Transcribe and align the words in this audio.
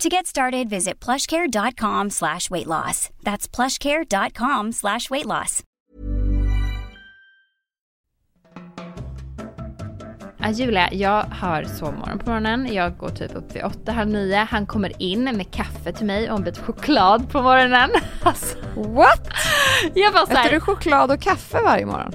To 0.00 0.08
get 0.10 0.26
started, 0.26 0.68
visit 0.68 1.00
plushcare.com 1.00 2.10
slash 2.10 2.50
weight 2.50 2.66
loss. 2.66 3.08
That's 3.22 3.48
plushcare.com 3.48 4.72
slash 4.72 5.08
weight 5.10 5.26
loss. 5.26 5.62
Ja, 10.38 10.50
Julia, 10.50 10.88
jag 10.92 11.22
har 11.24 11.64
sovmorgon 11.64 12.18
på 12.18 12.30
morgonen. 12.30 12.74
Jag 12.74 12.96
går 12.98 13.08
typ 13.08 13.34
upp 13.36 13.56
vid 13.56 13.64
åtta, 13.64 13.92
halv 13.92 14.10
nio. 14.10 14.46
Han 14.50 14.66
kommer 14.66 15.02
in 15.02 15.24
med 15.24 15.50
kaffe 15.50 15.92
till 15.92 16.06
mig 16.06 16.30
och 16.30 16.38
en 16.38 16.44
bit 16.44 16.58
choklad 16.58 17.30
på 17.30 17.42
morgonen. 17.42 17.90
Alltså, 18.22 18.58
What? 18.76 19.28
jag 19.94 20.12
bara 20.12 20.26
så 20.26 20.32
Äter 20.32 20.50
du 20.50 20.60
choklad 20.60 21.10
och 21.10 21.20
kaffe 21.20 21.62
varje 21.62 21.86
morgon? 21.86 22.12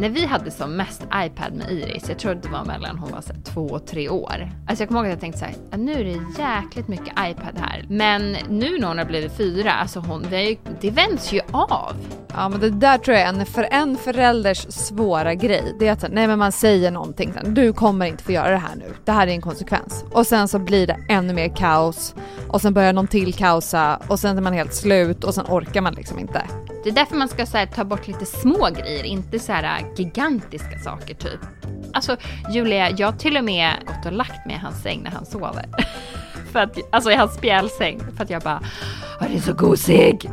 När 0.00 0.08
vi 0.08 0.26
hade 0.26 0.50
som 0.50 0.76
mest 0.76 1.02
iPad 1.02 1.52
med 1.54 1.70
Iris, 1.70 2.08
jag 2.08 2.18
tror 2.18 2.34
det 2.34 2.48
var 2.48 2.64
mellan 2.64 2.98
hon 2.98 3.10
var 3.10 3.20
så 3.20 3.32
här, 3.32 3.40
två 3.40 3.66
och 3.66 3.86
tre 3.86 4.08
år. 4.08 4.52
Alltså 4.68 4.82
jag 4.82 4.88
kommer 4.88 5.00
ihåg 5.00 5.06
att 5.06 5.12
jag 5.12 5.20
tänkte 5.20 5.38
så 5.38 5.44
här, 5.44 5.78
nu 5.78 5.92
är 5.92 6.04
det 6.04 6.42
jäkligt 6.42 6.88
mycket 6.88 7.08
iPad 7.08 7.58
här. 7.60 7.84
Men 7.88 8.36
nu 8.48 8.78
när 8.78 8.88
hon 8.88 8.98
har 8.98 9.04
blivit 9.04 9.32
fyra, 9.36 9.72
alltså 9.72 10.00
hon, 10.00 10.26
det, 10.30 10.42
ju, 10.42 10.56
det 10.80 10.90
vänds 10.90 11.32
ju 11.32 11.40
av. 11.50 11.96
Ja 12.34 12.48
men 12.48 12.60
det 12.60 12.70
där 12.70 12.98
tror 12.98 13.16
jag 13.16 13.26
är 13.26 13.28
en, 13.28 13.46
för 13.46 13.68
en 13.70 13.96
förälders 13.96 14.58
svåra 14.58 15.34
grej. 15.34 15.76
Det 15.78 15.88
är 15.88 15.92
att 15.92 16.04
nej 16.10 16.26
men 16.26 16.38
man 16.38 16.52
säger 16.52 16.90
någonting, 16.90 17.34
du 17.44 17.72
kommer 17.72 18.06
inte 18.06 18.24
få 18.24 18.32
göra 18.32 18.50
det 18.50 18.56
här 18.56 18.76
nu. 18.76 18.94
Det 19.04 19.12
här 19.12 19.26
är 19.26 19.30
en 19.30 19.42
konsekvens. 19.42 20.04
Och 20.12 20.26
sen 20.26 20.48
så 20.48 20.58
blir 20.58 20.86
det 20.86 20.96
ännu 21.08 21.32
mer 21.32 21.56
kaos. 21.56 22.14
Och 22.48 22.60
sen 22.60 22.74
börjar 22.74 22.92
någon 22.92 23.06
till 23.06 23.34
kaosa 23.34 24.00
och 24.08 24.20
sen 24.20 24.38
är 24.38 24.42
man 24.42 24.52
helt 24.52 24.74
slut 24.74 25.24
och 25.24 25.34
sen 25.34 25.46
orkar 25.48 25.80
man 25.80 25.94
liksom 25.94 26.18
inte. 26.18 26.42
Det 26.84 26.90
är 26.90 26.94
därför 26.94 27.16
man 27.16 27.28
ska 27.28 27.46
så 27.46 27.56
här, 27.56 27.66
ta 27.66 27.84
bort 27.84 28.06
lite 28.08 28.26
små 28.26 28.68
grejer, 28.70 29.04
inte 29.04 29.38
så 29.38 29.52
här 29.52 29.80
äh, 29.80 29.86
gigantiska 29.96 30.78
saker 30.78 31.14
typ. 31.14 31.40
Alltså 31.92 32.16
Julia, 32.52 32.90
jag 32.90 33.06
har 33.06 33.18
till 33.18 33.36
och 33.36 33.44
med 33.44 33.72
gått 33.86 34.06
och 34.06 34.12
lagt 34.12 34.46
mig 34.46 34.56
i 34.56 34.58
hans 34.58 34.82
säng 34.82 35.02
när 35.02 35.10
han 35.10 35.26
sover. 35.26 35.64
för 36.52 36.58
att, 36.60 36.78
alltså 36.90 37.10
i 37.10 37.14
hans 37.14 37.34
spjälsäng. 37.34 38.00
För 38.16 38.24
att 38.24 38.30
jag 38.30 38.42
bara, 38.42 38.60
"Åh, 39.20 39.26
det 39.30 39.36
är 39.36 39.40
så 39.40 39.52
gosig. 39.52 40.30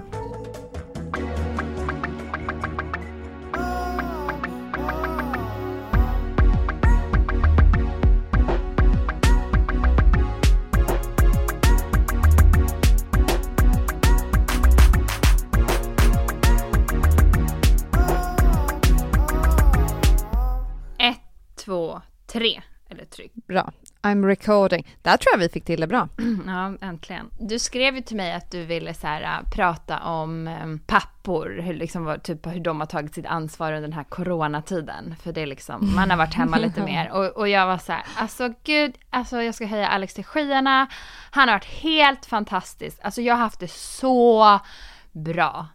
Tre. 22.37 22.61
Eller 22.89 23.05
tryck. 23.05 23.31
Bra. 23.33 23.71
I'm 24.01 24.25
recording. 24.25 24.87
Där 25.01 25.17
tror 25.17 25.33
jag 25.33 25.39
vi 25.39 25.49
fick 25.49 25.65
till 25.65 25.81
det 25.81 25.87
bra. 25.87 26.09
Ja, 26.47 26.73
äntligen. 26.81 27.29
Du 27.39 27.59
skrev 27.59 27.95
ju 27.95 28.01
till 28.01 28.15
mig 28.17 28.33
att 28.33 28.51
du 28.51 28.65
ville 28.65 28.93
så 28.93 29.07
här, 29.07 29.21
äh, 29.21 29.49
prata 29.51 29.99
om 29.99 30.47
eh, 30.47 30.77
pappor, 30.87 31.59
hur, 31.63 31.73
liksom, 31.73 32.17
typ, 32.23 32.47
hur 32.47 32.59
de 32.59 32.79
har 32.79 32.87
tagit 32.87 33.13
sitt 33.13 33.25
ansvar 33.25 33.73
under 33.73 33.81
den 33.87 33.93
här 33.93 34.03
coronatiden. 34.03 35.15
För 35.23 35.33
det 35.33 35.41
är 35.41 35.45
liksom, 35.45 35.95
man 35.95 36.09
har 36.09 36.17
varit 36.17 36.33
hemma 36.33 36.57
lite 36.57 36.81
mer. 36.85 37.11
Och, 37.11 37.25
och 37.25 37.49
jag 37.49 37.67
var 37.67 37.77
så 37.77 37.91
här, 37.91 38.03
alltså 38.15 38.53
gud, 38.63 38.95
alltså 39.09 39.41
jag 39.41 39.55
ska 39.55 39.65
höja 39.65 39.87
Alex 39.87 40.13
till 40.13 40.25
skyarna. 40.25 40.87
Han 41.31 41.47
har 41.47 41.55
varit 41.55 41.65
helt 41.65 42.25
fantastisk. 42.25 42.99
Alltså 43.01 43.21
jag 43.21 43.33
har 43.33 43.41
haft 43.41 43.59
det 43.59 43.71
så 43.71 44.59
bra. 45.11 45.67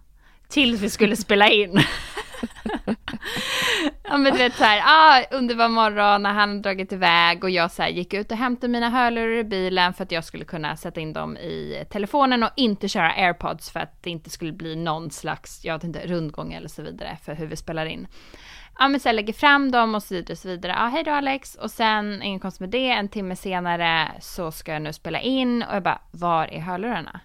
Tills 0.49 0.81
vi 0.81 0.91
skulle 0.91 1.17
spela 1.17 1.49
in. 1.49 1.81
ja 4.03 4.17
men 4.17 4.33
du 4.33 4.39
vet 4.39 4.55
såhär, 4.55 4.83
ah, 4.85 5.37
underbar 5.37 5.69
morgon 5.69 6.23
när 6.23 6.33
han 6.33 6.63
dragit 6.63 6.93
iväg 6.93 7.45
och 7.45 7.51
jag 7.51 7.71
så 7.71 7.83
här, 7.83 7.91
gick 7.91 8.15
ut 8.15 8.31
och 8.31 8.37
hämtade 8.37 8.69
mina 8.73 8.91
hörlurar 8.91 9.37
i 9.37 9.45
bilen 9.45 9.95
för 9.95 10.05
att 10.05 10.13
jag 10.13 10.25
skulle 10.25 10.45
kunna 10.45 10.77
sätta 10.77 11.01
in 11.01 11.13
dem 11.13 11.37
i 11.37 11.85
telefonen 11.91 12.43
och 12.43 12.51
inte 12.57 12.89
köra 12.89 13.13
airpods 13.13 13.71
för 13.71 13.81
att 13.81 14.03
det 14.03 14.11
inte 14.11 14.31
skulle 14.31 14.53
bli 14.53 14.77
någon 14.77 15.11
slags, 15.11 15.65
jag 15.65 15.75
vet 15.75 15.85
inte, 15.85 16.07
rundgång 16.07 16.53
eller 16.53 16.69
så 16.69 16.83
vidare 16.83 17.19
för 17.25 17.35
hur 17.35 17.47
vi 17.47 17.57
spelar 17.57 17.87
in. 17.87 18.07
Ja 18.79 18.89
men 18.89 19.01
så 19.01 19.09
jag 19.09 19.15
lägger 19.15 19.33
fram 19.33 19.71
dem 19.71 19.95
och 19.95 20.03
så 20.03 20.15
vidare 20.15 20.33
och 20.33 20.39
så 20.39 20.49
vidare. 20.49 20.73
Ja 20.73 20.87
hej 20.87 21.05
då 21.05 21.11
Alex 21.11 21.55
och 21.55 21.71
sen 21.71 22.23
ingen 22.23 22.41
konstigt 22.41 22.61
med 22.61 22.71
det, 22.71 22.91
en 22.91 23.09
timme 23.09 23.37
senare 23.37 24.13
så 24.21 24.53
ska 24.53 24.73
jag 24.73 24.83
nu 24.83 24.93
spela 24.93 25.21
in 25.21 25.63
och 25.63 25.75
jag 25.75 25.83
bara, 25.83 26.01
var 26.11 26.47
är 26.47 26.61
hörlurarna? 26.61 27.21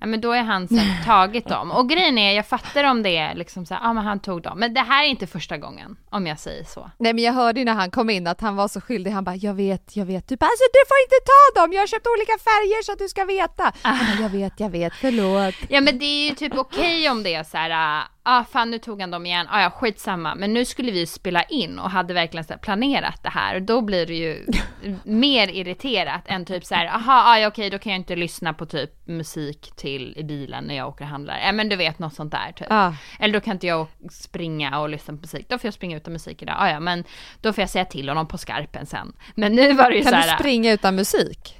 Ja 0.00 0.06
men 0.06 0.20
då 0.20 0.32
är 0.32 0.42
han 0.42 0.68
sen 0.68 0.86
tagit 1.04 1.48
dem. 1.48 1.70
Och 1.70 1.88
grejen 1.88 2.18
är, 2.18 2.32
jag 2.32 2.46
fattar 2.46 2.84
om 2.84 3.02
det 3.02 3.16
är 3.16 3.34
liksom 3.34 3.66
så 3.66 3.74
här, 3.74 3.80
ja 3.82 3.92
men 3.92 4.04
han 4.04 4.20
tog 4.20 4.42
dem. 4.42 4.58
Men 4.58 4.74
det 4.74 4.80
här 4.80 5.04
är 5.04 5.08
inte 5.08 5.26
första 5.26 5.56
gången, 5.56 5.96
om 6.10 6.26
jag 6.26 6.38
säger 6.38 6.64
så. 6.64 6.90
Nej 6.98 7.12
men 7.12 7.24
jag 7.24 7.32
hörde 7.32 7.60
ju 7.60 7.64
när 7.64 7.74
han 7.74 7.90
kom 7.90 8.10
in 8.10 8.26
att 8.26 8.40
han 8.40 8.56
var 8.56 8.68
så 8.68 8.80
skyldig. 8.80 9.10
Han 9.10 9.24
bara 9.24 9.36
jag 9.36 9.54
vet, 9.54 9.96
jag 9.96 10.06
vet. 10.06 10.28
Du 10.28 10.36
bara 10.36 10.46
alltså 10.46 10.64
du 10.72 10.82
får 10.88 10.98
inte 11.04 11.16
ta 11.32 11.60
dem. 11.60 11.72
Jag 11.72 11.82
har 11.82 11.86
köpt 11.86 12.06
olika 12.06 12.32
färger 12.44 12.82
så 12.82 12.92
att 12.92 12.98
du 12.98 13.08
ska 13.08 13.24
veta. 13.24 13.72
Han 13.82 13.98
bara, 14.16 14.22
jag 14.22 14.30
vet, 14.30 14.60
jag 14.60 14.70
vet. 14.70 14.92
Förlåt. 14.94 15.54
Ja 15.68 15.80
men 15.80 15.98
det 15.98 16.04
är 16.04 16.28
ju 16.28 16.34
typ 16.34 16.58
okej 16.58 17.10
om 17.10 17.22
det 17.22 17.34
är 17.34 17.44
så 17.44 17.56
här, 17.56 17.70
ja 17.70 18.02
ah, 18.28 18.44
fan 18.44 18.70
nu 18.70 18.78
tog 18.78 19.00
han 19.00 19.10
dem 19.10 19.26
igen, 19.26 19.46
ah, 19.50 19.62
ja 19.62 19.70
skitsamma. 19.70 20.34
Men 20.34 20.54
nu 20.54 20.64
skulle 20.64 20.92
vi 20.92 21.06
spela 21.06 21.42
in 21.42 21.78
och 21.78 21.90
hade 21.90 22.14
verkligen 22.14 22.44
så 22.44 22.54
planerat 22.62 23.22
det 23.22 23.28
här. 23.28 23.60
Då 23.60 23.80
blir 23.80 24.06
det 24.06 24.14
ju 24.14 24.46
mer 25.04 25.48
irriterat 25.48 26.22
än 26.26 26.44
typ 26.44 26.64
så 26.64 26.74
här, 26.74 26.86
aha, 26.86 27.22
ah, 27.26 27.38
ja, 27.38 27.48
okej 27.48 27.70
då 27.70 27.78
kan 27.78 27.92
jag 27.92 28.00
inte 28.00 28.16
lyssna 28.16 28.54
på 28.54 28.66
typ 28.66 28.90
musik 29.06 29.72
till 29.76 30.14
i 30.16 30.24
bilen 30.24 30.64
när 30.64 30.74
jag 30.76 30.88
åker 30.88 31.04
och 31.04 31.10
handlar. 31.10 31.38
Ja 31.38 31.52
men 31.52 31.68
du 31.68 31.76
vet 31.76 31.98
något 31.98 32.14
sånt 32.14 32.32
där 32.32 32.52
typ. 32.52 32.66
Ja. 32.70 32.94
Eller 33.18 33.34
då 33.34 33.40
kan 33.40 33.52
inte 33.52 33.66
jag 33.66 33.86
springa 34.10 34.80
och 34.80 34.88
lyssna 34.88 35.14
på 35.14 35.20
musik. 35.20 35.46
Då 35.48 35.58
får 35.58 35.66
jag 35.68 35.74
springa 35.74 35.96
utan 35.96 36.12
musik 36.12 36.42
idag. 36.42 36.56
Ah, 36.58 36.70
ja 36.70 36.80
men 36.80 37.04
då 37.40 37.52
får 37.52 37.62
jag 37.62 37.70
säga 37.70 37.84
till 37.84 38.08
honom 38.08 38.28
på 38.28 38.38
skarpen 38.38 38.86
sen. 38.86 39.12
Men 39.34 39.54
nu 39.54 39.72
var 39.72 39.90
det 39.90 39.96
ju 39.96 40.02
Kan 40.02 40.10
så 40.12 40.16
du 40.16 40.22
här. 40.22 40.38
springa 40.38 40.72
utan 40.72 40.96
musik? 40.96 41.56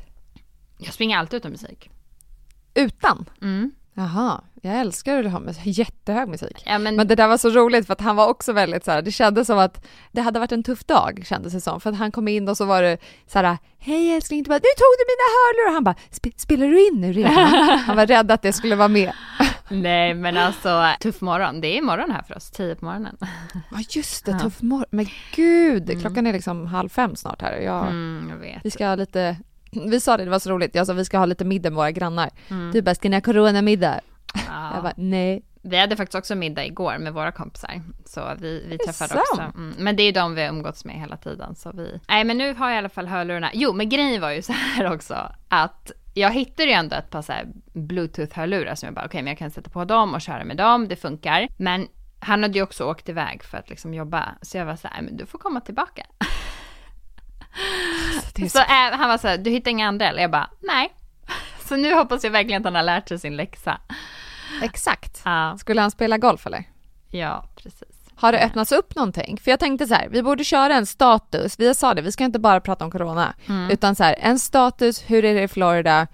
Jag 0.79 0.94
springer 0.94 1.19
alltid 1.19 1.37
utan 1.37 1.50
musik. 1.50 1.91
Utan? 2.75 3.25
Mm. 3.43 3.71
Jaha, 3.99 4.41
jag 4.62 4.81
älskar 4.81 5.25
att 5.25 5.33
ha 5.33 5.41
musik. 5.41 5.62
jättehög 5.79 6.29
musik. 6.29 6.62
Ja, 6.67 6.79
men, 6.79 6.97
Men 6.97 7.09
det 7.09 7.15
där 7.15 7.29
var 7.29 7.37
så 7.37 7.50
roligt 7.50 7.87
för 7.87 7.93
att 7.93 8.00
han 8.00 8.17
var 8.17 8.29
också 8.29 8.53
väldigt 8.53 8.85
så 8.85 8.91
här, 8.91 9.03
det 9.03 9.11
kändes 9.12 9.47
som 9.47 9.59
att 9.59 9.87
det 10.12 10.21
hade 10.21 10.39
varit 10.39 10.53
en 10.53 10.62
tuff 10.62 10.85
dag 10.85 11.23
kändes 11.27 11.53
det 11.53 11.61
som. 11.61 11.81
För 11.81 11.91
att 11.91 11.97
han 11.97 12.12
kom 12.12 12.29
in 12.29 12.49
och 12.49 12.56
så 12.56 12.65
var 12.65 12.83
det 12.83 12.99
så 13.27 13.39
här, 13.39 13.59
hej 13.79 14.15
älskling, 14.17 14.43
du 14.43 14.49
bara, 14.49 14.55
nu 14.55 14.61
tog 14.61 14.95
du 14.99 15.05
mina 15.09 15.27
hörlurar! 15.39 15.75
Han 15.75 15.85
bara, 15.85 15.95
"Sp- 16.11 16.33
spelar 16.41 16.67
du 16.69 16.89
in 16.89 17.00
nu 17.00 17.12
redan? 17.12 17.79
Han 17.87 17.97
var 17.97 18.06
rädd 18.06 18.31
att 18.31 18.43
det 18.43 18.53
skulle 18.53 18.77
vara 18.77 18.89
med. 18.89 19.12
Nej 19.71 20.15
men 20.15 20.37
alltså, 20.37 20.87
tuff 21.00 21.21
morgon. 21.21 21.61
Det 21.61 21.79
är 21.79 21.83
morgon 21.83 22.11
här 22.11 22.23
för 22.23 22.37
oss, 22.37 22.50
tio 22.50 22.75
på 22.75 22.85
morgonen. 22.85 23.17
Ja 23.71 23.79
just 23.91 24.25
det, 24.27 24.39
tuff 24.39 24.62
morgon. 24.62 24.87
Men 24.91 25.06
gud, 25.37 26.00
klockan 26.00 26.27
är 26.27 26.33
liksom 26.33 26.67
halv 26.67 26.89
fem 26.89 27.17
snart 27.17 27.43
här. 27.43 27.56
Jag, 27.56 27.87
Mm, 27.87 28.27
jag 28.31 28.37
vet. 28.37 28.65
Vi 28.65 28.71
ska 28.71 28.95
lite, 28.95 29.37
vi 29.70 30.00
sa 30.00 30.17
det, 30.17 30.25
det 30.25 30.31
var 30.31 30.38
så 30.38 30.50
roligt, 30.50 30.75
jag 30.75 30.87
sa 30.87 30.93
vi 30.93 31.05
ska 31.05 31.19
ha 31.19 31.26
lite 31.26 31.44
middag 31.44 31.70
med 31.70 31.76
våra 31.76 31.91
grannar. 31.91 32.31
Mm. 32.49 32.73
Du 32.73 32.82
bara, 32.82 32.94
ska 32.94 33.09
ni 33.09 33.17
ha 33.17 33.20
coronamiddag? 33.20 34.00
Ja. 34.35 34.70
Jag 34.75 34.82
bara, 34.82 34.94
nej. 34.97 35.43
Vi 35.62 35.76
hade 35.76 35.97
faktiskt 35.97 36.15
också 36.15 36.35
middag 36.35 36.67
igår 36.67 36.99
med 36.99 37.12
våra 37.12 37.32
kompisar. 37.32 37.82
Så 38.05 38.32
vi, 38.38 38.65
vi 38.69 38.79
träffade 38.79 39.09
sant? 39.09 39.25
också. 39.31 39.43
Mm. 39.43 39.75
Men 39.79 39.97
det 39.97 40.03
är 40.03 40.12
de 40.12 40.35
vi 40.35 40.43
har 40.43 40.49
umgåtts 40.49 40.85
med 40.85 40.94
hela 40.94 41.17
tiden. 41.17 41.55
Så 41.55 41.73
vi... 41.73 42.00
Nej 42.09 42.25
men 42.25 42.38
nu 42.38 42.55
har 42.55 42.69
jag 42.69 42.76
i 42.76 42.79
alla 42.79 42.88
fall 42.88 43.06
hörlurarna. 43.06 43.50
Jo 43.55 43.73
men 43.73 43.88
grejen 43.88 44.20
var 44.20 44.31
ju 44.31 44.43
så 44.43 44.53
här 44.53 44.93
också. 44.94 45.32
Att 45.49 45.93
jag 46.14 46.31
hittade 46.31 46.69
ju 46.69 46.75
ändå 46.75 46.97
ett 46.97 47.11
par 47.11 47.23
så 47.23 47.32
bluetooth-hörlurar 47.73 48.75
som 48.75 48.87
jag 48.87 48.94
bara, 48.94 49.06
okej 49.06 49.23
men 49.23 49.31
jag 49.31 49.38
kan 49.38 49.50
sätta 49.50 49.71
på 49.71 49.85
dem 49.85 50.14
och 50.14 50.21
köra 50.21 50.44
med 50.44 50.56
dem, 50.56 50.88
det 50.88 50.97
funkar. 50.97 51.49
Men 51.56 51.88
han 52.21 52.43
hade 52.43 52.59
ju 52.59 52.62
också 52.62 52.85
åkt 52.85 53.09
iväg 53.09 53.43
för 53.44 53.59
att 53.59 53.71
liksom 53.71 53.94
jobba. 53.94 54.35
Så 54.43 54.56
jag 54.56 54.67
var 54.67 54.76
så 54.76 54.88
här, 54.88 55.03
men 55.03 55.17
du 55.17 55.26
får 55.26 55.38
komma 55.38 55.61
tillbaka. 55.61 56.06
Är 58.38 58.49
Så 58.49 58.58
äh, 58.58 58.99
han 58.99 59.08
var 59.08 59.19
så 59.19 59.29
här, 59.29 59.38
du 59.38 59.50
hittar 59.50 59.70
inga 59.70 59.88
andra 59.88 60.08
eller? 60.08 60.23
Jag 60.23 60.31
bara, 60.31 60.50
nej. 60.61 60.93
Så 61.69 61.76
nu 61.76 61.94
hoppas 61.94 62.25
jag 62.25 62.31
verkligen 62.31 62.61
att 62.62 62.64
han 62.64 62.75
har 62.75 62.82
lärt 62.82 63.08
sig 63.08 63.19
sin 63.19 63.37
läxa. 63.37 63.81
Exakt. 64.62 65.23
Ja, 65.25 65.56
Skulle 65.58 65.81
han 65.81 65.90
spela 65.90 66.19
golf 66.19 66.46
eller? 66.46 66.64
ja 67.11 67.44
precis. 67.56 67.82
Har 68.14 68.32
det 68.32 68.44
öppnats 68.44 68.73
upp 68.73 68.94
någonting? 68.96 69.38
För 69.43 69.50
jag 69.50 69.61
tänkte 69.61 69.87
så 69.87 69.94
här, 69.94 70.08
vi 70.08 70.23
borde 70.23 70.44
köra 70.44 70.75
en 70.75 70.87
status. 70.87 71.55
Vi 71.58 71.75
sa 71.75 71.94
det, 71.94 72.02
vi 72.02 72.12
ska 72.12 72.25
inte 72.25 72.38
bara 72.38 72.61
prata 72.61 72.85
om 72.85 72.90
corona. 72.90 73.35
Mm. 73.49 73.70
Utan 73.70 73.96
så 73.96 74.05
här, 74.05 74.17
en 74.20 74.38
status, 74.38 75.05
hur 75.11 75.25
är 75.25 75.35
det 75.35 75.43
i 75.43 75.49
Florida? 75.49 76.06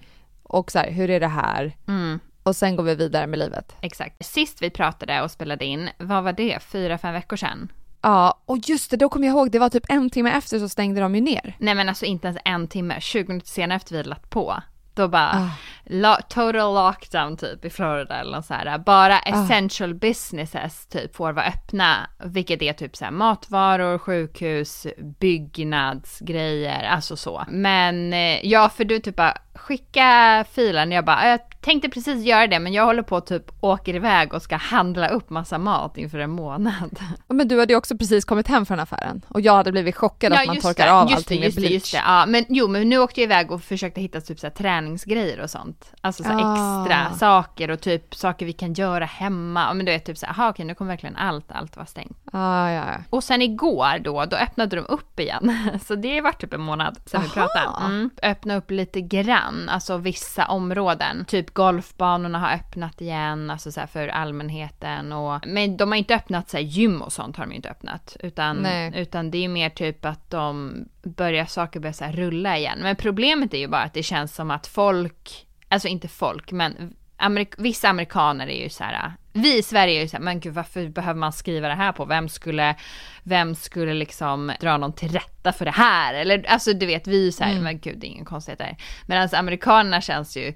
Och 0.43 0.71
så 0.71 0.79
här, 0.79 0.91
hur 0.91 1.09
är 1.09 1.19
det 1.19 1.27
här? 1.27 1.75
Mm, 1.87 2.19
Och 2.43 2.55
sen 2.55 2.75
går 2.75 2.83
vi 2.83 2.95
vidare 2.95 3.27
med 3.27 3.39
livet. 3.39 3.75
exakt. 3.81 4.25
Sist 4.25 4.61
vi 4.61 4.69
pratade 4.69 5.21
och 5.21 5.31
spelade 5.31 5.65
in, 5.65 5.89
vad 5.97 6.23
var 6.23 6.33
det? 6.33 6.59
Fyra, 6.63 6.97
fem 6.97 7.13
veckor 7.13 7.37
sedan? 7.37 7.71
Ja, 8.05 8.41
och 8.45 8.57
just 8.69 8.91
det, 8.91 8.97
då 8.97 9.09
kommer 9.09 9.27
jag 9.27 9.33
ihåg, 9.35 9.51
det 9.51 9.59
var 9.59 9.69
typ 9.69 9.85
en 9.89 10.09
timme 10.09 10.29
efter 10.31 10.59
så 10.59 10.69
stängde 10.69 11.01
de 11.01 11.15
ju 11.15 11.21
ner. 11.21 11.55
Nej 11.59 11.75
men 11.75 11.89
alltså 11.89 12.05
inte 12.05 12.27
ens 12.27 12.37
en 12.45 12.67
timme, 12.67 13.01
20 13.01 13.27
minuter 13.27 13.47
senare 13.49 13.75
efter 13.75 13.91
vi 13.91 13.97
hade 13.97 14.09
lagt 14.09 14.29
på. 14.29 14.55
Då 14.93 15.07
bara, 15.07 15.29
Ah. 15.29 15.49
lo- 15.85 16.21
total 16.29 16.73
lockdown 16.73 17.37
typ 17.37 17.65
i 17.65 17.69
Florida 17.69 18.15
eller 18.19 18.31
något 18.37 18.45
så 18.45 18.53
här. 18.53 18.77
Bara 18.77 19.19
essential 19.19 19.93
businesses 19.93 20.87
typ 20.87 21.15
får 21.15 21.31
vara 21.33 21.45
öppna. 21.45 22.09
Vilket 22.25 22.61
är 22.61 22.73
typ 22.73 22.95
så 22.95 23.05
här 23.05 23.11
matvaror, 23.11 23.97
sjukhus, 23.97 24.87
byggnadsgrejer, 25.19 26.83
alltså 26.83 27.15
så. 27.17 27.43
Men 27.47 28.13
eh, 28.13 28.45
ja, 28.45 28.69
för 28.69 28.85
du 28.85 28.99
typ 28.99 29.15
bara 29.15 29.37
skicka 29.55 30.45
filen. 30.51 30.91
Jag 30.91 31.05
bara, 31.05 31.27
jag 31.29 31.39
tänkte 31.61 31.89
precis 31.89 32.25
göra 32.25 32.47
det 32.47 32.59
men 32.59 32.73
jag 32.73 32.85
håller 32.85 33.01
på 33.03 33.17
att 33.17 33.27
typ 33.27 33.43
åker 33.61 33.95
iväg 33.95 34.33
och 34.33 34.41
ska 34.41 34.55
handla 34.55 35.07
upp 35.07 35.29
massa 35.29 35.57
mat 35.57 35.97
inför 35.97 36.19
en 36.19 36.29
månad. 36.29 36.99
Ja, 37.27 37.33
Men 37.35 37.47
du 37.47 37.59
hade 37.59 37.73
ju 37.73 37.77
också 37.77 37.97
precis 37.97 38.25
kommit 38.25 38.47
hem 38.47 38.65
från 38.65 38.79
affären 38.79 39.21
och 39.27 39.41
jag 39.41 39.53
hade 39.53 39.71
blivit 39.71 39.95
chockad 39.95 40.33
att 40.33 40.45
man 40.47 40.57
torkar 40.61 40.85
det, 40.85 40.91
av 40.93 41.07
allting 41.13 41.39
det, 41.39 41.45
just 41.45 41.57
med 41.57 41.61
bleach. 41.61 41.73
just 41.73 41.91
det. 41.91 42.01
Ja, 42.05 42.25
men 42.25 42.45
jo, 42.49 42.67
men 42.67 42.89
nu 42.89 42.97
åkte 42.97 43.21
jag 43.21 43.25
iväg 43.25 43.51
och 43.51 43.61
försökte 43.63 44.01
hitta 44.01 44.21
typ 44.21 44.39
så 44.39 44.47
här 44.47 44.51
träningsgrejer 44.53 45.39
och 45.39 45.49
sånt. 45.49 45.91
Alltså 46.01 46.23
så 46.23 46.29
här 46.29 46.41
Ah. 46.43 46.81
extra 46.85 47.13
saker 47.19 47.71
och 47.71 47.81
typ 47.81 48.15
saker 48.15 48.45
vi 48.45 48.53
kan 48.53 48.73
göra 48.73 49.05
hemma. 49.05 49.61
Ja, 49.67 49.73
men 49.73 49.85
du 49.85 49.91
vet 49.91 50.05
typ 50.05 50.17
så 50.17 50.25
här, 50.25 50.33
aha, 50.33 50.49
okej, 50.49 50.65
nu 50.65 50.75
kommer 50.75 50.91
verkligen 50.91 51.15
allt, 51.15 51.51
allt 51.51 51.75
vara 51.75 51.85
stängt. 51.85 52.17
Ja, 52.33 52.71
ja, 52.71 52.83
ja. 52.87 52.97
Och 53.09 53.23
sen 53.23 53.41
igår 53.41 53.99
då, 53.99 54.25
då 54.25 54.37
öppnade 54.37 54.75
de 54.75 54.81
upp 54.85 55.19
igen. 55.19 55.57
Så 55.85 55.95
det 55.95 56.21
varit 56.21 56.41
typ 56.41 56.53
en 56.53 56.61
månad 56.61 56.97
sedan 57.05 57.21
vi 57.21 57.27
Aha. 57.39 57.47
pratade. 57.53 57.85
Mm. 57.85 58.09
Öppna 58.23 58.55
upp 58.55 58.71
lite 58.71 59.01
grann, 59.01 59.44
alltså 59.69 59.97
vissa 59.97 60.45
områden. 60.45 61.25
Typ 61.25 61.53
golfbanorna 61.53 62.39
har 62.39 62.53
öppnat 62.53 63.01
igen, 63.01 63.49
alltså 63.49 63.71
så 63.71 63.87
för 63.87 64.07
allmänheten 64.07 65.11
och 65.11 65.47
men 65.47 65.77
de 65.77 65.91
har 65.91 65.97
inte 65.97 66.15
öppnat 66.15 66.49
så 66.49 66.57
gym 66.57 67.01
och 67.01 67.13
sånt 67.13 67.37
har 67.37 67.45
de 67.45 67.53
inte 67.53 67.69
öppnat. 67.69 68.17
Utan, 68.19 68.57
Nej. 68.57 68.91
utan 68.95 69.31
det 69.31 69.37
är 69.37 69.47
mer 69.47 69.69
typ 69.69 70.05
att 70.05 70.29
de 70.29 70.75
börjar, 71.03 71.45
saker 71.45 71.79
börjar 71.79 71.93
så 71.93 72.05
rulla 72.05 72.57
igen. 72.57 72.79
Men 72.81 72.95
problemet 72.95 73.53
är 73.53 73.57
ju 73.57 73.67
bara 73.67 73.83
att 73.83 73.93
det 73.93 74.03
känns 74.03 74.35
som 74.35 74.51
att 74.51 74.67
folk, 74.67 75.47
alltså 75.69 75.87
inte 75.87 76.07
folk, 76.07 76.51
men 76.51 76.95
Amerik 77.17 77.53
vissa 77.57 77.89
amerikaner 77.89 78.47
är 78.47 78.63
ju 78.63 78.69
så 78.69 78.83
här, 78.83 79.13
vi 79.37 79.57
i 79.57 79.63
Sverige 79.63 79.99
är 79.99 80.01
ju 80.01 80.07
så 80.07 80.17
här, 80.17 80.23
men 80.23 80.39
gud 80.39 80.53
varför 80.53 80.87
behöver 80.87 81.19
man 81.19 81.33
skriva 81.33 81.67
det 81.67 81.73
här 81.73 81.91
på? 81.91 82.05
Vem 82.05 82.29
skulle, 82.29 82.75
vem 83.23 83.55
skulle 83.55 83.93
liksom 83.93 84.51
dra 84.59 84.77
någon 84.77 84.93
till 84.93 85.11
rätta 85.11 85.51
för 85.51 85.65
det 85.65 85.71
här? 85.71 86.13
Eller 86.13 86.45
alltså 86.47 86.73
du 86.73 86.85
vet, 86.85 87.07
vi 87.07 87.19
är 87.19 87.25
ju 87.25 87.31
så 87.31 87.43
här, 87.43 87.59
men 87.59 87.79
gud 87.79 87.99
det 87.99 88.07
är 88.07 88.09
ingen 88.09 88.25
konstigheter. 88.25 88.77
Medan 89.05 89.29
amerikanerna 89.33 90.01
känns 90.01 90.37
ju, 90.37 90.53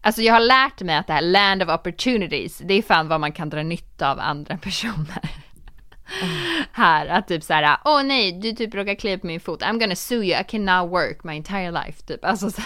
alltså 0.00 0.22
jag 0.22 0.32
har 0.32 0.40
lärt 0.40 0.80
mig 0.80 0.96
att 0.96 1.06
det 1.06 1.12
här 1.12 1.20
land 1.20 1.62
of 1.62 1.68
opportunities, 1.68 2.58
det 2.58 2.74
är 2.74 2.82
fan 2.82 3.08
vad 3.08 3.20
man 3.20 3.32
kan 3.32 3.50
dra 3.50 3.62
nytta 3.62 4.10
av 4.10 4.20
andra 4.20 4.56
personer. 4.62 5.30
Här, 6.72 7.06
att 7.06 7.28
typ 7.28 7.42
såhär, 7.42 7.78
åh 7.84 8.02
nej, 8.02 8.32
du 8.32 8.52
typ 8.52 8.74
råkar 8.74 8.94
klia 8.94 9.18
på 9.18 9.26
min 9.26 9.40
fot, 9.40 9.62
I'm 9.62 9.80
gonna 9.80 9.96
sue 9.96 10.26
you, 10.26 10.40
I 10.40 10.44
can 10.44 10.64
now 10.64 10.88
work 10.88 11.24
my 11.24 11.36
entire 11.36 11.70
life, 11.70 12.02
typ. 12.06 12.24
Alltså 12.24 12.50
så, 12.50 12.62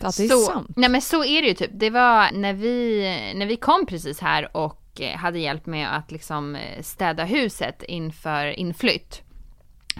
Att 0.00 0.16
det 0.16 0.24
är 0.24 0.28
så, 0.28 0.46
sant. 0.46 0.70
Nej 0.76 0.88
men 0.88 1.02
så 1.02 1.24
är 1.24 1.42
det 1.42 1.48
ju 1.48 1.54
typ. 1.54 1.70
Det 1.74 1.90
var 1.90 2.30
när 2.32 2.52
vi, 2.52 3.32
när 3.34 3.46
vi 3.46 3.56
kom 3.56 3.86
precis 3.86 4.20
här 4.20 4.56
och 4.56 5.00
eh, 5.00 5.16
hade 5.16 5.38
hjälp 5.38 5.66
med 5.66 5.96
att 5.96 6.10
liksom 6.10 6.56
eh, 6.56 6.82
städa 6.82 7.24
huset 7.24 7.82
inför 7.82 8.46
inflytt. 8.46 9.22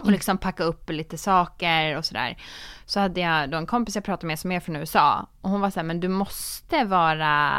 Och 0.00 0.10
liksom 0.10 0.38
packa 0.38 0.64
upp 0.64 0.90
lite 0.90 1.18
saker 1.18 1.96
och 1.96 2.04
sådär. 2.04 2.36
Så 2.86 3.00
hade 3.00 3.20
jag 3.20 3.50
då 3.50 3.58
en 3.58 3.66
kompis 3.66 3.94
jag 3.94 4.04
pratade 4.04 4.26
med 4.26 4.38
som 4.38 4.52
är 4.52 4.60
från 4.60 4.76
USA. 4.76 5.26
Och 5.40 5.50
hon 5.50 5.60
var 5.60 5.70
så 5.70 5.80
här, 5.80 5.84
men 5.84 6.00
du 6.00 6.08
måste 6.08 6.84
vara 6.84 7.52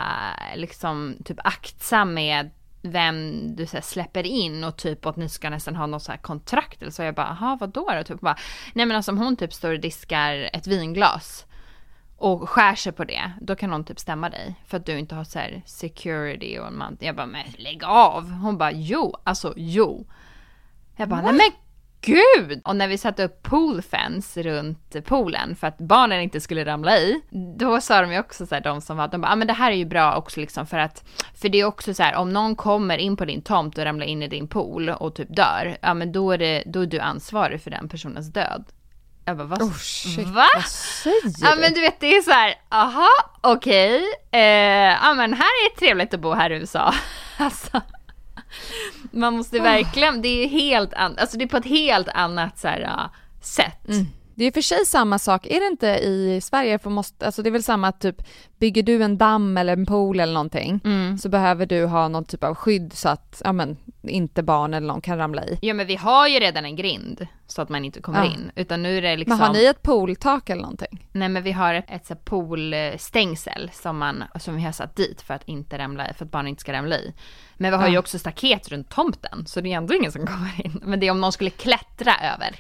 liksom 0.56 1.16
typ 1.26 1.38
aktsam 1.44 2.14
med 2.14 2.50
vem 2.82 3.42
du 3.56 3.66
så 3.66 3.82
släpper 3.82 4.26
in 4.26 4.64
och 4.64 4.78
typ 4.78 5.06
att 5.06 5.16
ni 5.16 5.30
ska 5.30 5.50
nästan 5.50 5.76
ha 5.76 5.86
något 5.86 6.04
så 6.04 6.14
kontrakt 6.22 6.82
eller 6.82 6.92
så. 6.92 7.04
Jag 7.04 7.16
bara, 7.16 7.38
jaha 7.40 7.58
vadå 7.62 7.92
då? 7.98 8.04
Typ 8.04 8.22
bara, 8.22 8.38
nej 8.74 8.86
men 8.86 8.98
alltså 8.98 9.12
om 9.12 9.18
hon 9.18 9.36
typ 9.36 9.54
står 9.54 9.74
och 9.74 9.80
diskar 9.80 10.50
ett 10.54 10.68
vinglas 10.68 11.46
och 12.24 12.50
skär 12.50 12.76
sig 12.76 12.92
på 12.92 13.04
det, 13.04 13.32
då 13.42 13.56
kan 13.56 13.72
hon 13.72 13.84
typ 13.84 14.00
stämma 14.00 14.30
dig. 14.30 14.56
För 14.68 14.78
att 14.78 14.86
du 14.86 15.00
inte 15.00 15.16
har 15.16 15.24
så 15.24 15.40
security 15.66 16.60
och 16.60 16.68
en 16.68 16.78
man. 16.78 16.98
Jag 17.00 17.16
bara, 17.16 17.26
men 17.26 17.46
lägg 17.58 17.84
av! 17.84 18.32
Hon 18.32 18.58
bara, 18.58 18.72
jo, 18.72 19.16
alltså 19.24 19.54
jo. 19.58 20.08
Jag 20.96 21.10
bara, 21.10 21.22
nej 21.22 21.34
men 21.34 21.52
gud! 22.02 22.62
Och 22.64 22.76
när 22.76 22.88
vi 22.88 22.98
satte 22.98 23.24
upp 23.24 23.44
poolfence 23.44 24.44
runt 24.44 25.06
poolen 25.06 25.56
för 25.56 25.68
att 25.68 25.78
barnen 25.78 26.22
inte 26.22 26.40
skulle 26.40 26.66
ramla 26.66 26.98
i, 26.98 27.22
då 27.58 27.82
sa 27.82 28.02
de 28.02 28.12
ju 28.12 28.20
också 28.20 28.46
så 28.46 28.56
här, 28.56 28.62
de 28.62 28.82
som 28.82 28.98
var, 28.98 29.08
de 29.08 29.22
bara, 29.22 29.32
ah, 29.32 29.36
men 29.36 29.48
det 29.48 29.54
här 29.54 29.72
är 29.72 29.76
ju 29.76 29.86
bra 29.86 30.16
också 30.16 30.40
liksom 30.40 30.68
för 30.68 30.78
att, 30.78 31.04
för 31.36 31.50
det 31.50 31.60
är 31.60 31.66
också 31.66 31.94
så 31.94 32.04
här, 32.04 32.16
om 32.16 32.34
någon 32.34 32.56
kommer 32.56 32.98
in 32.98 33.18
på 33.18 33.26
din 33.26 33.42
tomt 33.42 33.78
och 33.78 33.84
ramlar 33.84 34.06
in 34.06 34.24
i 34.24 34.28
din 34.28 34.48
pool 34.48 34.90
och 34.90 35.16
typ 35.16 35.36
dör, 35.36 35.78
ja 35.82 35.94
men 35.94 36.12
då 36.12 36.32
är 36.32 36.38
det, 36.38 36.64
då 36.66 36.80
är 36.80 36.86
du 36.86 37.00
ansvarig 37.00 37.62
för 37.62 37.72
den 37.72 37.90
personens 37.90 38.34
död. 38.34 38.66
Jag 39.26 39.38
bara, 39.38 39.48
vad? 39.48 39.62
Oh 39.62 39.74
shit, 39.78 40.28
Va? 40.28 40.48
vad 40.56 40.66
säger 40.66 41.34
Ja 41.40 41.56
du? 41.56 41.62
men 41.62 41.74
du 41.74 41.82
vet 41.82 42.00
det 42.00 42.16
är 42.16 42.22
så 42.22 42.32
här, 42.32 42.56
aha, 42.70 43.10
okej, 43.42 44.04
eh, 44.32 44.40
ja 45.04 45.14
men 45.14 45.34
här 45.34 45.46
är 45.46 45.70
det 45.70 45.80
trevligt 45.80 46.14
att 46.14 46.20
bo 46.20 46.34
här 46.34 46.50
i 46.50 46.56
USA. 46.56 46.94
Alltså, 47.38 47.82
man 49.12 49.38
måste 49.38 49.60
verkligen, 49.60 50.22
det 50.22 50.44
är 50.44 50.48
helt 50.48 50.94
annat, 50.94 51.20
alltså 51.20 51.38
det 51.38 51.44
är 51.44 51.48
på 51.48 51.58
ett 51.58 51.66
helt 51.66 52.08
annat 52.08 52.60
så 52.60 52.68
här, 52.68 52.80
ja, 52.80 53.10
sätt. 53.42 53.88
Det 54.36 54.46
är 54.46 54.52
för 54.52 54.62
sig 54.62 54.86
samma 54.86 55.20
sak, 55.20 55.46
är 55.48 55.60
det 55.60 55.68
inte 55.68 55.88
i 55.88 56.40
Sverige? 56.44 56.80
För 56.80 56.90
måste, 56.90 57.26
alltså 57.26 57.42
det 57.44 57.50
är 57.50 57.52
väl 57.52 57.64
samma 57.64 57.92
typ, 57.92 58.16
bygger 58.60 58.84
du 58.84 59.04
en 59.04 59.18
damm 59.18 59.58
eller 59.58 59.74
en 59.74 59.86
pool 59.86 60.20
eller 60.20 60.34
någonting 60.34 60.80
Mm. 60.86 61.18
så 61.18 61.30
behöver 61.30 61.66
du 61.66 61.86
ha 61.86 62.08
någon 62.08 62.26
typ 62.26 62.44
av 62.44 62.56
skydd 62.56 62.94
så 62.94 63.10
att, 63.10 63.42
ja 63.46 63.52
men, 63.54 63.78
inte 64.02 64.44
barn 64.44 64.74
eller 64.74 64.88
någon 64.88 65.02
kan 65.02 65.18
ramla 65.18 65.46
i. 65.46 65.60
Ja 65.62 65.74
men 65.74 65.88
vi 65.88 65.96
har 65.96 66.28
ju 66.28 66.40
redan 66.40 66.66
en 66.66 66.76
grind 66.76 67.28
så 67.48 67.62
att 67.62 67.70
man 67.70 67.86
inte 67.86 68.02
kommer 68.02 68.20
Ja. 68.26 68.32
in, 68.34 68.52
utan 68.56 68.84
nu 68.84 68.98
är 68.98 69.02
det 69.02 69.16
liksom 69.18 69.38
Men 69.38 69.48
har 69.48 69.54
ni 69.54 69.66
ett 69.66 69.82
pooltak 69.82 70.50
eller 70.50 70.62
någonting? 70.62 71.08
Nej 71.12 71.30
men 71.30 71.44
vi 71.44 71.52
har 71.52 71.74
ett, 71.74 71.86
ett 71.88 72.06
så 72.06 72.16
poolstängsel 72.16 73.72
som, 73.74 73.98
man, 73.98 74.24
som 74.40 74.56
vi 74.56 74.62
har 74.64 74.72
satt 74.72 74.96
dit 74.96 75.22
för 75.22 75.34
att 75.34 75.44
inte 75.48 75.78
ramla 75.78 76.10
i, 76.10 76.14
för 76.14 76.26
att 76.26 76.32
barnen 76.32 76.48
inte 76.48 76.62
ska 76.62 76.74
ramla 76.74 76.96
i. 76.98 77.14
Men 77.58 77.72
vi 77.72 77.78
har 77.78 77.88
ju 77.88 77.94
Ja. 77.94 78.00
också 78.00 78.20
staket 78.20 78.70
runt 78.70 78.90
tomten, 78.90 79.46
så 79.46 79.62
det 79.62 79.74
är 79.74 79.78
ändå 79.78 79.94
ingen 79.94 80.12
som 80.12 80.28
kommer 80.28 80.66
in. 80.66 80.80
Men 80.84 81.00
det 81.00 81.08
är 81.08 81.12
om 81.12 81.22
någon 81.22 81.32
skulle 81.32 81.50
klättra 81.50 82.14
över. 82.34 82.56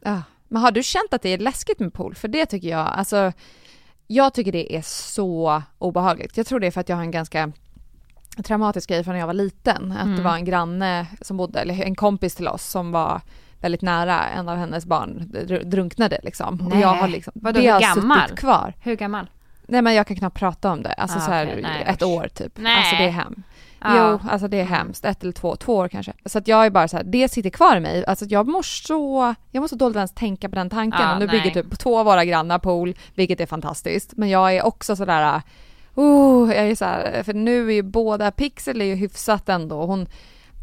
Ja. 0.00 0.22
Men 0.48 0.62
har 0.62 0.70
du 0.70 0.82
känt 0.82 1.14
att 1.14 1.22
det 1.22 1.28
är 1.28 1.38
läskigt 1.38 1.78
med 1.80 1.92
pool? 1.92 2.14
För 2.14 2.28
det 2.28 2.46
tycker 2.46 2.68
jag, 2.68 2.86
alltså 2.86 3.32
jag 4.06 4.34
tycker 4.34 4.52
det 4.52 4.76
är 4.76 4.82
så 4.82 5.62
obehagligt. 5.78 6.36
Jag 6.36 6.46
tror 6.46 6.60
det 6.60 6.66
är 6.66 6.70
för 6.70 6.80
att 6.80 6.88
jag 6.88 6.96
har 6.96 7.02
en 7.02 7.10
ganska 7.10 7.52
traumatisk 8.44 8.88
grej 8.88 9.04
från 9.04 9.12
när 9.14 9.20
jag 9.20 9.26
var 9.26 9.34
liten. 9.34 9.92
Att 9.92 10.02
Mm. 10.02 10.16
det 10.16 10.22
var 10.22 10.34
en 10.34 10.44
granne 10.44 11.06
som 11.20 11.36
bodde, 11.36 11.60
eller 11.60 11.82
en 11.82 11.94
kompis 11.94 12.34
till 12.34 12.48
oss 12.48 12.64
som 12.70 12.92
var 12.92 13.20
väldigt 13.60 13.82
nära, 13.82 14.28
en 14.28 14.48
av 14.48 14.56
hennes 14.56 14.86
barn 14.86 15.30
dr- 15.34 15.64
drunknade 15.64 16.20
liksom. 16.22 16.60
Och 16.60 16.70
Nej. 16.72 16.80
jag 16.80 16.88
har 16.94 17.08
liksom, 17.08 17.32
Vadå, 17.36 17.60
det 17.60 17.66
hur 17.66 17.72
har 17.72 17.80
gammal? 17.80 18.20
suttit 18.22 18.38
kvar. 18.40 18.74
Hur 18.80 18.96
gammal? 18.96 19.30
Nej 19.66 19.82
men 19.82 19.94
jag 19.94 20.06
kan 20.06 20.16
knappt 20.16 20.36
prata 20.38 20.72
om 20.72 20.82
det, 20.82 20.92
alltså 20.92 21.18
Ah, 21.18 21.20
så 21.20 21.30
här 21.30 21.46
okej. 21.46 21.62
Nej, 21.62 21.84
ett 21.86 22.02
usch. 22.02 22.08
år 22.08 22.28
typ. 22.34 22.52
Nej. 22.58 22.76
Alltså 22.76 22.96
det 22.96 23.04
är 23.04 23.10
hem. 23.10 23.42
Ja. 23.80 24.10
Jo, 24.22 24.28
alltså 24.30 24.48
det 24.48 24.60
är 24.60 24.64
hemskt. 24.64 25.04
Ett 25.04 25.22
eller 25.22 25.32
två, 25.32 25.56
två 25.56 25.76
år 25.76 25.88
kanske. 25.88 26.12
Så 26.24 26.38
att 26.38 26.48
jag 26.48 26.66
är 26.66 26.70
bara 26.70 26.88
så 26.88 26.96
här, 26.96 27.04
det 27.04 27.28
sitter 27.28 27.50
kvar 27.50 27.76
i 27.76 27.80
mig. 27.80 28.04
Alltså 28.06 28.24
jag 28.24 28.48
mår 28.48 28.62
så, 28.62 29.34
jag 29.50 29.60
mår 29.60 29.68
så 29.68 29.76
dåligt 29.76 29.96
ens 29.96 30.14
tänka 30.14 30.48
på 30.48 30.54
den 30.54 30.70
tanken. 30.70 31.00
Ja, 31.00 31.12
och 31.12 31.18
nu 31.20 31.26
nej. 31.26 31.40
bygger 31.40 31.62
typ 31.62 31.78
två 31.78 31.98
av 31.98 32.06
våra 32.06 32.24
grannar 32.24 32.58
pool, 32.58 32.94
vilket 33.14 33.40
är 33.40 33.46
fantastiskt. 33.46 34.12
Men 34.16 34.28
jag 34.28 34.56
är 34.56 34.66
också 34.66 34.96
sådär, 34.96 35.42
oh, 35.94 36.54
jag 36.54 36.66
är 36.66 36.74
så 36.74 36.84
här, 36.84 37.22
för 37.22 37.34
nu 37.34 37.68
är 37.68 37.72
ju 37.72 37.82
båda, 37.82 38.30
Pixel 38.30 38.80
är 38.80 38.84
ju 38.84 38.94
hyfsat 38.94 39.48
ändå. 39.48 39.86
Hon, 39.86 40.06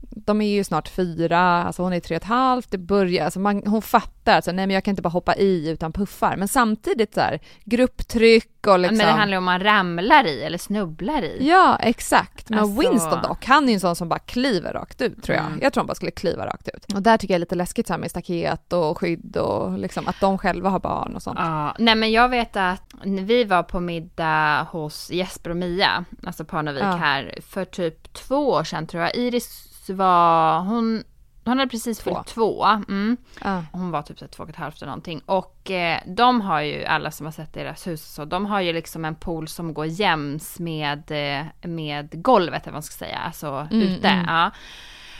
de 0.09 0.41
är 0.41 0.49
ju 0.55 0.63
snart 0.63 0.87
fyra, 0.87 1.39
alltså 1.63 1.81
hon 1.83 1.93
är 1.93 1.99
tre 1.99 2.15
och 2.17 2.21
ett 2.21 2.27
halvt, 2.27 2.71
det 2.71 2.77
börjar, 2.77 3.25
alltså 3.25 3.39
man, 3.39 3.63
hon 3.65 3.81
fattar, 3.81 4.35
alltså, 4.35 4.51
nej 4.51 4.67
men 4.67 4.73
jag 4.73 4.83
kan 4.83 4.91
inte 4.91 5.01
bara 5.01 5.09
hoppa 5.09 5.35
i 5.35 5.69
utan 5.69 5.93
puffar, 5.93 6.35
men 6.37 6.47
samtidigt 6.47 7.13
så 7.13 7.19
här, 7.21 7.39
grupptryck 7.63 8.67
och 8.67 8.79
liksom. 8.79 8.97
Men 8.97 9.07
det 9.07 9.11
handlar 9.13 9.35
ju 9.35 9.37
om 9.37 9.43
man 9.43 9.59
ramlar 9.63 10.27
i 10.27 10.43
eller 10.43 10.57
snubblar 10.57 11.21
i. 11.21 11.37
Ja, 11.49 11.77
exakt. 11.81 12.49
Men 12.49 12.59
Alltså- 12.59 12.81
Winston 12.81 13.21
dock, 13.21 13.45
han 13.45 13.63
är 13.63 13.67
ju 13.67 13.73
en 13.73 13.79
sån 13.79 13.95
som 13.95 14.09
bara 14.09 14.19
kliver 14.19 14.73
rakt 14.73 15.01
ut 15.01 15.23
tror 15.23 15.35
jag. 15.37 15.45
Mm. 15.45 15.59
Jag 15.61 15.73
tror 15.73 15.81
han 15.81 15.87
bara 15.87 15.95
skulle 15.95 16.11
kliva 16.11 16.45
rakt 16.45 16.67
ut. 16.67 16.93
Och 16.93 17.01
där 17.01 17.17
tycker 17.17 17.33
jag 17.33 17.37
är 17.37 17.39
lite 17.39 17.55
läskigt 17.55 17.87
så 17.87 17.93
här 17.93 17.99
med 17.99 18.09
staket 18.11 18.73
och 18.73 18.97
skydd 18.97 19.37
och 19.37 19.79
liksom 19.79 20.07
att 20.07 20.19
de 20.21 20.37
själva 20.37 20.69
har 20.69 20.79
barn 20.79 21.15
och 21.15 21.21
sånt. 21.23 21.39
Ja, 21.41 21.75
nej 21.79 21.95
men 21.95 22.11
jag 22.11 22.29
vet 22.29 22.55
att 22.55 22.93
när 23.03 23.23
vi 23.23 23.43
var 23.43 23.63
på 23.63 23.79
middag 23.79 24.67
hos 24.71 25.11
Jesper 25.11 25.49
och 25.49 25.57
Mia, 25.57 26.05
alltså 26.27 26.45
Parnevik 26.45 26.83
Ja. 26.83 26.95
här, 26.95 27.39
för 27.47 27.65
typ 27.65 28.13
två 28.13 28.49
år 28.49 28.63
sedan 28.63 28.87
tror 28.87 29.03
jag. 29.03 29.15
Iris 29.15 29.71
var, 29.93 30.59
hon, 30.59 31.03
hon 31.45 31.57
hade 31.59 31.69
precis 31.71 31.97
Två. 31.99 32.15
fyllt 32.15 32.27
två. 32.27 32.63
Mm. 32.65 33.17
Ja. 33.43 33.63
Hon 33.71 33.91
var 33.91 34.01
typ 34.01 34.19
så 34.19 34.27
två 34.27 34.43
och 34.43 34.49
ett 34.49 34.55
halvt 34.55 34.77
eller 34.81 34.85
någonting. 34.87 35.21
Och 35.25 35.71
eh, 35.71 35.99
de 36.07 36.41
har 36.41 36.61
ju, 36.61 36.85
alla 36.85 37.11
som 37.11 37.25
har 37.25 37.31
sett 37.31 37.53
deras 37.53 37.87
hus 37.87 38.13
så, 38.13 38.25
de 38.25 38.45
har 38.45 38.61
ju 38.61 38.73
liksom 38.73 39.05
en 39.05 39.15
pool 39.15 39.47
som 39.47 39.73
går 39.73 39.85
jäms 39.85 40.59
med, 40.59 41.11
eh, 41.11 41.45
med 41.69 42.23
golvet, 42.23 42.61
eller 42.63 42.71
vad 42.71 42.73
man 42.73 42.83
ska 42.83 43.05
säga, 43.05 43.17
alltså 43.17 43.67
Mm, 43.71 43.81
ute. 43.87 44.07
mm. 44.07 44.25
Ja. 44.27 44.51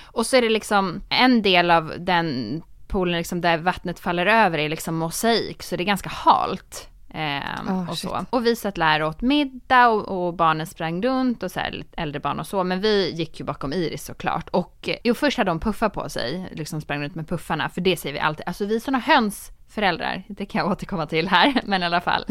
Och 0.05 0.25
så 0.25 0.36
är 0.38 0.41
det 0.41 0.50
liksom 0.50 1.01
en 1.10 1.41
del 1.41 1.72
av 1.72 1.93
den 2.00 2.62
poolen 2.88 3.17
liksom 3.17 3.41
där 3.41 3.57
vattnet 3.57 4.00
faller 4.00 4.25
över 4.25 4.57
är 4.57 4.69
liksom 4.69 4.95
mosaik, 4.98 5.63
så 5.63 5.75
det 5.75 5.84
är 5.84 5.86
ganska 5.86 6.10
halt. 6.10 6.89
Ehm, 7.17 7.67
Oh, 7.69 7.89
och, 7.89 7.98
shit. 7.98 8.10
så. 8.10 8.25
och 8.29 8.45
vi 8.45 8.55
satt 8.55 8.77
och 8.77 9.07
åt 9.07 9.22
middag 9.22 9.88
och, 9.88 10.27
och 10.27 10.34
barnen 10.34 10.67
sprang 10.67 11.01
runt 11.01 11.43
och 11.43 11.51
så 11.51 11.60
här, 11.60 11.72
lite 11.72 12.01
äldre 12.01 12.19
barn 12.19 12.39
och 12.39 12.48
så. 12.48 12.63
Men 12.63 12.81
vi 12.81 13.12
gick 13.12 13.39
ju 13.39 13.45
bakom 13.45 13.74
Iris 13.74 14.05
såklart. 14.05 14.50
Och 14.50 14.89
eh, 14.89 14.95
jo, 15.03 15.13
först 15.13 15.38
hade 15.38 15.51
de 15.51 15.60
puffar 15.60 15.89
på 15.89 16.10
sig, 16.10 16.50
liksom 16.51 16.81
sprang 16.81 17.01
runt 17.03 17.15
med 17.15 17.27
puffarna. 17.27 17.69
För 17.69 17.81
det 17.81 17.98
säger 17.98 18.13
vi 18.13 18.19
alltid, 18.19 18.43
alltså 18.48 18.65
vi 18.65 18.75
är 18.75 18.79
såna 18.79 19.00
hönsföräldrar, 19.00 20.24
det 20.27 20.45
kan 20.45 20.60
jag 20.60 20.72
återkomma 20.72 21.05
till 21.05 21.27
här, 21.27 21.62
men 21.65 21.81
i 21.84 21.86
alla 21.86 22.01
fall. 22.01 22.25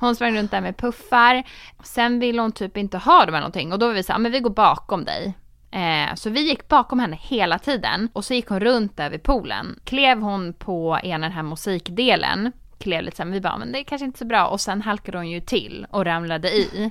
Hon 0.00 0.16
sprang 0.16 0.36
runt 0.36 0.50
där 0.50 0.60
med 0.60 0.76
puffar. 0.76 1.42
Sen 1.84 2.18
ville 2.20 2.42
hon 2.42 2.52
typ 2.52 2.76
inte 2.76 2.98
ha 2.98 3.18
dem 3.20 3.28
eller 3.28 3.38
någonting 3.40 3.72
och 3.72 3.78
då 3.78 3.86
var 3.86 3.94
vi 3.94 4.02
så 4.02 4.12
här, 4.12 4.16
"Ah, 4.16 4.22
men 4.22 4.32
vi 4.32 4.40
går 4.40 4.50
bakom 4.50 5.04
dig. 5.04 5.34
Eh, 5.72 6.14
så 6.14 6.30
vi 6.30 6.40
gick 6.48 6.68
bakom 6.68 7.00
henne 7.00 7.18
hela 7.20 7.58
tiden 7.58 8.08
och 8.12 8.24
så 8.24 8.34
gick 8.34 8.48
hon 8.48 8.60
runt 8.60 8.96
där 8.96 9.10
vid 9.10 9.22
poolen. 9.22 9.78
Klev 9.84 10.20
hon 10.20 10.52
på 10.52 10.98
ena 11.02 11.26
den 11.26 11.32
här 11.36 11.42
musikdelen, 11.42 12.52
klev 12.80 13.02
lite 13.02 13.16
så 13.16 13.22
här, 13.22 13.30
vi 13.30 13.40
bara, 13.40 13.58
men 13.58 13.72
det 13.72 13.80
är 13.80 13.84
kanske 13.84 14.04
inte 14.04 14.18
så 14.18 14.24
bra 14.24 14.46
och 14.46 14.60
sen 14.60 14.82
halkade 14.82 15.18
hon 15.18 15.30
ju 15.30 15.40
till 15.40 15.86
och 15.90 16.04
ramlade 16.04 16.50
i. 16.50 16.90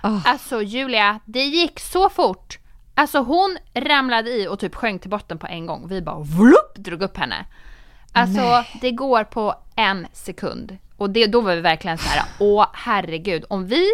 Ah. 0.00 0.20
Alltså 0.24 0.62
Julia, 0.62 1.20
det 1.24 1.44
gick 1.44 1.80
så 1.80 2.08
fort. 2.08 2.58
Alltså 2.94 3.18
hon 3.18 3.56
ramlade 3.74 4.30
i 4.30 4.48
och 4.48 4.58
typ 4.58 4.74
sjönk 4.74 5.00
till 5.00 5.10
botten 5.10 5.38
på 5.38 5.46
en 5.46 5.66
gång. 5.66 5.88
Vi 5.88 6.02
bara 6.02 6.20
vlupp, 6.20 6.74
drog 6.74 7.02
upp 7.02 7.16
henne. 7.16 7.46
Alltså 8.12 8.64
det 8.80 8.90
går 8.90 9.24
på 9.24 9.54
en 9.76 10.06
sekund. 10.12 10.78
Och 10.96 11.10
det, 11.10 11.26
då 11.26 11.40
var 11.40 11.54
vi 11.54 11.60
verkligen 11.60 11.98
så 11.98 12.08
här, 12.08 12.22
åh 12.40 12.66
herregud, 12.72 13.44
om 13.48 13.66
vi, 13.66 13.86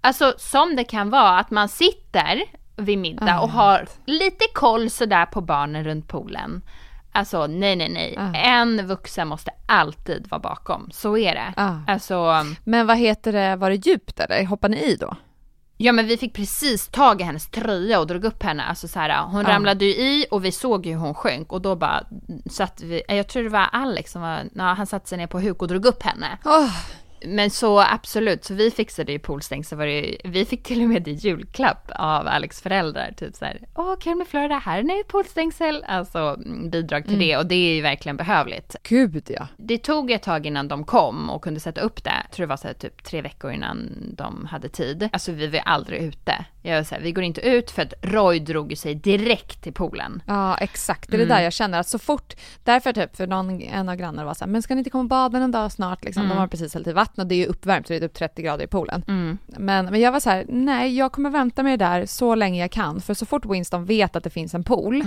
alltså 0.00 0.34
som 0.38 0.76
det 0.76 0.84
kan 0.84 1.10
vara 1.10 1.38
att 1.38 1.50
man 1.50 1.68
sitter 1.68 2.42
vid 2.76 2.98
middag 2.98 3.34
Ah, 3.34 3.40
och 3.40 3.50
har 3.50 3.88
lite 4.04 4.44
koll 4.54 4.90
sådär 4.90 5.26
på 5.26 5.40
barnen 5.40 5.84
runt 5.84 6.08
poolen. 6.08 6.62
Alltså 7.16 7.46
nej, 7.46 7.76
nej, 7.76 7.88
nej. 7.88 8.14
Ah. 8.18 8.32
En 8.34 8.86
vuxen 8.86 9.28
måste 9.28 9.50
alltid 9.66 10.26
vara 10.30 10.38
bakom. 10.40 10.90
Så 10.92 11.16
är 11.18 11.34
det. 11.34 11.52
Ah. 11.56 11.74
Alltså, 11.86 12.44
Men 12.64 12.86
vad 12.86 12.96
heter 12.98 13.32
det, 13.32 13.56
var 13.56 13.70
det 13.70 13.86
djupt 13.86 14.20
eller? 14.20 14.44
Hoppade 14.44 14.74
ni 14.74 14.82
i 14.82 14.96
då? 14.96 15.16
Ja 15.78 15.92
men 15.92 16.06
vi 16.06 16.16
fick 16.16 16.34
precis 16.34 16.88
tag 16.88 17.20
i 17.20 17.24
hennes 17.24 17.50
tröja 17.50 18.00
och 18.00 18.06
drog 18.06 18.24
upp 18.24 18.42
henne. 18.42 18.62
Alltså 18.64 18.88
så 18.88 18.98
här, 19.00 19.22
hon 19.22 19.42
Ja. 19.42 19.48
ramlade 19.48 19.84
ju 19.84 19.90
i 19.90 20.26
och 20.30 20.44
vi 20.44 20.52
såg 20.52 20.86
ju 20.86 20.92
hur 20.92 20.98
hon 21.00 21.14
sjönk 21.14 21.52
och 21.52 21.62
då 21.62 21.76
bara 21.76 22.04
satt 22.50 22.80
vi, 22.80 23.02
jag 23.08 23.28
tror 23.28 23.42
det 23.42 23.48
var 23.48 23.68
Alex 23.72 24.12
som 24.12 24.22
var, 24.22 24.40
ja, 24.54 24.62
han 24.64 24.86
satte 24.86 25.08
sig 25.08 25.18
ner 25.18 25.26
på 25.26 25.40
huk 25.40 25.62
och 25.62 25.68
drog 25.68 25.86
upp 25.86 26.02
henne. 26.02 26.38
Åh, 26.44 26.70
Men 27.24 27.50
så 27.50 27.80
absolut, 27.80 28.44
så 28.44 28.54
vi 28.54 28.70
fixade 28.70 29.12
ju 29.12 29.18
poolstäng 29.18 29.64
så 29.64 29.76
var 29.76 29.86
det 29.86 30.16
vi 30.24 30.44
fick 30.44 30.62
till 30.62 30.82
och 30.82 30.88
med 30.88 31.08
i 31.08 31.12
julklapp 31.12 31.90
av 31.94 32.28
Alex 32.28 32.60
föräldrar. 32.60 33.14
Typ 33.16 33.34
så 33.34 33.44
här, 33.44 33.60
åh 33.74 33.96
kul 34.00 34.14
med 34.14 34.28
Florida, 34.28 34.58
här 34.58 34.78
är 34.78 35.00
ett 35.00 35.08
poolstängsel. 35.08 35.84
Alltså 35.88 36.18
mm, 36.18 36.70
bidrag 36.70 37.04
till 37.04 37.18
det 37.18 37.36
och 37.36 37.46
det 37.46 37.54
är 37.54 37.74
ju 37.74 37.82
verkligen 37.82 38.16
behövligt. 38.16 38.76
gud 38.82 39.22
ja. 39.28 39.48
Det 39.56 39.78
tog 39.78 40.10
ett 40.10 40.22
tag 40.22 40.46
innan 40.46 40.68
de 40.68 40.84
kom 40.84 41.30
och 41.30 41.42
kunde 41.42 41.60
sätta 41.60 41.80
upp 41.80 42.04
det. 42.04 42.12
Jag 42.24 42.30
tror 42.32 42.46
det 42.46 42.50
var 42.50 42.56
så 42.56 42.66
här 42.66 42.74
typ 42.74 43.04
tre 43.04 43.22
veckor 43.22 43.52
innan 43.52 43.92
de 44.16 44.46
hade 44.50 44.68
tid. 44.68 45.08
Alltså 45.12 45.32
vi 45.32 45.46
var 45.46 45.60
aldrig 45.60 46.02
ute. 46.02 46.44
Jag 46.62 46.76
var 46.76 46.84
så 46.84 46.94
här, 46.94 47.02
vi 47.02 47.12
går 47.12 47.24
inte 47.24 47.40
ut 47.40 47.70
för 47.70 47.82
att 47.82 47.94
Roy 48.02 48.40
drog 48.40 48.78
sig 48.78 48.94
direkt 48.94 49.62
till 49.62 49.72
poolen. 49.72 50.22
Ja 50.26 50.56
exakt, 50.56 51.10
det 51.10 51.16
är 51.16 51.18
det 51.18 51.24
där 51.24 51.42
jag 51.42 51.52
känner 51.52 51.80
att 51.80 51.88
så 51.88 51.98
fort, 51.98 52.34
därför 52.64 52.92
typ 52.92 53.16
för 53.16 53.26
någon, 53.26 53.60
en 53.60 53.88
av 53.88 53.96
grannarna 53.96 54.24
var 54.24 54.34
så 54.34 54.44
här, 54.44 54.52
men 54.52 54.62
ska 54.62 54.74
ni 54.74 54.78
inte 54.78 54.90
komma 54.90 55.02
och 55.02 55.08
bada 55.08 55.38
en 55.38 55.50
dag 55.50 55.72
snart 55.72 56.04
liksom? 56.04 56.28
De 56.28 56.38
har 56.38 56.46
precis 56.46 56.74
hällt 56.74 56.86
i 56.86 56.92
vatten 56.92 57.05
det 57.14 57.34
är 57.34 57.36
ju 57.36 57.46
uppvärmt 57.46 57.86
så 57.86 57.92
det 57.92 57.96
är 57.96 58.00
typ 58.00 58.14
30 58.14 58.42
grader 58.42 58.64
i 58.64 58.66
poolen. 58.66 59.02
Men, 59.46 59.86
men 59.86 60.00
jag 60.00 60.12
var 60.12 60.20
så 60.20 60.30
här, 60.30 60.44
nej 60.48 60.96
jag 60.96 61.12
kommer 61.12 61.30
vänta 61.30 61.62
med 61.62 61.78
det 61.78 61.84
där 61.84 62.06
så 62.06 62.34
länge 62.34 62.60
jag 62.60 62.70
kan 62.70 63.00
för 63.00 63.14
så 63.14 63.26
fort 63.26 63.46
Winston 63.46 63.84
vet 63.84 64.16
att 64.16 64.24
det 64.24 64.30
finns 64.30 64.54
en 64.54 64.64
pool 64.64 65.04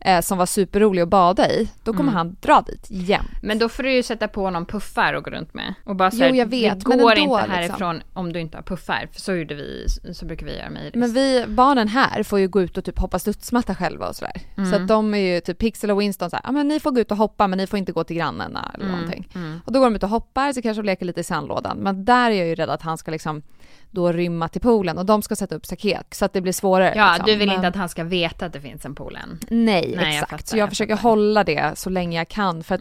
eh, 0.00 0.20
som 0.20 0.38
var 0.38 0.46
superrolig 0.46 1.02
att 1.02 1.08
bada 1.08 1.50
i, 1.50 1.68
då 1.84 1.92
kommer 1.92 2.12
han 2.12 2.36
dra 2.40 2.60
dit 2.66 2.86
jämt. 2.90 3.28
Men 3.42 3.58
då 3.58 3.68
får 3.68 3.82
du 3.82 3.92
ju 3.92 4.02
sätta 4.02 4.28
på 4.28 4.50
någon 4.50 4.66
puffar 4.66 5.12
och 5.12 5.24
gå 5.24 5.30
runt 5.30 5.54
med. 5.54 5.74
Och 5.84 5.96
bara 5.96 6.10
så 6.10 6.24
Jo, 6.24 6.34
jag 6.34 6.46
vet, 6.46 6.80
det 6.80 6.88
men 6.88 6.98
går 6.98 7.12
ändå, 7.12 7.22
inte 7.22 7.36
liksom. 7.36 7.54
härifrån 7.54 8.02
om 8.12 8.32
du 8.32 8.40
inte 8.40 8.56
har 8.56 8.62
puffar. 8.62 9.08
För 9.12 9.20
så 9.20 9.34
gjorde 9.34 9.54
vi, 9.54 9.86
så 10.12 10.26
brukar 10.26 10.46
vi 10.46 10.56
göra 10.56 10.70
med 10.70 10.82
Iris. 10.82 10.94
Men 10.94 11.12
vi, 11.12 11.44
barnen 11.48 11.88
här 11.88 12.22
får 12.22 12.38
ju 12.38 12.48
gå 12.48 12.62
ut 12.62 12.78
och 12.78 12.84
typ 12.84 12.98
hoppa 12.98 13.18
studsmatta 13.18 13.74
själva 13.74 14.08
och 14.08 14.16
sådär. 14.16 14.40
Så 14.70 14.76
att 14.76 14.88
de 14.88 15.14
är 15.14 15.34
ju 15.34 15.40
typ 15.40 15.58
Pixel 15.58 15.90
och 15.90 16.00
Winston 16.00 16.30
såhär, 16.30 16.42
ja 16.44 16.52
men 16.52 16.68
ni 16.68 16.80
får 16.80 16.90
gå 16.90 17.00
ut 17.00 17.10
och 17.10 17.16
hoppa 17.16 17.46
men 17.46 17.58
ni 17.58 17.66
får 17.66 17.78
inte 17.78 17.92
gå 17.92 18.04
till 18.04 18.16
grannarna 18.16 18.70
eller 18.74 18.86
någonting. 18.88 19.28
Och 19.64 19.72
då 19.72 19.78
går 19.78 19.86
de 19.86 19.96
ut 19.96 20.02
och 20.02 20.08
hoppar 20.08 20.52
så 20.52 20.62
kanske 20.62 20.82
de 20.82 20.86
leker 20.86 21.06
lite 21.06 21.20
i 21.20 21.24
sandlådan. 21.24 21.78
Men 21.78 22.04
där 22.04 22.30
är 22.30 22.34
jag 22.34 22.46
ju 22.46 22.54
rädd 22.54 22.70
att 22.70 22.82
han 22.82 22.98
ska 22.98 23.10
liksom 23.10 23.42
då 23.90 24.12
rymma 24.12 24.48
till 24.48 24.60
poolen 24.60 24.98
och 24.98 25.06
de 25.06 25.22
ska 25.22 25.36
sätta 25.36 25.54
upp 25.54 25.66
staket 25.66 26.06
så 26.14 26.24
att 26.24 26.32
det 26.32 26.40
blir 26.40 26.52
svårare. 26.52 26.92
Ja, 26.96 27.08
liksom. 27.12 27.26
du 27.26 27.36
vill 27.36 27.46
Men- 27.48 27.56
inte 27.56 27.68
att 27.68 27.76
han 27.76 27.88
ska 27.88 28.04
veta 28.04 28.46
att 28.46 28.52
det 28.52 28.60
finns 28.60 28.84
en 28.84 28.94
pool 28.94 29.16
än. 29.22 29.38
Nej, 29.48 29.66
Nej, 29.66 29.94
jag 29.96 30.08
exakt. 30.14 30.30
fattar, 30.30 30.44
så 30.46 30.56
jag, 30.56 30.62
jag 30.62 30.68
försöker 30.68 30.96
fattar. 30.96 31.08
hålla 31.08 31.44
det 31.44 31.78
så 31.78 31.90
länge 31.90 32.18
jag 32.18 32.28
kan 32.28 32.62
för 32.64 32.74
att 32.74 32.80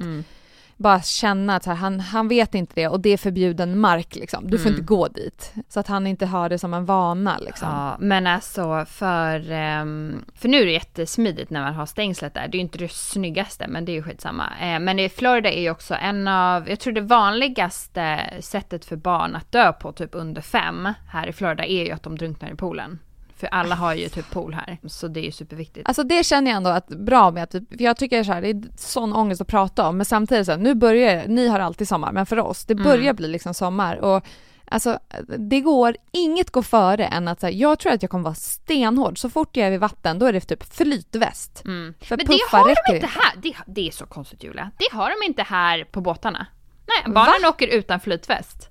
bara 0.78 1.02
känna 1.02 1.56
att 1.56 1.66
här, 1.66 1.76
han, 1.76 2.00
han 2.00 2.28
vet 2.28 2.56
inte 2.56 2.72
det 2.76 2.88
och 2.88 3.00
det 3.00 3.10
är 3.10 3.18
förbjuden 3.18 3.80
mark 3.80 4.16
liksom. 4.16 4.50
Du 4.50 4.60
får 4.60 4.72
inte 4.72 4.84
gå 4.84 5.08
dit. 5.08 5.54
Så 5.70 5.80
att 5.80 5.88
han 5.88 6.08
inte 6.08 6.26
har 6.26 6.50
det 6.50 6.60
som 6.60 6.74
en 6.74 6.86
vana 6.86 7.38
liksom. 7.38 7.70
Ja, 7.70 7.98
men 8.00 8.28
alltså 8.28 8.86
för, 8.90 9.52
ehm, 9.52 10.26
för 10.36 10.50
nu 10.50 10.62
är 10.62 10.66
det 10.66 10.72
jättesmidigt 10.72 11.50
när 11.50 11.62
man 11.62 11.74
har 11.74 11.86
stängslet 11.86 12.34
där. 12.34 12.48
Det 12.48 12.56
är 12.56 12.60
ju 12.60 12.64
inte 12.64 12.78
det 12.78 12.92
snyggaste, 12.92 13.68
men 13.68 13.86
det 13.86 13.92
är 13.92 13.94
ju 13.94 14.04
skitsamma. 14.04 14.50
Eh, 14.62 14.80
Men 14.80 15.00
i 15.00 15.10
Florida 15.10 15.52
är 15.52 15.62
ju 15.62 15.70
också 15.70 15.96
en 15.96 16.28
av, 16.28 16.70
jag 16.70 16.80
tror 16.80 16.94
det 16.94 17.02
vanligaste 17.02 18.20
sättet 18.40 18.86
för 18.86 18.96
barn 18.96 19.36
att 19.36 19.52
dö 19.52 19.74
på 19.74 19.92
typ 19.92 20.10
under 20.12 20.42
fem 20.42 20.94
här 21.10 21.28
i 21.28 21.34
Florida 21.34 21.66
är 21.66 21.86
ju 21.86 21.92
att 21.92 22.04
de 22.04 22.18
drunknar 22.18 22.50
i 22.52 22.56
poolen. 22.56 23.00
För 23.38 23.48
alla 23.48 23.76
har 23.76 23.94
ju 23.94 24.10
typ 24.10 24.32
pool 24.32 24.54
här, 24.54 24.78
så 24.86 25.08
det 25.08 25.20
är 25.20 25.24
ju 25.24 25.32
superviktigt. 25.32 25.88
Alltså 25.88 26.04
det 26.04 26.26
känner 26.26 26.52
jag 26.52 26.58
ändå 26.58 26.70
att 26.70 26.88
bra 26.88 27.32
med 27.32 27.44
att, 27.44 27.52
typ- 27.52 27.70
för 27.70 27.84
jag 27.84 27.98
tycker 27.98 28.24
så 28.24 28.32
här, 28.34 28.42
det 28.42 28.50
är 28.50 28.64
sån 28.78 29.14
ångest 29.14 29.42
att 29.42 29.48
prata 29.48 29.88
om 29.88 29.98
men 29.98 30.06
samtidigt 30.06 30.46
så 30.46 30.52
här, 30.52 30.60
nu 30.60 30.76
börjar, 30.76 31.28
ni 31.28 31.48
har 31.48 31.60
alltid 31.60 31.88
sommar 31.88 32.12
men 32.12 32.26
för 32.26 32.40
oss, 32.40 32.66
det 32.66 32.76
börjar 32.76 33.14
bli 33.14 33.28
liksom 33.28 33.54
sommar 33.54 33.96
och 33.98 34.26
Alltså 34.72 35.00
det 35.38 35.62
går, 35.62 35.96
inget 36.12 36.52
går 36.52 36.62
före 36.62 37.06
än 37.06 37.28
att 37.28 37.40
säga, 37.42 37.52
jag 37.58 37.80
tror 37.80 37.92
att 37.94 38.02
jag 38.02 38.12
kommer 38.12 38.24
vara 38.24 38.36
stenhård. 38.36 39.18
Så 39.20 39.30
fort 39.30 39.58
jag 39.58 39.68
är 39.68 39.72
vid 39.72 39.80
vatten 39.80 40.20
då 40.20 40.26
är 40.26 40.34
det 40.34 40.42
typ 40.42 40.74
flytväst. 40.74 41.62
För 42.02 42.18
Men 42.18 42.26
det 42.26 42.40
har 42.52 42.76
de 42.90 42.96
inte 42.96 43.08
här. 43.08 43.34
Det, 43.42 43.54
det 43.68 43.88
är 43.88 43.92
så 43.92 44.06
konstigt 44.06 44.44
Julia. 44.44 44.72
Det 44.78 44.98
har 44.98 45.10
de 45.10 45.26
inte 45.28 45.44
här 45.44 45.84
på 45.84 46.02
båtarna. 46.02 46.48
Nej, 46.88 47.14
barnen 47.14 47.50
åker 47.50 47.68
utan 47.68 48.00
flytväst. 48.00 48.70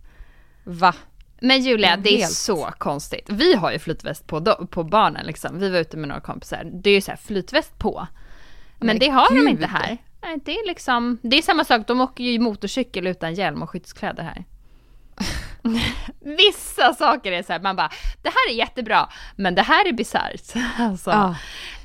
Va? 0.64 0.94
Men 1.46 1.60
Julia, 1.62 1.96
Det 1.96 2.00
är 2.00 2.02
det 2.02 2.14
är 2.16 2.18
helt- 2.20 2.32
så 2.32 2.70
konstigt. 2.78 3.26
Vi 3.30 3.54
har 3.54 3.72
ju 3.72 3.78
flytväst 3.78 4.26
på, 4.26 4.40
på 4.70 4.84
barnen 4.84 5.26
liksom. 5.26 5.58
Vi 5.58 5.68
var 5.70 5.78
ute 5.78 5.96
med 5.96 6.08
några 6.08 6.20
kompisar. 6.20 6.64
Det 6.82 6.90
är 6.90 6.94
ju 6.94 7.00
så 7.00 7.10
här 7.10 7.18
flytväst 7.18 7.78
på. 7.78 8.06
Men, 8.78 8.86
Men 8.86 8.98
det 8.98 9.08
har 9.08 9.28
de 9.28 9.34
gud. 9.40 9.48
inte 9.48 9.66
här. 9.66 9.96
Nej, 10.22 10.38
det 10.44 10.52
är 10.52 10.66
liksom, 10.66 11.18
det 11.22 11.38
är 11.38 11.42
samma 11.42 11.64
sak. 11.64 11.86
De 11.86 12.00
åker 12.00 12.24
ju 12.24 12.38
motorcykel 12.38 13.06
utan 13.06 13.34
hjälm 13.34 13.62
och 13.62 13.70
skyddskläder 13.70 14.22
här. 14.22 14.44
Vissa 16.20 16.94
saker 16.94 17.32
är 17.32 17.42
så 17.42 17.52
här, 17.52 17.60
man 17.60 17.76
bara, 17.76 17.90
det 18.22 18.28
här 18.28 18.50
är 18.50 18.54
jättebra, 18.54 19.08
men 19.36 19.54
det 19.54 19.62
här 19.62 19.88
är 19.88 19.92
bisarrt. 19.92 20.54
Alltså, 20.78 21.10
Ja. 21.10 21.36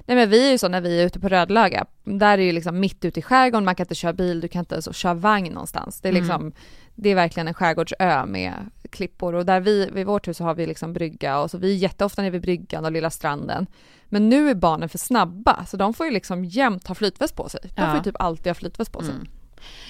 Nej 0.05 0.17
men 0.17 0.29
vi 0.29 0.47
är 0.47 0.51
ju 0.51 0.57
så 0.57 0.67
när 0.67 0.81
vi 0.81 1.01
är 1.01 1.05
ute 1.05 1.19
på 1.19 1.27
Rödlöga, 1.29 1.85
där 2.03 2.37
är 2.37 2.41
ju 2.41 2.51
liksom 2.51 2.79
mitt 2.79 3.05
ute 3.05 3.19
i 3.19 3.23
skärgården, 3.23 3.65
man 3.65 3.75
kan 3.75 3.83
inte 3.83 3.95
köra 3.95 4.13
bil, 4.13 4.41
du 4.41 4.47
kan 4.47 4.59
inte 4.59 4.81
så 4.81 4.93
köra 4.93 5.13
vagn 5.13 5.53
någonstans. 5.53 6.01
Det 6.01 6.09
är 6.09 6.13
liksom, 6.13 6.51
det 6.95 7.09
är 7.09 7.15
verkligen 7.15 7.47
en 7.47 7.53
skärgårdsö 7.53 8.25
med 8.25 8.53
klippor 8.91 9.35
och 9.35 9.45
där 9.45 9.59
vi, 9.59 9.89
vid 9.93 10.05
vårt 10.05 10.27
hus 10.27 10.37
så 10.37 10.43
har 10.43 10.55
vi 10.55 10.65
liksom 10.65 10.93
brygga 10.93 11.39
och 11.39 11.51
så 11.51 11.57
vi 11.57 11.71
är 11.71 11.77
jätteofta 11.77 12.21
nere 12.21 12.31
vid 12.31 12.41
bryggan 12.41 12.85
och 12.85 12.91
lilla 12.91 13.09
stranden. 13.09 13.67
Men 14.05 14.29
nu 14.29 14.49
är 14.49 14.55
barnen 14.55 14.89
för 14.89 14.97
snabba 14.97 15.65
så 15.65 15.77
de 15.77 15.93
får 15.93 16.05
ju 16.05 16.11
liksom 16.11 16.45
jämt 16.45 16.87
ha 16.87 16.95
flytväst 16.95 17.35
på 17.35 17.49
sig. 17.49 17.61
De 17.63 17.81
Ja. 17.81 17.87
får 17.87 17.97
ju 17.97 18.03
typ 18.03 18.21
alltid 18.21 18.47
ha 18.47 18.53
flytväst 18.53 18.91
på 18.91 19.01
sig. 19.01 19.13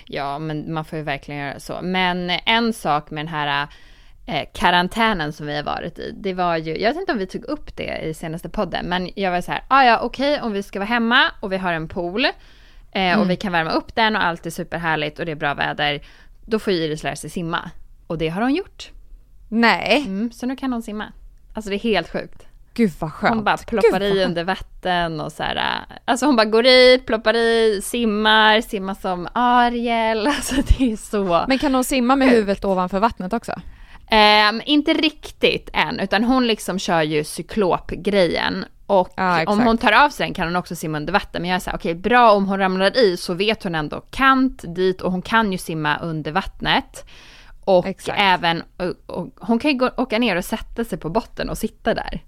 Ja, 0.05 0.39
men 0.39 0.74
man 0.74 0.86
får 0.86 0.98
ju 0.98 1.03
verkligen 1.03 1.41
göra 1.41 1.60
så. 1.60 1.79
Men 1.81 2.29
en 2.29 2.74
sak 2.74 3.12
med 3.12 3.25
den 3.25 3.34
här 3.34 3.67
eh, 4.25 4.46
karantänen 4.53 5.34
som 5.34 5.46
vi 5.46 5.55
har 5.55 5.63
varit 5.63 6.00
i, 6.00 6.12
det 6.17 6.34
var 6.34 6.58
ju, 6.58 6.77
jag 6.77 6.89
vet 6.89 7.00
inte 7.00 7.12
om 7.12 7.17
vi 7.17 7.27
tog 7.27 7.43
upp 7.43 7.75
det 7.75 7.98
i 7.98 8.13
senaste 8.13 8.50
podden, 8.50 8.86
men 8.86 9.10
jag 9.15 9.31
var 9.31 9.41
så 9.41 9.51
här, 9.51 9.63
ah, 9.67 9.84
ja 9.84 10.00
okej 10.00 10.34
okay, 10.34 10.46
om 10.46 10.53
vi 10.53 10.63
ska 10.63 10.79
vara 10.79 10.88
hemma 10.88 11.31
och 11.39 11.51
vi 11.51 11.58
har 11.58 11.74
en 11.74 11.88
pool 11.88 12.25
eh, 12.25 12.31
mm. 12.91 13.20
och 13.20 13.29
vi 13.29 13.36
kan 13.36 13.51
värma 13.51 13.72
upp 13.72 13.96
den 13.96 14.15
och 14.15 14.25
allt 14.25 14.46
är 14.46 14.50
superhärligt 14.50 15.20
och 15.20 15.25
det 15.25 15.31
är 15.31 15.36
bra 15.36 15.53
väder, 15.53 16.01
då 16.46 16.60
får 16.60 16.74
Iris 16.74 17.03
lära 17.03 17.15
sig 17.15 17.29
simma. 17.29 17.72
Och 18.12 18.18
det 18.18 18.30
har 18.30 18.41
hon 18.41 18.56
gjort. 18.56 18.91
Nej. 19.50 20.03
Mm, 20.06 20.32
så 20.32 20.46
nu 20.46 20.56
kan 20.56 20.74
hon 20.74 20.82
simma. 20.82 21.13
Alltså 21.53 21.70
det 21.70 21.75
är 21.75 21.80
helt 21.80 22.10
sjukt. 22.10 22.46
Gud 22.74 22.91
vad 23.00 23.13
skönt. 23.13 23.36
Hon 23.36 23.44
bara 23.44 23.58
ploppar 23.58 24.03
i 24.03 24.24
under 24.25 24.44
vatten 24.44 25.22
och 25.22 25.32
så 25.32 25.44
här. 25.44 25.86
Alltså 26.06 26.25
hon 26.25 26.36
bara 26.36 26.46
går 26.46 26.65
i, 26.65 27.01
ploppar 27.06 27.36
i, 27.36 27.82
simmar, 27.84 28.62
simmar 28.62 28.96
som 29.01 29.27
Ariel. 29.34 30.27
Alltså 30.27 30.56
det 30.56 30.91
är 30.91 30.98
så. 30.98 31.46
Men 31.48 31.58
kan 31.58 31.74
hon 31.74 31.84
simma 31.84 32.15
med 32.15 32.30
huvudet 32.30 32.65
ovanför 32.65 33.00
vattnet 33.00 33.34
också? 33.34 33.51
Um, 34.51 34.62
inte 34.65 34.94
riktigt 34.94 35.70
än, 35.74 36.00
utan 36.00 36.24
hon 36.24 36.48
liksom 36.48 36.80
kör 36.80 37.01
ju 37.01 37.24
cyklopgrejen. 37.24 38.65
Och 38.86 39.13
ja, 39.15 39.44
om 39.46 39.60
hon 39.60 39.77
tar 39.77 39.91
av 39.91 40.10
sig 40.10 40.25
den 40.25 40.34
kan 40.34 40.48
hon 40.48 40.56
också 40.56 40.75
simma 40.75 40.98
under 40.98 41.13
vatten. 41.13 41.41
Men 41.41 41.50
jag 41.50 41.56
är 41.56 41.60
såhär, 41.60 41.77
okej 41.77 41.91
okay, 41.91 42.01
bra 42.01 42.32
om 42.32 42.48
hon 42.48 42.60
ramlar 42.60 42.98
i 42.98 43.18
så 43.18 43.34
vet 43.34 43.63
hon 43.63 43.75
ändå 43.75 44.01
kant 44.12 44.63
dit 44.75 45.01
och 45.01 45.12
hon 45.12 45.22
kan 45.22 45.51
ju 45.51 45.58
simma 45.58 45.98
under 45.98 46.32
vattnet. 46.32 47.06
Och 47.77 47.87
exakt. 47.87 48.19
även, 48.21 48.63
och, 48.77 49.17
och, 49.17 49.27
hon 49.35 49.59
kan 49.59 49.71
ju 49.71 49.77
gå, 49.77 49.89
åka 49.97 50.19
ner 50.19 50.35
och 50.35 50.45
sätta 50.45 50.83
sig 50.83 50.97
på 50.97 51.09
botten 51.09 51.49
och 51.49 51.57
sitta 51.57 51.93
där. 51.93 52.23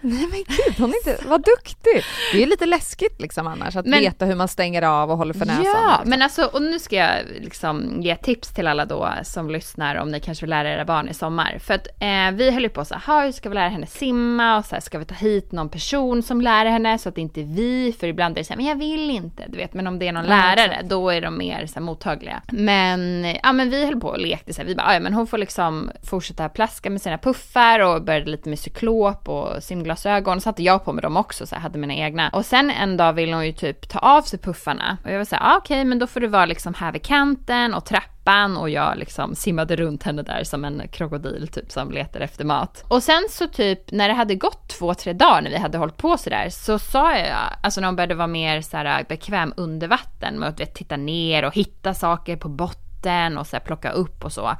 Nej 0.00 0.26
men 0.26 0.44
gud, 0.46 0.78
hon 0.78 0.90
är 0.90 0.96
inte, 0.96 1.28
vad 1.28 1.44
duktig! 1.44 2.04
Det 2.32 2.42
är 2.42 2.46
lite 2.46 2.66
läskigt 2.66 3.20
liksom 3.20 3.46
annars 3.46 3.76
att 3.76 3.86
men, 3.86 4.00
veta 4.00 4.24
hur 4.24 4.34
man 4.34 4.48
stänger 4.48 4.82
av 4.82 5.10
och 5.10 5.18
håller 5.18 5.34
för 5.34 5.46
näsan. 5.46 5.64
Ja, 5.64 5.90
liksom. 5.92 6.10
men 6.10 6.22
alltså, 6.22 6.44
och 6.44 6.62
nu 6.62 6.78
ska 6.78 6.96
jag 6.96 7.18
liksom 7.40 8.02
ge 8.02 8.16
tips 8.16 8.48
till 8.48 8.66
alla 8.66 8.84
då 8.84 9.12
som 9.22 9.50
lyssnar 9.50 9.96
om 9.96 10.10
ni 10.10 10.20
kanske 10.20 10.42
vill 10.46 10.50
lära 10.50 10.70
era 10.70 10.84
barn 10.84 11.08
i 11.08 11.14
sommar. 11.14 11.58
För 11.58 11.74
att 11.74 11.86
eh, 11.86 12.30
vi 12.32 12.50
höll 12.50 12.62
ju 12.62 12.68
på 12.68 12.84
så 12.84 12.94
här, 12.94 13.24
hur 13.24 13.32
ska 13.32 13.48
vi 13.48 13.54
lära 13.54 13.68
henne 13.68 13.86
simma 13.86 14.58
och 14.58 14.64
så 14.64 14.74
här, 14.74 14.80
ska 14.80 14.98
vi 14.98 15.04
ta 15.04 15.14
hit 15.14 15.52
någon 15.52 15.68
person 15.68 16.22
som 16.22 16.40
lär 16.40 16.66
henne 16.66 16.98
så 16.98 17.08
att 17.08 17.14
det 17.14 17.20
inte 17.20 17.40
är 17.40 17.44
vi, 17.44 17.96
för 18.00 18.06
ibland 18.06 18.36
är 18.36 18.40
det 18.40 18.44
så 18.44 18.52
här, 18.52 18.56
men 18.56 18.66
jag 18.66 18.76
vill 18.76 19.10
inte, 19.10 19.44
du 19.48 19.58
vet, 19.58 19.74
men 19.74 19.86
om 19.86 19.98
det 19.98 20.08
är 20.08 20.12
någon 20.12 20.24
ja, 20.24 20.30
lärare 20.30 20.72
exakt. 20.72 20.88
då 20.88 21.10
är 21.10 21.20
de 21.20 21.38
mer 21.38 21.66
så 21.66 21.74
här, 21.74 21.80
mottagliga. 21.80 22.42
Men, 22.48 23.34
ja 23.42 23.52
men 23.52 23.70
vi 23.70 23.84
höll 23.84 24.00
på 24.00 24.08
och 24.08 24.18
lekte 24.18 24.54
så 24.54 24.60
här, 24.60 24.68
vi 24.68 24.74
bara, 24.74 24.94
ja 24.94 25.00
men 25.00 25.14
hon 25.14 25.26
får 25.26 25.38
liksom 25.38 25.90
fortsätta 26.02 26.48
plaska 26.48 26.90
med 26.90 27.02
sina 27.02 27.18
puffar 27.18 27.80
och 27.80 28.02
började 28.02 28.30
lite 28.30 28.48
med 28.48 28.58
cyklop 28.58 29.28
och 29.28 29.62
simglas 29.62 29.85
solglasögon, 29.86 30.40
satte 30.40 30.62
jag 30.62 30.84
på 30.84 30.92
mig 30.92 31.02
dem 31.02 31.16
också 31.16 31.46
så 31.46 31.54
jag 31.54 31.60
hade 31.60 31.78
mina 31.78 31.94
egna. 31.94 32.28
Och 32.28 32.46
sen 32.46 32.70
en 32.70 32.96
dag 32.96 33.12
ville 33.12 33.34
hon 33.34 33.46
ju 33.46 33.52
typ 33.52 33.88
ta 33.88 33.98
av 33.98 34.22
sig 34.22 34.38
puffarna 34.38 34.98
och 35.04 35.10
jag 35.10 35.18
var 35.18 35.24
såhär, 35.24 35.42
ah, 35.42 35.56
okej 35.56 35.74
okay, 35.74 35.84
men 35.84 35.98
då 35.98 36.06
får 36.06 36.20
du 36.20 36.26
vara 36.26 36.46
liksom 36.46 36.74
här 36.74 36.92
vid 36.92 37.02
kanten 37.02 37.74
och 37.74 37.84
trappan 37.84 38.56
och 38.56 38.70
jag 38.70 38.98
liksom 38.98 39.34
simmade 39.34 39.76
runt 39.76 40.02
henne 40.02 40.22
där 40.22 40.44
som 40.44 40.64
en 40.64 40.82
krokodil 40.88 41.48
typ 41.48 41.72
som 41.72 41.90
letar 41.90 42.20
efter 42.20 42.44
mat. 42.44 42.84
Och 42.88 43.02
sen 43.02 43.26
så 43.30 43.46
typ 43.46 43.92
när 43.92 44.08
det 44.08 44.14
hade 44.14 44.34
gått 44.34 44.68
två, 44.68 44.94
tre 44.94 45.12
dagar 45.12 45.42
när 45.42 45.50
vi 45.50 45.56
hade 45.56 45.78
hållit 45.78 45.96
på 45.96 46.18
sådär 46.18 46.48
så 46.50 46.78
sa 46.78 47.16
jag, 47.16 47.36
alltså 47.62 47.80
när 47.80 47.88
hon 47.88 47.96
började 47.96 48.14
vara 48.14 48.26
mer 48.26 48.60
såhär 48.60 49.04
bekväm 49.08 49.54
under 49.56 49.88
vatten 49.88 50.38
med 50.38 50.48
att 50.48 50.60
vet, 50.60 50.74
titta 50.74 50.96
ner 50.96 51.44
och 51.44 51.54
hitta 51.54 51.94
saker 51.94 52.36
på 52.36 52.48
botten 52.48 53.38
och 53.38 53.46
så 53.46 53.56
här, 53.56 53.64
plocka 53.64 53.90
upp 53.90 54.24
och 54.24 54.32
så. 54.32 54.52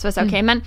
Så 0.00 0.06
jag 0.06 0.14
sa, 0.14 0.20
mm. 0.20 0.30
okej 0.30 0.42
okay, 0.42 0.42
men 0.42 0.62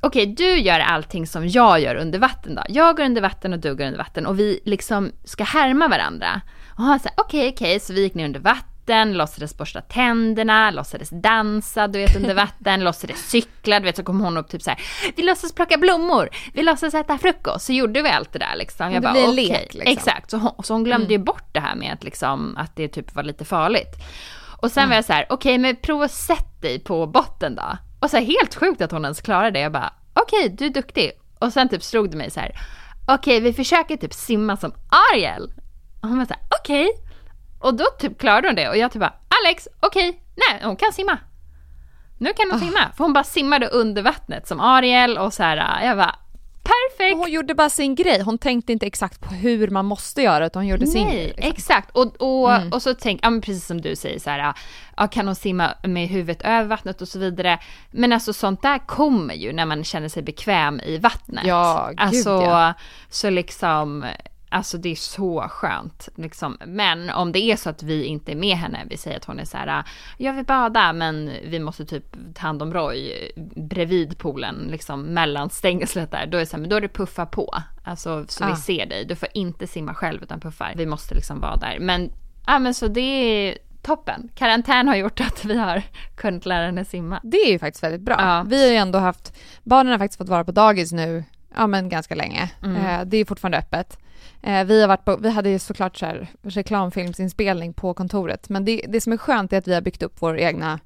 okej, 0.00 0.22
okay, 0.22 0.34
du 0.34 0.58
gör 0.60 0.80
allting 0.80 1.26
som 1.26 1.48
jag 1.48 1.80
gör 1.80 1.94
under 1.94 2.18
vatten 2.18 2.54
då. 2.54 2.62
Jag 2.68 2.96
går 2.96 3.04
under 3.04 3.22
vatten 3.22 3.52
och 3.52 3.58
du 3.58 3.74
går 3.74 3.84
under 3.84 3.98
vatten 3.98 4.26
och 4.26 4.38
vi 4.38 4.60
liksom 4.64 5.12
ska 5.24 5.44
härma 5.44 5.88
varandra. 5.88 6.40
Och 6.68 6.84
han 6.84 7.00
sa 7.00 7.10
okej, 7.16 7.40
okay, 7.40 7.50
okej, 7.50 7.76
okay. 7.76 7.80
så 7.80 7.92
vi 7.92 8.02
gick 8.02 8.14
ner 8.14 8.24
under 8.24 8.40
vatten, 8.40 9.12
låtsades 9.12 9.56
borsta 9.56 9.80
tänderna, 9.80 10.70
låtsades 10.70 11.10
dansa, 11.10 11.88
du 11.88 11.98
vet 11.98 12.16
under 12.16 12.34
vatten, 12.34 12.84
låtsades 12.84 13.30
cykla, 13.30 13.80
du 13.80 13.84
vet 13.84 13.96
så 13.96 14.02
kom 14.02 14.20
hon 14.20 14.36
upp 14.36 14.48
typ 14.48 14.62
så 14.62 14.70
här, 14.70 14.80
vi 15.16 15.22
låtsas 15.22 15.52
plocka 15.52 15.78
blommor, 15.78 16.28
vi 16.52 16.62
låtsas 16.62 16.94
äta 16.94 17.18
frukost, 17.18 17.66
så 17.66 17.72
gjorde 17.72 18.02
vi 18.02 18.08
allt 18.08 18.32
det 18.32 18.38
där 18.38 18.56
liksom. 18.56 18.92
Jag 18.92 19.02
det 19.02 19.06
bara, 19.06 19.12
blir 19.12 19.24
en 19.24 19.30
okay. 19.30 19.46
lek 19.46 19.74
liksom. 19.74 19.92
Exakt, 19.92 20.30
så 20.30 20.36
hon, 20.36 20.64
så 20.64 20.74
hon 20.74 20.84
glömde 20.84 21.06
mm. 21.06 21.12
ju 21.12 21.18
bort 21.18 21.48
det 21.52 21.60
här 21.60 21.74
med 21.74 21.92
att 21.92 22.04
liksom, 22.04 22.56
att 22.56 22.76
det 22.76 22.88
typ 22.88 23.14
var 23.14 23.22
lite 23.22 23.44
farligt. 23.44 23.96
Och 24.62 24.70
sen 24.70 24.82
mm. 24.82 24.88
var 24.88 24.96
jag 24.96 25.04
så 25.04 25.12
här, 25.12 25.26
okej 25.30 25.58
men 25.58 25.76
prova 25.76 26.04
att 26.04 26.10
sätta 26.10 26.60
dig 26.60 26.78
på 26.78 27.06
botten 27.06 27.54
då. 27.54 27.76
Och 28.00 28.10
så 28.10 28.16
här, 28.16 28.24
helt 28.24 28.54
sjukt 28.54 28.80
att 28.80 28.92
hon 28.92 29.04
ens 29.04 29.20
klarade 29.20 29.50
det. 29.50 29.60
Jag 29.60 29.72
bara, 29.72 29.92
okej, 30.14 30.44
okay, 30.44 30.56
du 30.56 30.66
är 30.66 30.70
duktig. 30.70 31.12
Och 31.38 31.52
sen 31.52 31.68
typ 31.68 31.82
slog 31.82 32.10
det 32.10 32.16
mig 32.16 32.30
så 32.30 32.40
här, 32.40 32.50
okej, 33.06 33.14
okay, 33.14 33.40
vi 33.40 33.52
försöker 33.52 33.96
typ 33.96 34.14
simma 34.14 34.56
som 34.56 34.72
Ariel. 35.12 35.52
Och 36.02 36.08
hon 36.08 36.18
var 36.18 36.24
så 36.24 36.34
här, 36.34 36.42
okej. 36.60 36.88
Okay. 36.88 37.10
Och 37.60 37.74
då 37.74 37.84
typ 37.98 38.18
klarade 38.18 38.48
hon 38.48 38.54
det 38.56 38.68
och 38.68 38.76
jag 38.76 38.92
typ 38.92 39.00
bara, 39.00 39.14
Alex, 39.44 39.68
okej, 39.80 40.22
nej, 40.36 40.60
hon 40.64 40.76
kan 40.76 40.92
simma. 40.92 41.18
Nu 42.18 42.32
kan 42.32 42.50
hon 42.50 42.60
oh. 42.60 42.64
simma. 42.64 42.92
För 42.96 43.04
hon 43.04 43.12
bara 43.12 43.24
simmade 43.24 43.66
under 43.66 44.02
vattnet 44.02 44.48
som 44.48 44.60
Ariel 44.60 45.18
och 45.18 45.34
så 45.34 45.42
här, 45.42 45.84
jag 45.84 45.96
bara, 45.96 46.16
Perfekt! 46.70 47.16
Hon 47.16 47.30
gjorde 47.30 47.54
bara 47.54 47.70
sin 47.70 47.94
grej, 47.94 48.22
hon 48.22 48.38
tänkte 48.38 48.72
inte 48.72 48.86
exakt 48.86 49.20
på 49.20 49.34
hur 49.34 49.68
man 49.68 49.84
måste 49.84 50.22
göra 50.22 50.46
utan 50.46 50.62
hon 50.62 50.68
gjorde 50.68 50.84
Nej, 50.84 50.92
sin 50.92 51.08
grej. 51.08 51.26
Liksom. 51.26 51.50
exakt. 51.50 51.90
Och, 51.90 52.22
och, 52.22 52.52
mm. 52.52 52.72
och 52.72 52.82
så 52.82 52.94
tänk, 52.94 53.20
ja, 53.22 53.30
men 53.30 53.40
precis 53.40 53.66
som 53.66 53.80
du 53.80 53.96
säger 53.96 54.18
så 54.18 54.30
här, 54.30 54.54
ja, 54.96 55.06
kan 55.06 55.26
hon 55.26 55.34
simma 55.34 55.74
med 55.82 56.08
huvudet 56.08 56.42
över 56.42 56.68
vattnet 56.68 57.02
och 57.02 57.08
så 57.08 57.18
vidare. 57.18 57.58
Men 57.90 58.12
alltså 58.12 58.32
sånt 58.32 58.62
där 58.62 58.78
kommer 58.78 59.34
ju 59.34 59.52
när 59.52 59.66
man 59.66 59.84
känner 59.84 60.08
sig 60.08 60.22
bekväm 60.22 60.80
i 60.80 60.98
vattnet. 60.98 61.46
Ja, 61.46 61.86
gud 61.90 62.00
alltså, 62.00 62.30
ja. 62.30 62.74
Så 63.10 63.30
liksom, 63.30 64.04
Alltså 64.52 64.78
det 64.78 64.88
är 64.88 64.94
så 64.94 65.40
skönt. 65.48 66.08
Liksom. 66.14 66.58
Men 66.66 67.10
om 67.10 67.32
det 67.32 67.38
är 67.38 67.56
så 67.56 67.70
att 67.70 67.82
vi 67.82 68.04
inte 68.04 68.32
är 68.32 68.36
med 68.36 68.56
henne, 68.56 68.86
vi 68.90 68.96
säger 68.96 69.16
att 69.16 69.24
hon 69.24 69.38
är 69.38 69.44
så 69.44 69.56
här, 69.56 69.84
jag 70.18 70.32
vill 70.32 70.44
bada 70.44 70.92
men 70.92 71.30
vi 71.44 71.58
måste 71.58 71.84
typ 71.84 72.16
ta 72.34 72.40
hand 72.46 72.62
om 72.62 72.74
Roy 72.74 73.12
bredvid 73.56 74.18
poolen, 74.18 74.68
liksom 74.70 75.02
mellan 75.02 75.50
stängslet 75.50 76.10
där. 76.10 76.26
Då 76.26 76.36
är 76.36 76.40
det 76.40 76.46
så 76.46 76.56
här, 76.56 76.60
men 76.60 76.70
då 76.70 76.76
är 76.76 76.80
det 76.80 76.88
puffa 76.88 77.26
på. 77.26 77.54
Alltså 77.84 78.24
så 78.28 78.44
ah. 78.44 78.50
vi 78.50 78.56
ser 78.56 78.86
dig. 78.86 79.04
Du 79.04 79.16
får 79.16 79.28
inte 79.34 79.66
simma 79.66 79.94
själv 79.94 80.22
utan 80.22 80.40
puffar. 80.40 80.72
Vi 80.76 80.86
måste 80.86 81.14
liksom 81.14 81.40
vara 81.40 81.56
där. 81.56 81.78
Men, 81.80 82.12
ja 82.46 82.58
men 82.58 82.74
så 82.74 82.88
det 82.88 83.00
är 83.00 83.58
toppen. 83.82 84.30
Karantän 84.34 84.88
har 84.88 84.96
gjort 84.96 85.20
att 85.20 85.44
vi 85.44 85.58
har 85.58 85.82
kunnat 86.16 86.46
lära 86.46 86.66
henne 86.66 86.84
simma. 86.84 87.20
Det 87.22 87.36
är 87.36 87.52
ju 87.52 87.58
faktiskt 87.58 87.84
väldigt 87.84 88.00
bra. 88.00 88.16
Ja. 88.18 88.42
Vi 88.42 88.64
har 88.64 88.70
ju 88.70 88.76
ändå 88.76 88.98
haft, 88.98 89.36
barnen 89.62 89.90
har 89.92 89.98
faktiskt 89.98 90.18
fått 90.18 90.28
vara 90.28 90.44
på 90.44 90.52
dagis 90.52 90.92
nu, 90.92 91.24
ja 91.56 91.66
men 91.66 91.88
ganska 91.88 92.14
länge. 92.14 92.50
Mm. 92.62 92.76
Eh, 92.76 93.04
det 93.04 93.16
är 93.16 93.24
fortfarande 93.24 93.58
öppet. 93.58 93.98
Eh, 94.42 94.64
vi, 94.64 94.80
har 94.80 94.88
varit 94.88 95.04
på, 95.04 95.16
vi 95.16 95.30
hade 95.30 95.50
ju 95.50 95.58
såklart 95.58 95.96
så 95.96 96.06
här 96.06 96.28
reklamfilmsinspelning 96.42 97.72
på 97.72 97.94
kontoret, 97.94 98.48
men 98.48 98.64
det, 98.64 98.84
det 98.88 99.00
som 99.00 99.12
är 99.12 99.16
skönt 99.16 99.52
är 99.52 99.58
att 99.58 99.68
vi 99.68 99.74
har 99.74 99.80
byggt 99.80 100.02
upp 100.02 100.16
vår 100.18 100.38
egna 100.38 100.80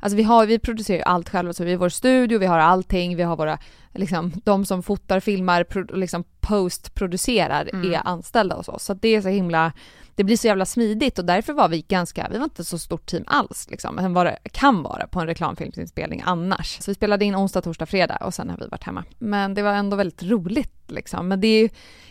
Alltså 0.00 0.16
vi, 0.16 0.22
har, 0.22 0.46
vi 0.46 0.58
producerar 0.58 0.98
ju 0.98 1.02
allt 1.02 1.28
själva, 1.28 1.52
så 1.52 1.64
vi 1.64 1.70
har 1.70 1.78
vår 1.78 1.88
studio, 1.88 2.38
vi 2.38 2.46
har 2.46 2.58
allting, 2.58 3.16
vi 3.16 3.22
har 3.22 3.36
våra, 3.36 3.58
liksom, 3.94 4.32
de 4.44 4.64
som 4.64 4.82
fotar, 4.82 5.20
filmar, 5.20 5.64
pro, 5.64 5.96
liksom 5.96 6.24
postproducerar 6.40 7.70
mm. 7.72 7.92
är 7.92 8.00
anställda 8.04 8.56
hos 8.56 8.68
oss. 8.68 8.84
Så 8.84 8.94
det 8.94 9.08
är 9.08 9.20
så 9.20 9.28
himla, 9.28 9.72
det 10.14 10.24
blir 10.24 10.36
så 10.36 10.46
jävla 10.46 10.66
smidigt 10.66 11.18
och 11.18 11.24
därför 11.24 11.52
var 11.52 11.68
vi 11.68 11.80
ganska, 11.80 12.28
vi 12.30 12.38
var 12.38 12.44
inte 12.44 12.64
så 12.64 12.78
stort 12.78 13.06
team 13.06 13.24
alls 13.26 13.66
liksom, 13.70 13.98
än 13.98 14.14
vad 14.14 14.26
det 14.26 14.38
kan 14.52 14.82
vara 14.82 15.06
på 15.06 15.20
en 15.20 15.26
reklamfilmsinspelning 15.26 16.22
annars. 16.24 16.78
Så 16.80 16.90
vi 16.90 16.94
spelade 16.94 17.24
in 17.24 17.36
onsdag, 17.36 17.60
torsdag, 17.62 17.86
fredag 17.86 18.16
och 18.16 18.34
sen 18.34 18.50
har 18.50 18.56
vi 18.56 18.66
varit 18.66 18.84
hemma. 18.84 19.04
Men 19.18 19.54
det 19.54 19.62
var 19.62 19.72
ändå 19.72 19.96
väldigt 19.96 20.22
roligt 20.22 20.90
liksom. 20.90 21.28
Men 21.28 21.40
det 21.40 21.46
är 21.46 21.62
ju, 21.62 21.68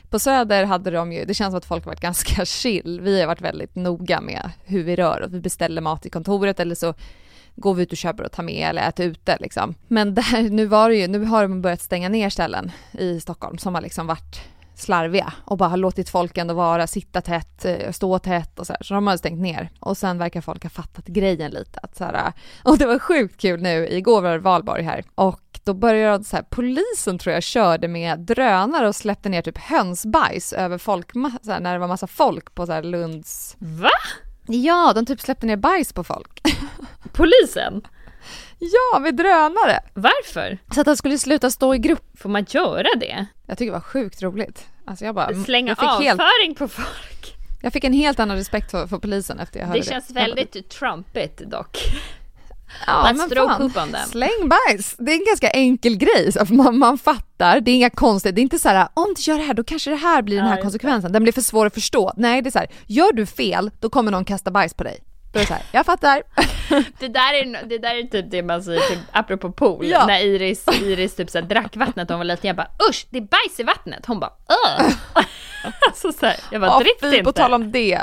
på 0.10 0.20
Söder 0.20 0.64
hade 0.64 0.92
de 0.92 1.12
ju, 1.12 1.26
det 1.26 1.34
känns 1.34 1.52
som 1.52 1.58
att 1.58 1.66
folk 1.66 1.84
har 1.84 1.92
varit 1.92 2.02
ganska 2.02 2.46
chill. 2.46 3.02
Vi 3.02 3.20
har 3.20 3.28
varit 3.28 3.42
väldigt 3.42 3.76
noga 3.76 4.22
med 4.22 4.52
hur 4.66 4.84
vi 4.84 4.96
rör 4.96 5.24
oss. 5.24 5.32
Vi 5.32 5.40
beställer 5.40 5.82
mat 5.82 6.06
i 6.06 6.10
kontoret 6.10 6.60
eller 6.60 6.76
så 6.76 6.94
går 7.60 7.74
vi 7.74 7.84
ut 7.84 7.92
och 7.92 7.98
köper 7.98 8.24
och 8.24 8.32
tar 8.32 8.44
med 8.44 8.70
eller 8.70 8.90
äter 8.90 9.06
ute 9.06 9.38
liksom. 9.40 9.76
Men 9.88 10.14
där, 10.14 10.50
nu 10.50 10.66
var 10.66 10.90
det 10.90 10.96
ju, 10.96 11.08
nu 11.08 11.26
har 11.26 11.42
de 11.42 11.62
börjat 11.62 11.82
stänga 11.82 12.10
ner 12.10 12.30
ställen 12.30 12.72
i 12.92 13.20
Stockholm 13.20 13.58
som 13.58 13.76
har 13.76 13.82
liksom 13.82 14.08
varit 14.08 14.42
slarviga 14.76 15.34
och 15.46 15.58
bara 15.58 15.70
har 15.70 15.78
låtit 15.78 16.10
folk 16.10 16.38
ändå 16.38 16.54
vara, 16.54 16.88
sitta 16.88 17.22
tätt, 17.22 17.66
eh, 17.66 17.92
stå 17.92 18.20
tätt 18.20 18.60
och 18.60 18.68
så 18.68 18.74
här. 18.74 18.84
Så 18.84 18.94
de 18.94 19.08
har 19.08 19.18
stängt 19.18 19.42
ner. 19.42 19.70
Och 19.80 19.98
sen 19.98 20.18
verkar 20.18 20.42
folk 20.42 20.64
ha 20.64 20.70
fattat 20.70 21.06
grejen 21.06 21.52
lite. 21.52 21.80
Att 21.84 21.98
så 21.98 22.04
här, 22.04 22.34
och 22.64 22.78
det 22.78 22.86
var 22.86 23.00
sjukt 23.00 23.42
kul 23.42 23.62
nu, 23.62 23.88
igår 23.90 24.22
var 24.22 24.32
det 24.32 24.40
valborg 24.40 24.84
här 24.84 25.04
och 25.16 25.42
då 25.64 25.74
började 25.74 26.24
så 26.24 26.36
här, 26.36 26.44
polisen 26.50 27.18
tror 27.20 27.34
jag 27.34 27.44
körde 27.44 27.88
med 27.88 28.20
drönare 28.20 28.88
och 28.88 28.96
släppte 28.96 29.30
ner 29.30 29.42
typ 29.42 29.58
hönsbajs 29.58 30.54
över 30.54 30.78
folk, 30.78 31.12
så 31.42 31.52
här, 31.52 31.60
när 31.60 31.74
det 31.74 31.80
var 31.80 31.88
massa 31.88 32.08
folk 32.08 32.56
på 32.56 32.66
så 32.66 32.72
här 32.72 32.84
Lunds... 32.84 33.56
Va? 33.60 33.90
Ja, 34.52 34.92
de 34.96 35.06
typ 35.06 35.22
släppte 35.22 35.46
ner 35.46 35.56
bajs 35.56 35.94
på 35.94 36.04
folk. 36.04 36.42
Polisen? 37.14 37.88
Ja, 38.60 39.00
med 39.00 39.16
drönare. 39.16 39.80
Varför? 39.94 40.58
Så 40.72 40.82
att 40.82 40.86
de 40.86 40.98
skulle 40.98 41.18
sluta 41.18 41.50
stå 41.50 41.76
i 41.76 41.78
grupp. 41.78 42.20
Får 42.20 42.30
man 42.30 42.46
göra 42.50 42.88
det? 43.00 43.26
Jag 43.46 43.58
tycker 43.58 43.72
det 43.72 43.78
var 43.78 43.82
sjukt 43.82 44.22
roligt. 44.22 44.68
Alltså 44.86 45.06
jag 45.06 45.16
bara... 45.16 45.34
Slänga 45.34 45.76
jag 45.80 45.90
avföring 45.90 46.48
helt... 46.48 46.58
på 46.58 46.68
folk. 46.68 47.36
Jag 47.62 47.74
fick 47.74 47.84
en 47.84 47.94
helt 47.94 48.20
annan 48.20 48.38
respekt 48.38 48.72
för, 48.72 48.88
för 48.88 48.98
polisen 48.98 49.40
efter 49.40 49.60
jag 49.60 49.68
hörde 49.68 49.80
det. 49.80 49.86
Det 49.86 49.90
känns 49.90 50.12
väldigt 50.12 50.70
trumpigt 50.70 51.38
dock. 51.38 51.78
Ja, 52.88 53.02
fan. 53.48 53.62
Släng 54.08 54.50
bajs. 54.50 54.96
Det 54.98 55.12
är 55.12 55.16
en 55.16 55.26
ganska 55.26 55.50
enkel 55.50 55.98
grej. 55.98 56.32
Man, 56.50 56.78
man 56.78 56.98
fattar, 56.98 57.60
det 57.62 57.72
är 57.72 57.76
inga 57.76 57.90
konstigt. 57.90 58.36
Det 58.36 58.42
är 58.42 58.44
inte 58.44 58.60
så 58.60 58.70
här, 58.70 58.88
om 58.94 59.14
du 59.18 59.32
gör 59.32 59.38
det 59.38 59.44
här 59.44 59.54
då 59.54 59.64
kanske 59.64 59.90
det 59.90 59.96
här 59.96 60.22
blir 60.22 60.38
den 60.38 60.46
här 60.46 60.62
konsekvensen. 60.62 61.12
Den 61.12 61.24
blir 61.24 61.34
för 61.34 61.42
svår 61.42 61.66
att 61.66 61.74
förstå. 61.74 62.14
Nej, 62.18 62.42
det 62.42 62.50
är 62.50 62.52
så 62.52 62.60
här, 62.60 62.68
gör 62.88 63.14
du 63.14 63.26
fel 63.26 63.72
då 63.80 63.90
kommer 63.90 64.12
någon 64.12 64.26
kasta 64.26 64.52
bajs 64.52 64.74
på 64.74 64.84
dig. 64.84 65.00
Då 65.32 65.40
är 65.40 65.44
det 65.44 65.48
så 65.48 65.54
här, 65.54 65.64
jag 65.72 65.86
fattar. 65.86 66.24
Det 67.00 67.08
där 67.08 67.34
är, 67.34 67.66
det 67.68 67.78
där 67.78 67.96
är 67.96 68.04
typ 68.04 68.32
det 68.32 68.44
man 68.44 68.64
säger, 68.64 68.82
typ, 68.82 69.00
apropå 69.12 69.52
pool, 69.52 69.86
Ja. 69.86 70.06
när 70.06 70.20
Iris, 70.20 70.66
Iris 70.82 71.16
typ 71.16 71.30
så 71.30 71.38
här, 71.40 71.46
drack 71.46 71.76
vattnet 71.76 72.10
hon 72.10 72.18
var 72.18 72.26
liten, 72.26 72.48
jag 72.48 72.56
bara 72.56 72.72
usch, 72.90 73.08
det 73.10 73.18
är 73.18 73.22
bajs 73.22 73.60
i 73.60 73.64
vattnet. 73.64 74.06
Hon 74.06 74.20
bara 74.20 74.32
öh. 74.50 74.92
alltså 75.88 76.12
så 76.20 76.26
här, 76.26 76.36
jag 76.52 76.62
bara 76.62 76.80
drick 76.80 77.02
det 77.02 77.10
på 77.10 77.16
inte. 77.18 77.32
tal 77.34 77.54
om 77.54 77.72
det. 77.72 78.02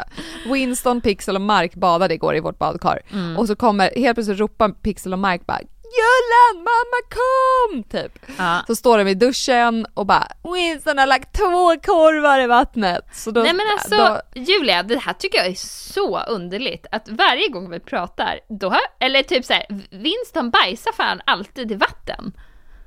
Winston, 0.53 1.01
Pixel 1.01 1.35
och 1.35 1.41
Mark 1.43 1.75
badade 1.75 2.15
igår 2.15 2.37
i 2.37 2.41
vårt 2.41 2.59
badkar. 2.59 3.01
Mm. 3.13 3.37
Och 3.37 3.47
så 3.47 3.57
kommer, 3.57 3.91
helt 3.97 4.17
plötsligt 4.17 4.39
ropar 4.39 4.69
Pixel 4.69 5.13
och 5.13 5.19
Mark 5.19 5.47
bara 5.47 5.61
Jullan, 5.97 6.65
mamma 6.65 7.01
kom! 7.11 7.83
Typ. 7.83 8.19
Ja. 8.39 8.65
Så 8.67 8.77
står 8.77 8.99
de 8.99 9.09
i 9.09 9.15
duschen 9.15 9.87
och 9.95 10.07
bara 10.07 10.29
Winston 10.55 10.99
har 10.99 11.07
lagt 11.07 11.37
två 11.37 11.77
korvar 11.93 12.41
i 12.41 12.47
vattnet. 12.47 13.05
Så 13.13 13.31
då, 13.31 13.43
Nej 13.43 13.55
men 13.55 13.67
alltså 13.73 13.97
då, 13.97 14.41
Julia, 14.41 14.83
det 14.83 14.99
här 14.99 15.13
tycker 15.13 15.39
jag 15.39 15.47
är 15.47 15.55
så 15.93 16.21
underligt 16.21 16.87
att 16.91 17.09
varje 17.09 17.49
gång 17.49 17.71
vi 17.71 17.81
pratar, 17.81 18.41
då 18.49 18.69
har, 18.69 18.81
eller 19.01 19.23
typ 19.23 19.45
så 19.45 19.53
här, 19.53 19.67
Winston 19.91 20.51
bajsar 20.51 20.93
fan 20.93 21.21
alltid 21.27 21.73
i 21.73 21.75
vatten. 21.75 22.33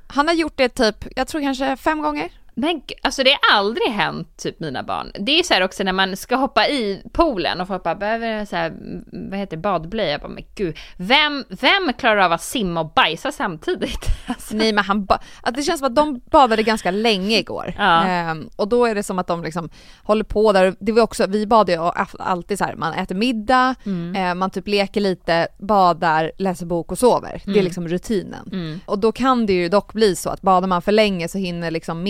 han 0.07 0.27
har 0.27 0.35
gjort 0.35 0.57
det 0.57 0.69
typ, 0.69 0.95
jag 1.15 1.27
tror 1.27 1.41
kanske 1.41 1.77
fem 1.77 2.01
gånger. 2.01 2.29
Men 2.59 2.81
alltså 3.03 3.23
det 3.23 3.29
har 3.41 3.57
aldrig 3.57 3.87
hänt 3.87 4.37
typ 4.37 4.59
mina 4.59 4.83
barn. 4.83 5.11
Det 5.19 5.39
är 5.39 5.43
så 5.43 5.53
här 5.53 5.61
också 5.63 5.83
när 5.83 5.93
man 5.93 6.17
ska 6.17 6.35
hoppa 6.35 6.67
i 6.67 7.03
poolen 7.13 7.61
och 7.61 7.67
folk 7.67 7.83
bara 7.83 7.95
behöver 7.95 8.45
så 8.45 8.55
här, 8.55 8.67
mm, 8.67 9.03
vad 9.29 9.39
heter 9.39 9.57
det, 9.57 9.61
badblöja. 9.61 10.11
Jag 10.11 10.21
bara, 10.21 10.27
men 10.29 10.43
gud, 10.55 10.77
vem, 10.97 11.45
vem 11.49 11.93
klarar 11.97 12.17
av 12.25 12.31
att 12.31 12.41
simma 12.41 12.79
och 12.81 12.93
bajsa 12.95 13.31
samtidigt? 13.31 14.05
Alltså, 14.27 14.55
Nej 14.55 14.73
men 14.73 14.83
han 14.83 15.05
ba- 15.05 15.19
det 15.53 15.63
känns 15.63 15.79
som 15.79 15.87
att 15.87 15.95
de 15.95 16.21
badade 16.31 16.63
ganska 16.63 16.91
länge 16.91 17.37
igår. 17.37 17.73
Ja. 17.77 18.03
Ehm, 18.03 18.49
och 18.55 18.67
då 18.67 18.85
är 18.85 18.95
det 18.95 19.03
som 19.03 19.19
att 19.19 19.27
de 19.27 19.43
liksom 19.43 19.69
håller 20.03 20.23
på 20.23 20.51
där, 20.51 20.75
det 20.79 20.91
var 20.91 21.01
också, 21.01 21.27
vi 21.27 21.47
badar 21.47 21.73
ju 21.73 21.91
alltid 22.19 22.57
så 22.57 22.63
här, 22.65 22.75
man 22.75 22.93
äter 22.93 23.15
middag, 23.15 23.75
Mm. 23.85 24.15
eh, 24.15 24.35
man 24.35 24.49
typ 24.49 24.67
leker 24.67 25.01
lite, 25.01 25.47
badar, 25.59 26.31
läser 26.37 26.65
bok 26.65 26.91
och 26.91 26.97
sover. 26.99 27.41
Det 27.45 27.51
är 27.51 27.53
Mm. 27.53 27.63
liksom 27.65 27.87
rutinen. 27.87 28.81
Och 28.85 28.99
då 28.99 29.11
kan 29.11 29.45
det 29.45 29.53
ju 29.53 29.69
dock 29.69 29.93
bli 29.93 30.15
så 30.15 30.29
att 30.29 30.41
badar 30.41 30.67
man 30.67 30.81
för 30.81 30.91
länge 30.91 31.27
så 31.27 31.37
hinner 31.37 31.71
liksom 31.71 32.03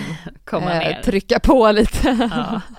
middagen 0.00 0.34
Komma 0.44 0.66
ner. 0.66 1.02
trycka 1.02 1.40
på 1.40 1.70
lite. 1.72 2.28
Ja. 2.30 2.60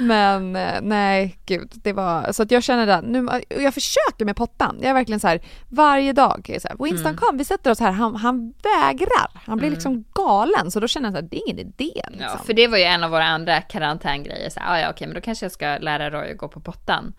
Men 0.00 0.56
eh, 0.56 0.78
nej, 0.82 1.38
gud, 1.46 1.72
det 1.74 1.92
var, 1.92 2.32
så 2.32 2.42
att 2.42 2.50
jag 2.50 2.62
känner 2.62 2.86
det, 2.86 3.00
nu, 3.00 3.28
jag 3.48 3.74
försöker 3.74 4.24
med 4.24 4.36
pottan, 4.36 4.76
jag 4.80 4.90
är 4.90 4.94
verkligen 4.94 5.20
så 5.20 5.28
här, 5.28 5.40
varje 5.68 6.12
dag, 6.12 6.56
så 6.62 6.68
här, 6.68 6.76
Winston 6.84 7.06
Mm. 7.06 7.16
kom, 7.16 7.36
vi 7.38 7.44
sätter 7.44 7.70
oss 7.70 7.80
här, 7.80 7.90
han, 7.90 8.16
han 8.16 8.52
vägrar, 8.62 9.30
han 9.46 9.58
blir 9.58 9.70
liksom 9.70 10.04
galen, 10.14 10.70
så 10.70 10.80
då 10.80 10.88
känner 10.88 11.06
jag 11.08 11.14
så 11.14 11.20
här, 11.20 11.28
det 11.30 11.36
är 11.36 11.42
ingen 11.46 11.58
idé 11.58 11.92
liksom. 12.08 12.20
Ja, 12.20 12.40
för 12.46 12.52
det 12.52 12.66
var 12.68 12.78
ju 12.78 12.84
en 12.84 13.04
av 13.04 13.10
våra 13.10 13.24
andra 13.26 13.60
karantängrejer. 13.60 14.50
Så, 14.50 14.60
här, 14.60 14.74
ah, 14.74 14.80
ja, 14.80 14.90
okej, 14.90 15.06
men 15.06 15.14
då 15.14 15.20
kanske 15.20 15.44
jag 15.44 15.52
ska 15.52 15.78
lära 15.78 16.10
Roy 16.10 16.30
att 16.32 16.38
gå 16.38 16.48
på 16.48 16.60
pottan. 16.60 17.12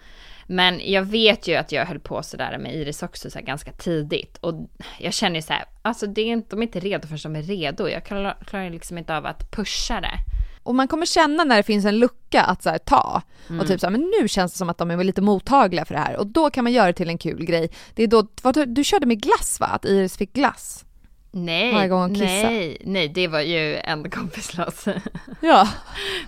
Men 0.52 0.92
jag 0.92 1.04
vet 1.04 1.48
ju 1.48 1.56
att 1.56 1.72
jag 1.72 1.86
höll 1.86 2.00
på 2.00 2.24
sådär 2.24 2.58
med 2.58 2.76
Iris 2.76 3.04
också 3.04 3.30
så 3.30 3.40
ganska 3.42 3.72
tidigt. 3.72 4.38
Och 4.38 4.70
jag 5.00 5.14
känner 5.14 5.36
ju 5.36 5.42
så 5.42 5.54
här, 5.54 5.66
alltså 5.82 6.08
det 6.08 6.22
är 6.22 6.26
inte, 6.26 6.50
de 6.50 6.60
är 6.60 6.64
inte 6.64 6.80
redo 6.80 7.08
förrän 7.08 7.34
de 7.34 7.40
är 7.40 7.44
redo. 7.44 7.88
Jag 7.88 8.06
klarar, 8.06 8.38
klarar 8.46 8.70
liksom 8.70 8.98
inte 8.98 9.18
av 9.18 9.26
att 9.26 9.52
pusha 9.52 10.02
det. 10.02 10.14
Och 10.64 10.76
man 10.76 10.88
kommer 10.88 11.06
känna 11.06 11.44
när 11.44 11.58
det 11.58 11.64
finns 11.64 11.86
en 11.86 12.00
lucka 12.00 12.42
att 12.42 12.64
så 12.64 12.70
här, 12.70 12.78
ta 12.78 13.22
Mm. 13.50 13.62
och 13.62 13.68
typ 13.68 13.80
så 13.80 13.86
här, 13.86 13.92
men 13.92 14.12
nu 14.22 14.28
känns 14.28 14.52
det 14.52 14.58
som 14.58 14.70
att 14.70 14.78
de 14.78 14.92
är 14.92 15.04
lite 15.04 15.22
mottagliga 15.22 15.86
för 15.86 15.94
det 15.96 16.00
här 16.02 16.18
och 16.18 16.28
då 16.28 16.50
kan 16.50 16.64
man 16.64 16.74
göra 16.74 16.88
det 16.88 16.94
till 16.94 17.10
en 17.10 17.18
kul 17.18 17.46
grej. 17.46 17.70
Det 17.94 18.04
är 18.04 18.08
då, 18.08 18.28
vad, 18.42 18.54
du, 18.54 18.66
du 18.66 18.84
körde 18.84 19.06
med 19.06 19.22
glass 19.22 19.60
va? 19.60 19.66
Att 19.66 19.86
Iris 19.86 20.18
fick 20.18 20.34
glass? 20.34 20.86
Nej, 21.32 21.74
Varje 21.74 21.88
gång 21.88 22.02
hon 22.02 22.12
nej, 22.14 22.78
nej, 22.86 23.08
det 23.08 23.28
var 23.28 23.40
ju 23.42 23.76
en 23.78 24.10
kompislås. 24.12 24.86
Ja. 25.42 25.68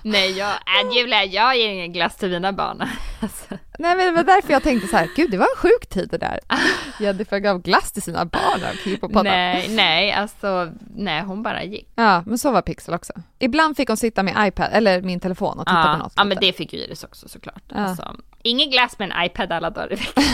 nej, 0.02 0.32
jag, 0.38 0.50
äh, 0.52 0.98
Julia, 0.98 1.26
jag 1.26 1.58
ger 1.58 1.70
ingen 1.70 1.94
glass 1.94 2.16
till 2.16 2.30
mina 2.30 2.54
barn. 2.54 2.84
Alltså. 3.22 3.46
Nej 3.80 3.96
men 3.96 4.06
det 4.06 4.12
var 4.12 4.24
därför 4.24 4.54
jag 4.54 4.64
tänkte 4.64 4.88
så 4.88 4.98
här, 4.98 5.10
gud 5.16 5.32
det 5.32 5.38
var 5.38 5.46
en 5.46 5.58
sjuk 5.58 5.88
tid 5.90 6.08
det 6.12 6.18
där. 6.18 6.40
Jennifer 7.00 7.40
gav 7.40 7.62
glass 7.62 7.92
till 7.92 8.02
sina 8.02 8.26
barn 8.26 8.62
och 8.72 8.78
hippopottar. 8.90 9.24
Nej, 9.24 9.68
nej, 9.70 10.12
alltså, 10.12 10.72
nej, 10.96 11.22
hon 11.22 11.44
bara 11.44 11.64
gick. 11.64 11.88
Ja, 11.96 12.24
men 12.26 12.38
så 12.38 12.52
var 12.52 12.62
Pixel 12.62 12.94
också. 12.94 13.14
Ibland 13.40 13.78
fick 13.78 13.88
hon 13.88 13.98
sitta 13.98 14.24
med 14.24 14.48
iPad, 14.48 14.70
eller 14.72 15.02
min 15.02 15.20
telefon 15.20 15.60
och 15.60 15.66
titta 15.66 15.84
på 15.84 15.88
Ja, 15.90 15.98
något. 15.98 16.14
ja 16.16 16.24
men 16.24 16.30
lite. 16.30 16.46
det 16.46 16.54
fick 16.54 16.74
ju 16.74 16.80
Iris 16.80 17.04
också 17.04 17.28
såklart. 17.28 17.64
Ja. 17.70 17.76
Alltså, 17.76 18.16
ingen 18.44 18.70
glass 18.70 19.00
med 19.00 19.12
en 19.12 19.26
iPad 19.26 19.52
alla 19.52 19.70
dagar 19.70 19.94
i 19.94 19.96
veckan. 19.96 20.24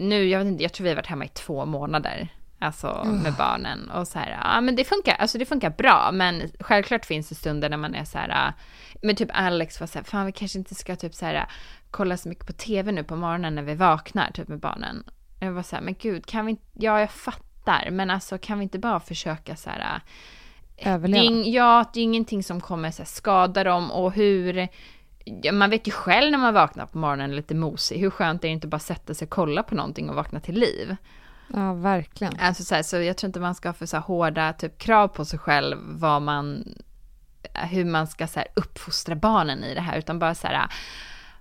Nu, 0.00 0.24
jag 0.24 0.38
vet 0.38 0.48
inte, 0.48 0.62
jag 0.62 0.72
tror 0.72 0.84
vi 0.84 0.90
har 0.90 0.96
varit 0.96 1.06
hemma 1.06 1.24
i 1.24 1.28
två 1.28 1.66
månader. 1.66 2.28
Alltså 2.60 3.06
med 3.22 3.34
barnen 3.34 3.90
och 3.90 4.08
så 4.08 4.18
här, 4.18 4.38
ja 4.44 4.60
men 4.60 4.76
det 4.76 4.84
funkar, 4.84 5.14
alltså 5.14 5.38
det 5.38 5.44
funkar 5.44 5.70
bra, 5.70 6.10
men 6.12 6.42
självklart 6.60 7.06
finns 7.06 7.28
det 7.28 7.34
stunder 7.34 7.68
när 7.68 7.76
man 7.76 7.94
är 7.94 8.04
så 8.04 8.18
här, 8.18 8.52
men 9.02 9.16
typ 9.16 9.30
Alex 9.32 9.80
var 9.80 9.86
så 9.86 9.98
här, 9.98 10.04
fan 10.04 10.26
vi 10.26 10.32
kanske 10.32 10.58
inte 10.58 10.74
ska 10.74 10.96
typ 10.96 11.14
så 11.14 11.26
här 11.26 11.48
kolla 11.90 12.16
så 12.16 12.28
mycket 12.28 12.46
på 12.46 12.52
tv 12.52 12.92
nu 12.92 13.04
på 13.04 13.16
morgonen 13.16 13.54
när 13.54 13.62
vi 13.62 13.74
vaknar, 13.74 14.30
typ 14.30 14.48
med 14.48 14.58
barnen. 14.58 15.04
Jag 15.40 15.52
var 15.52 15.62
så 15.62 15.76
här, 15.76 15.82
men 15.82 15.94
gud, 15.94 16.26
kan 16.26 16.46
vi 16.46 16.50
inte, 16.50 16.64
ja 16.72 17.00
jag 17.00 17.10
fattar, 17.10 17.88
men 17.90 18.10
alltså 18.10 18.38
kan 18.38 18.58
vi 18.58 18.62
inte 18.62 18.78
bara 18.78 19.00
försöka 19.00 19.56
så 19.56 19.70
här, 19.70 20.00
Överleva. 20.76 21.22
det 21.22 21.48
är, 21.48 21.54
ja, 21.54 21.84
det 21.94 22.00
är 22.00 22.04
ingenting 22.04 22.42
som 22.42 22.60
kommer 22.60 22.90
så 22.90 23.02
här, 23.02 23.08
skada 23.08 23.64
dem 23.64 23.90
och 23.90 24.12
hur, 24.12 24.68
man 25.52 25.70
vet 25.70 25.88
ju 25.88 25.90
själv 25.90 26.30
när 26.30 26.38
man 26.38 26.54
vaknar 26.54 26.86
på 26.86 26.98
morgonen 26.98 27.36
lite 27.36 27.54
mosig, 27.54 27.98
hur 27.98 28.10
skönt 28.10 28.44
är 28.44 28.48
det 28.48 28.52
inte 28.52 28.66
bara 28.66 28.78
sätta 28.78 29.14
sig 29.14 29.26
och 29.26 29.30
kolla 29.30 29.62
på 29.62 29.74
någonting 29.74 30.10
och 30.10 30.16
vakna 30.16 30.40
till 30.40 30.54
liv. 30.54 30.96
Ja, 31.52 31.74
verkligen. 31.74 32.36
Alltså 32.40 32.64
så, 32.64 32.74
här, 32.74 32.82
så 32.82 32.96
jag 32.96 33.16
tror 33.16 33.28
inte 33.28 33.40
man 33.40 33.54
ska 33.54 33.68
ha 33.68 33.74
för 33.74 33.86
så 33.86 33.98
hårda 33.98 34.52
typ, 34.52 34.78
krav 34.78 35.08
på 35.08 35.24
sig 35.24 35.38
själv, 35.38 35.76
vad 35.82 36.22
man, 36.22 36.74
hur 37.54 37.84
man 37.84 38.06
ska 38.06 38.26
så 38.26 38.38
här, 38.38 38.48
uppfostra 38.54 39.14
barnen 39.14 39.64
i 39.64 39.74
det 39.74 39.80
här, 39.80 39.98
utan 39.98 40.18
bara 40.18 40.34
så 40.34 40.46
här, 40.46 40.68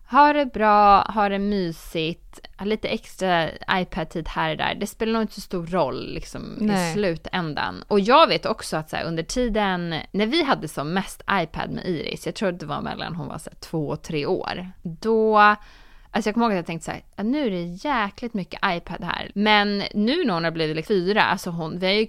ha 0.10 0.34
det 0.34 0.46
bra, 0.46 1.02
ha 1.02 1.30
det 1.30 1.40
mysigt, 1.40 2.40
ha 2.58 2.66
lite 2.66 2.88
extra 2.88 3.50
iPad-tid 3.72 4.28
här 4.28 4.52
och 4.52 4.58
där. 4.58 4.76
Det 4.76 4.88
spelar 4.88 5.14
nog 5.14 5.22
inte 5.22 5.34
så 5.34 5.42
stor 5.42 5.66
roll 5.66 6.14
liksom, 6.14 6.56
Nej. 6.58 6.90
i 6.90 6.94
slutändan. 6.94 7.84
Och 7.88 8.00
jag 8.00 8.28
vet 8.28 8.46
också 8.46 8.78
att 8.78 8.90
så 8.90 8.96
här, 8.96 9.04
under 9.04 9.24
tiden, 9.24 9.96
när 10.12 10.26
vi 10.26 10.44
hade 10.44 10.68
som 10.68 10.94
mest 10.94 11.24
iPad 11.32 11.72
med 11.72 11.86
Iris, 11.86 12.26
jag 12.26 12.36
tror 12.36 12.50
att 12.50 12.60
det 12.60 12.66
var 12.66 12.82
mellan 12.82 13.16
hon 13.16 13.28
var 13.28 13.38
så 13.38 13.50
här, 13.50 13.58
två 13.60 13.88
och 13.88 14.02
tre 14.02 14.26
år, 14.26 14.72
då 14.84 15.56
Alltså 16.18 16.28
jag 16.30 16.34
kommer 16.34 16.46
ihåg 16.46 16.54
att 16.54 16.58
jag 16.58 16.66
tänkte 16.66 16.86
så 16.86 16.92
här, 16.92 17.02
"Ja, 17.16 17.24
nu 17.24 17.46
är 17.46 17.52
det 17.52 17.64
jäkligt 17.64 18.34
mycket 18.34 18.60
iPad 18.66 19.04
här. 19.04 19.32
Men 19.36 19.84
nu 19.94 20.26
när 20.26 20.34
hon 20.34 20.44
har 20.44 20.52
blivit 20.52 20.76
liksom 20.76 20.94
fyra, 20.96 21.24
alltså 21.24 21.50
hon, 21.50 21.80
vi 21.80 21.86
har 21.86 21.94
ju, 21.94 22.08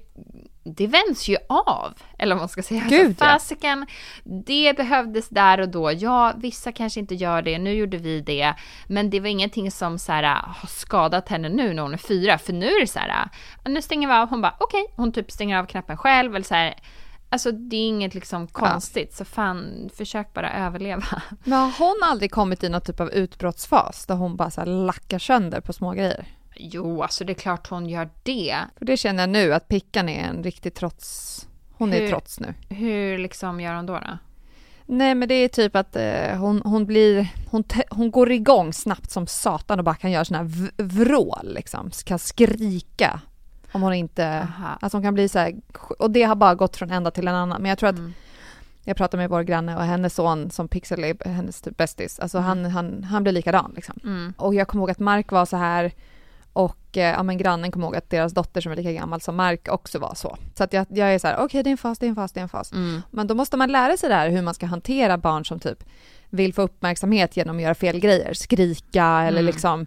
det 0.64 0.86
vänds 0.86 1.28
ju 1.28 1.36
av. 1.48 1.94
Eller 2.18 2.34
vad 2.34 2.42
man 2.42 2.48
ska 2.48 2.62
säga. 2.62 2.84
Gud, 2.88 3.06
alltså, 3.06 3.24
ja. 3.24 3.30
fasiken, 3.32 3.86
det 4.24 4.76
behövdes 4.76 5.28
där 5.28 5.60
och 5.60 5.68
då. 5.68 5.92
Ja, 5.92 6.32
vissa 6.36 6.72
kanske 6.72 7.00
inte 7.00 7.14
gör 7.14 7.42
det, 7.42 7.58
nu 7.58 7.72
gjorde 7.72 7.96
vi 7.96 8.20
det. 8.20 8.54
Men 8.86 9.10
det 9.10 9.20
var 9.20 9.28
ingenting 9.28 9.70
som 9.70 9.98
så 9.98 10.12
här, 10.12 10.22
har 10.46 10.68
skadat 10.68 11.28
henne 11.28 11.48
nu 11.48 11.74
när 11.74 11.82
hon 11.82 11.92
är 11.92 11.98
fyra. 11.98 12.38
För 12.38 12.52
nu 12.52 12.66
är 12.66 12.80
det 12.80 12.86
så 12.86 12.98
här, 12.98 13.28
"Ja, 13.64 13.70
nu 13.70 13.82
stänger 13.82 14.08
vi 14.08 14.14
av, 14.14 14.28
hon 14.28 14.40
bara 14.40 14.54
okej, 14.58 14.86
hon 14.96 15.12
typ 15.12 15.30
stänger 15.30 15.58
av 15.58 15.66
knappen 15.66 15.96
själv. 15.96 16.36
Eller 16.36 16.46
så 16.46 16.54
här, 16.54 16.74
Alltså 17.30 17.52
det 17.52 17.76
är 17.76 17.88
inget 17.88 18.14
liksom 18.14 18.46
konstigt, 18.46 19.14
så 19.14 19.24
fan 19.24 19.90
försök 19.94 20.34
bara 20.34 20.52
överleva. 20.52 21.22
Men 21.44 21.58
har 21.58 21.78
hon 21.78 22.00
aldrig 22.02 22.30
kommit 22.30 22.64
i 22.64 22.68
någon 22.68 22.80
typ 22.80 23.00
av 23.00 23.10
utbrottsfas 23.10 24.06
där 24.06 24.14
hon 24.14 24.36
bara 24.36 24.50
så 24.50 24.64
lackar 24.64 25.18
sönder 25.18 25.60
på 25.60 25.72
små 25.72 25.92
grejer? 25.92 26.26
Jo, 26.56 27.02
alltså 27.02 27.24
det 27.24 27.32
är 27.32 27.34
klart 27.34 27.68
hon 27.70 27.88
gör 27.88 28.10
det. 28.22 28.56
För 28.76 28.84
det 28.84 28.96
känner 28.96 29.22
jag 29.22 29.30
nu 29.30 29.54
att 29.54 29.68
Pickan 29.68 30.08
är 30.08 30.24
en 30.28 30.42
riktig 30.42 30.74
trots... 30.74 31.34
Hon 31.72 31.92
är 31.92 32.00
Hur- 32.00 32.08
trots 32.08 32.40
nu. 32.40 32.54
Hur 32.68 33.18
liksom 33.18 33.60
gör 33.60 33.74
hon 33.74 33.86
då? 33.86 33.92
då? 33.92 34.18
Nej 34.86 35.14
men 35.14 35.28
det 35.28 35.34
är 35.34 35.48
typ 35.48 35.76
att 35.76 35.96
eh, 35.96 36.36
hon, 36.36 36.62
hon 36.64 36.86
blir, 36.86 37.28
hon, 37.50 37.64
hon 37.90 38.10
går 38.10 38.32
igång 38.32 38.72
snabbt 38.72 39.10
som 39.10 39.26
satan 39.26 39.78
och 39.78 39.84
bara 39.84 39.94
kan 39.94 40.10
göra 40.10 40.24
såna 40.24 40.38
här 40.38 40.70
vrål 40.82 41.54
liksom, 41.54 41.90
kan 42.04 42.18
skrika. 42.18 43.20
Om 43.78 43.82
hon 43.82 43.94
inte, 43.94 44.26
Aha. 44.28 44.78
alltså 44.80 44.96
hon 44.96 45.02
kan 45.02 45.14
bli 45.14 45.28
så 45.28 45.38
här, 45.38 45.54
och 45.98 46.10
det 46.10 46.22
har 46.22 46.34
bara 46.36 46.54
gått 46.54 46.76
från 46.76 46.90
ända 46.90 47.10
till 47.10 47.28
en 47.28 47.34
annan. 47.34 47.62
Men 47.62 47.68
jag 47.68 47.78
tror 47.78 47.88
att, 47.88 47.98
Mm. 47.98 48.12
jag 48.84 48.96
pratade 48.96 49.20
med 49.20 49.30
vår 49.30 49.42
granne 49.42 49.76
och 49.76 49.82
hennes 49.82 50.14
son 50.14 50.50
som 50.50 50.68
Pixel 50.68 51.04
är 51.04 51.28
hennes 51.28 51.60
typ 51.60 51.76
bästis, 51.76 52.18
alltså 52.20 52.38
han, 52.38 52.64
han, 52.64 53.04
han 53.04 53.22
blir 53.22 53.32
likadan 53.32 53.72
liksom. 53.76 53.94
Mm. 54.04 54.34
Och 54.36 54.54
jag 54.54 54.68
kommer 54.68 54.82
ihåg 54.82 54.90
att 54.90 54.98
Mark 54.98 55.32
var 55.32 55.44
så 55.46 55.56
här 55.56 55.92
och 56.52 56.96
eh, 56.96 57.02
ja, 57.10 57.22
men 57.22 57.38
grannen 57.38 57.70
kommer 57.72 57.86
ihåg 57.86 57.96
att 57.96 58.10
deras 58.10 58.32
dotter 58.32 58.60
som 58.60 58.72
är 58.72 58.76
lika 58.76 58.92
gammal 58.92 59.20
som 59.20 59.36
Mark 59.36 59.68
också 59.70 59.98
var 59.98 60.14
så. 60.14 60.36
Så 60.54 60.64
att 60.64 60.72
jag, 60.72 60.86
jag 60.90 61.14
är 61.14 61.18
så 61.18 61.26
här, 61.26 61.36
okej 61.38 61.62
det 61.62 61.70
är 61.70 61.72
en 61.72 61.76
fas, 61.78 61.98
det 61.98 62.06
är 62.06 62.08
en 62.08 62.14
fas, 62.14 62.32
det 62.32 62.40
är 62.40 62.42
en 62.42 62.48
fas. 62.48 62.72
Mm. 62.72 63.02
Men 63.10 63.26
då 63.26 63.34
måste 63.34 63.56
man 63.56 63.72
lära 63.72 63.96
sig 63.96 64.08
det 64.08 64.14
här 64.14 64.30
hur 64.30 64.42
man 64.42 64.54
ska 64.54 64.66
hantera 64.66 65.18
barn 65.18 65.44
som 65.44 65.60
typ 65.60 65.84
vill 66.30 66.54
få 66.54 66.62
uppmärksamhet 66.62 67.36
genom 67.36 67.56
att 67.56 67.62
göra 67.62 67.74
fel 67.74 68.00
grejer, 68.00 68.34
skrika 68.34 69.04
eller 69.06 69.40
Mm. 69.40 69.46
liksom 69.46 69.86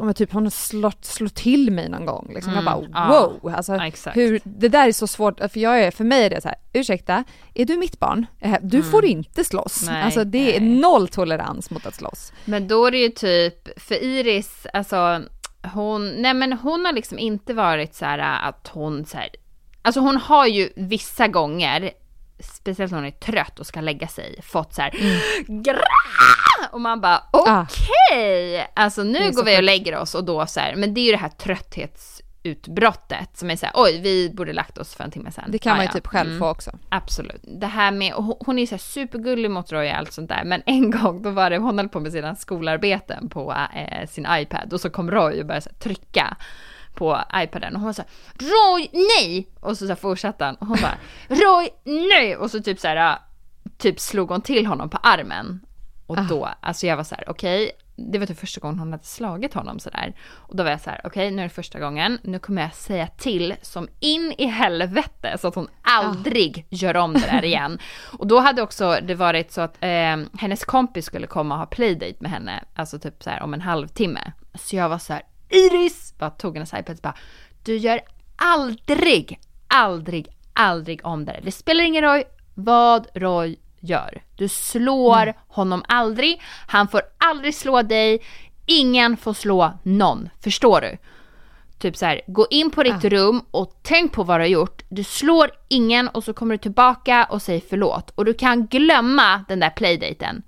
om 0.00 0.06
jag 0.06 0.16
typ 0.16 0.32
hon 0.32 0.50
slår, 0.50 0.92
slår 1.00 1.28
till 1.28 1.70
mig 1.70 1.88
någon 1.88 2.06
gång. 2.06 2.30
Liksom. 2.34 2.52
Jag 2.54 2.62
Mm. 2.62 2.90
bara 2.92 3.08
Ja. 3.08 3.38
wow! 3.42 3.54
Alltså, 3.54 3.74
Ja, 3.74 3.86
exakt. 3.86 4.16
hur, 4.16 4.40
det 4.44 4.68
där 4.68 4.88
är 4.88 4.92
så 4.92 5.06
svårt, 5.06 5.38
för, 5.38 5.60
jag 5.60 5.80
är, 5.80 5.90
för 5.90 6.04
mig 6.04 6.24
är 6.24 6.30
det 6.30 6.40
så 6.40 6.48
här, 6.48 6.56
ursäkta, 6.72 7.24
är 7.54 7.64
du 7.64 7.76
mitt 7.76 7.98
barn? 7.98 8.26
Eh, 8.40 8.56
Du 8.62 8.82
får 8.82 9.04
inte 9.04 9.44
slåss. 9.44 9.82
Mm. 9.82 9.94
Nej, 9.94 10.02
alltså 10.04 10.24
det 10.24 10.56
är 10.56 10.60
nej. 10.60 10.68
noll 10.80 11.08
tolerans 11.08 11.70
mot 11.70 11.86
att 11.86 11.94
slåss. 11.94 12.32
Men 12.44 12.68
då 12.68 12.86
är 12.86 12.90
det 12.90 12.98
ju 12.98 13.08
typ, 13.08 13.80
för 13.80 13.94
Iris, 14.02 14.66
alltså 14.72 15.22
hon, 15.74 16.08
nej 16.08 16.34
men 16.34 16.52
hon 16.52 16.84
har 16.84 16.92
liksom 16.92 17.18
inte 17.18 17.54
varit 17.54 17.94
så 17.94 18.04
här 18.04 18.48
att 18.48 18.68
hon 18.68 19.04
så 19.06 19.16
här, 19.16 19.28
alltså 19.82 20.00
hon 20.00 20.16
har 20.16 20.46
ju 20.46 20.68
vissa 20.76 21.28
gånger, 21.28 21.90
speciellt 22.42 22.92
när 22.92 22.98
hon 22.98 23.06
är 23.06 23.10
trött 23.10 23.58
och 23.58 23.66
ska 23.66 23.80
lägga 23.80 24.08
sig, 24.08 24.40
fått 24.42 24.74
så 24.74 24.82
här 24.82 24.90
gra! 25.62 25.78
Och 26.72 26.80
man 26.80 27.00
bara 27.00 27.22
okej! 27.30 28.66
Alltså 28.74 29.04
Det 29.04 29.10
nu 29.10 29.30
går 29.30 29.44
vi 29.44 29.58
och 29.58 29.62
lägger 29.62 29.96
oss 29.98 30.14
och 30.14 30.24
då 30.24 30.46
så 30.46 30.60
här, 30.60 30.74
men 30.76 30.94
det 30.94 31.00
är 31.00 31.04
ju 31.06 31.12
det 31.12 31.18
här 31.18 31.28
trötthetsutbrottet 31.28 33.36
som 33.36 33.50
är 33.50 33.56
så 33.56 33.66
här, 33.66 33.72
oj 33.76 34.00
vi 34.00 34.30
borde 34.34 34.52
lagt 34.52 34.78
oss 34.78 34.94
för 34.94 35.04
en 35.04 35.10
timme 35.10 35.30
sedan. 35.30 35.44
Det 35.48 35.58
kan 35.58 35.72
Ah, 35.72 35.76
man 35.76 35.84
ju 35.84 35.88
ja. 35.88 35.92
typ 35.92 36.06
själv 36.06 36.28
Mm. 36.28 36.38
få 36.40 36.48
också. 36.48 36.70
Absolut. 36.88 37.42
Det 37.60 37.66
här 37.66 37.90
med, 37.90 38.14
och 38.14 38.24
hon- 38.46 38.58
är 38.58 38.66
så 38.66 38.74
här 38.74 38.78
supergullig 38.78 39.50
mot 39.50 39.72
Roy 39.72 39.88
och 39.90 39.96
allt 39.96 40.12
sånt 40.12 40.28
där, 40.28 40.44
men 40.44 40.62
en 40.66 40.90
gång 40.90 41.22
då 41.22 41.30
var 41.30 41.50
det, 41.50 41.58
hon 41.58 41.78
höll 41.78 41.88
på 41.88 42.00
med 42.00 42.12
sina 42.12 42.36
skolarbeten 42.36 43.28
på 43.28 43.54
eh, 43.74 44.08
sin 44.08 44.26
iPad 44.30 44.72
och 44.72 44.80
så 44.80 44.90
kom 44.90 45.10
Roy 45.10 45.40
och 45.40 45.46
började 45.46 45.60
så 45.62 45.70
här, 45.70 45.76
trycka 45.78 46.36
på 46.94 47.18
iPaden 47.34 47.76
och 47.76 47.82
hon 47.82 47.94
här, 47.96 48.06
Roy, 48.38 48.88
nej! 48.92 49.48
Och 49.60 49.78
så, 49.78 49.86
så 49.86 49.96
fortsatte 49.96 50.44
han 50.44 50.54
och 50.54 50.66
hon 50.66 50.78
bara, 50.82 50.98
Roy, 51.28 51.68
nej! 51.84 52.36
Och 52.36 52.50
så 52.50 52.60
typ 52.62 52.78
så 52.80 52.88
här, 52.88 53.18
typ 53.78 54.00
slog 54.00 54.30
hon 54.30 54.40
till 54.42 54.66
honom 54.66 54.90
på 54.90 54.96
armen. 55.02 55.60
Och 56.06 56.18
Ah. 56.18 56.26
då, 56.28 56.48
alltså 56.60 56.86
jag 56.86 56.96
var 56.96 57.04
så 57.04 57.14
här, 57.14 57.24
okej, 57.30 57.70
det 57.96 58.18
var 58.18 58.26
typ 58.26 58.38
första 58.38 58.60
gången 58.60 58.78
hon 58.78 58.92
hade 58.92 59.04
slagit 59.04 59.54
honom 59.54 59.78
sådär. 59.78 60.14
Och 60.32 60.56
då 60.56 60.62
var 60.62 60.70
jag 60.70 60.80
så 60.80 60.90
här, 60.90 61.00
okej, 61.04 61.30
nu 61.30 61.38
är 61.42 61.46
det 61.46 61.54
första 61.54 61.78
gången, 61.78 62.18
nu 62.22 62.38
kommer 62.38 62.62
jag 62.62 62.74
säga 62.74 63.06
till 63.06 63.54
som 63.62 63.88
in 64.00 64.34
i 64.38 64.46
helvete 64.46 65.38
så 65.40 65.48
att 65.48 65.54
hon 65.54 65.68
aldrig 65.82 66.66
gör 66.68 66.96
om 66.96 67.12
det 67.12 67.20
där 67.32 67.44
igen. 67.44 67.78
Och 68.18 68.26
då 68.26 68.38
hade 68.40 68.62
också 68.62 68.98
det 69.02 69.14
varit 69.14 69.52
så 69.52 69.60
att 69.60 69.76
eh, 69.80 70.16
hennes 70.38 70.64
kompis 70.64 71.04
skulle 71.06 71.26
komma 71.26 71.54
och 71.54 71.58
ha 71.58 71.66
playdate 71.66 72.16
med 72.18 72.30
henne, 72.30 72.64
alltså 72.74 72.98
typ 72.98 73.22
så 73.22 73.30
här 73.30 73.42
om 73.42 73.54
en 73.54 73.60
halvtimme. 73.60 74.32
Så 74.54 74.76
jag 74.76 74.88
var 74.88 74.98
så 74.98 75.12
här, 75.12 75.22
Iris! 75.52 76.14
Bara 76.18 76.30
tog 76.30 76.54
hennes 76.54 76.74
iPad 76.74 76.96
och 76.96 77.02
bara, 77.02 77.16
du 77.62 77.76
gör 77.76 78.00
aldrig, 78.36 79.40
aldrig, 79.68 80.28
aldrig 80.52 81.06
om 81.06 81.24
det. 81.24 81.40
Det 81.42 81.52
spelar 81.52 81.84
ingen 81.84 82.02
roll 82.02 82.22
vad 82.54 83.06
Roy 83.14 83.56
gör. 83.80 84.22
Du 84.36 84.48
slår 84.48 85.34
honom 85.48 85.84
aldrig, 85.88 86.40
han 86.66 86.88
får 86.88 87.02
aldrig 87.18 87.54
slå 87.54 87.82
dig, 87.82 88.22
ingen 88.66 89.16
får 89.16 89.34
slå 89.34 89.72
någon. 89.82 90.28
Förstår 90.40 90.80
du? 90.80 90.98
Typ 91.78 91.96
så 91.96 92.06
här, 92.06 92.20
gå 92.26 92.46
in 92.50 92.70
på 92.70 92.82
ditt 92.82 93.04
rum 93.04 93.44
och 93.50 93.78
tänk 93.82 94.12
på 94.12 94.22
vad 94.22 94.40
du 94.40 94.42
har 94.42 94.48
gjort. 94.48 94.82
Du 94.88 95.04
slår 95.04 95.50
ingen 95.68 96.08
och 96.08 96.24
så 96.24 96.32
kommer 96.32 96.54
du 96.54 96.58
tillbaka 96.58 97.24
och 97.30 97.42
säger 97.42 97.62
förlåt. 97.70 98.10
Och 98.14 98.24
du 98.24 98.34
kan 98.34 98.66
glömma 98.66 99.44
den 99.48 99.60
där 99.60 99.70
playdaten. 99.70 100.42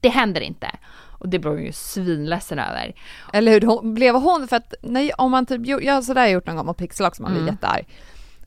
Det 0.00 0.08
händer 0.08 0.40
inte. 0.40 0.70
Och 1.18 1.28
det 1.28 1.38
blev 1.38 1.52
hon 1.52 1.64
ju 1.64 1.72
svinledsen 1.72 2.58
över. 2.58 2.94
Eller 3.32 3.52
hur, 3.52 3.60
hon, 3.60 3.94
blev 3.94 4.14
hon, 4.14 4.48
för 4.48 4.56
att 4.56 4.74
när, 4.82 5.20
om 5.20 5.30
man 5.30 5.46
typ, 5.46 5.66
jag 5.66 5.94
har 5.94 6.02
sådär 6.02 6.26
gjort 6.26 6.46
någon 6.46 6.56
gång 6.56 6.66
mot 6.66 6.76
Pixel 6.76 7.06
också, 7.06 7.22
man 7.22 7.32
blir 7.32 7.42
Mm. 7.42 7.54
jättearg. 7.54 7.86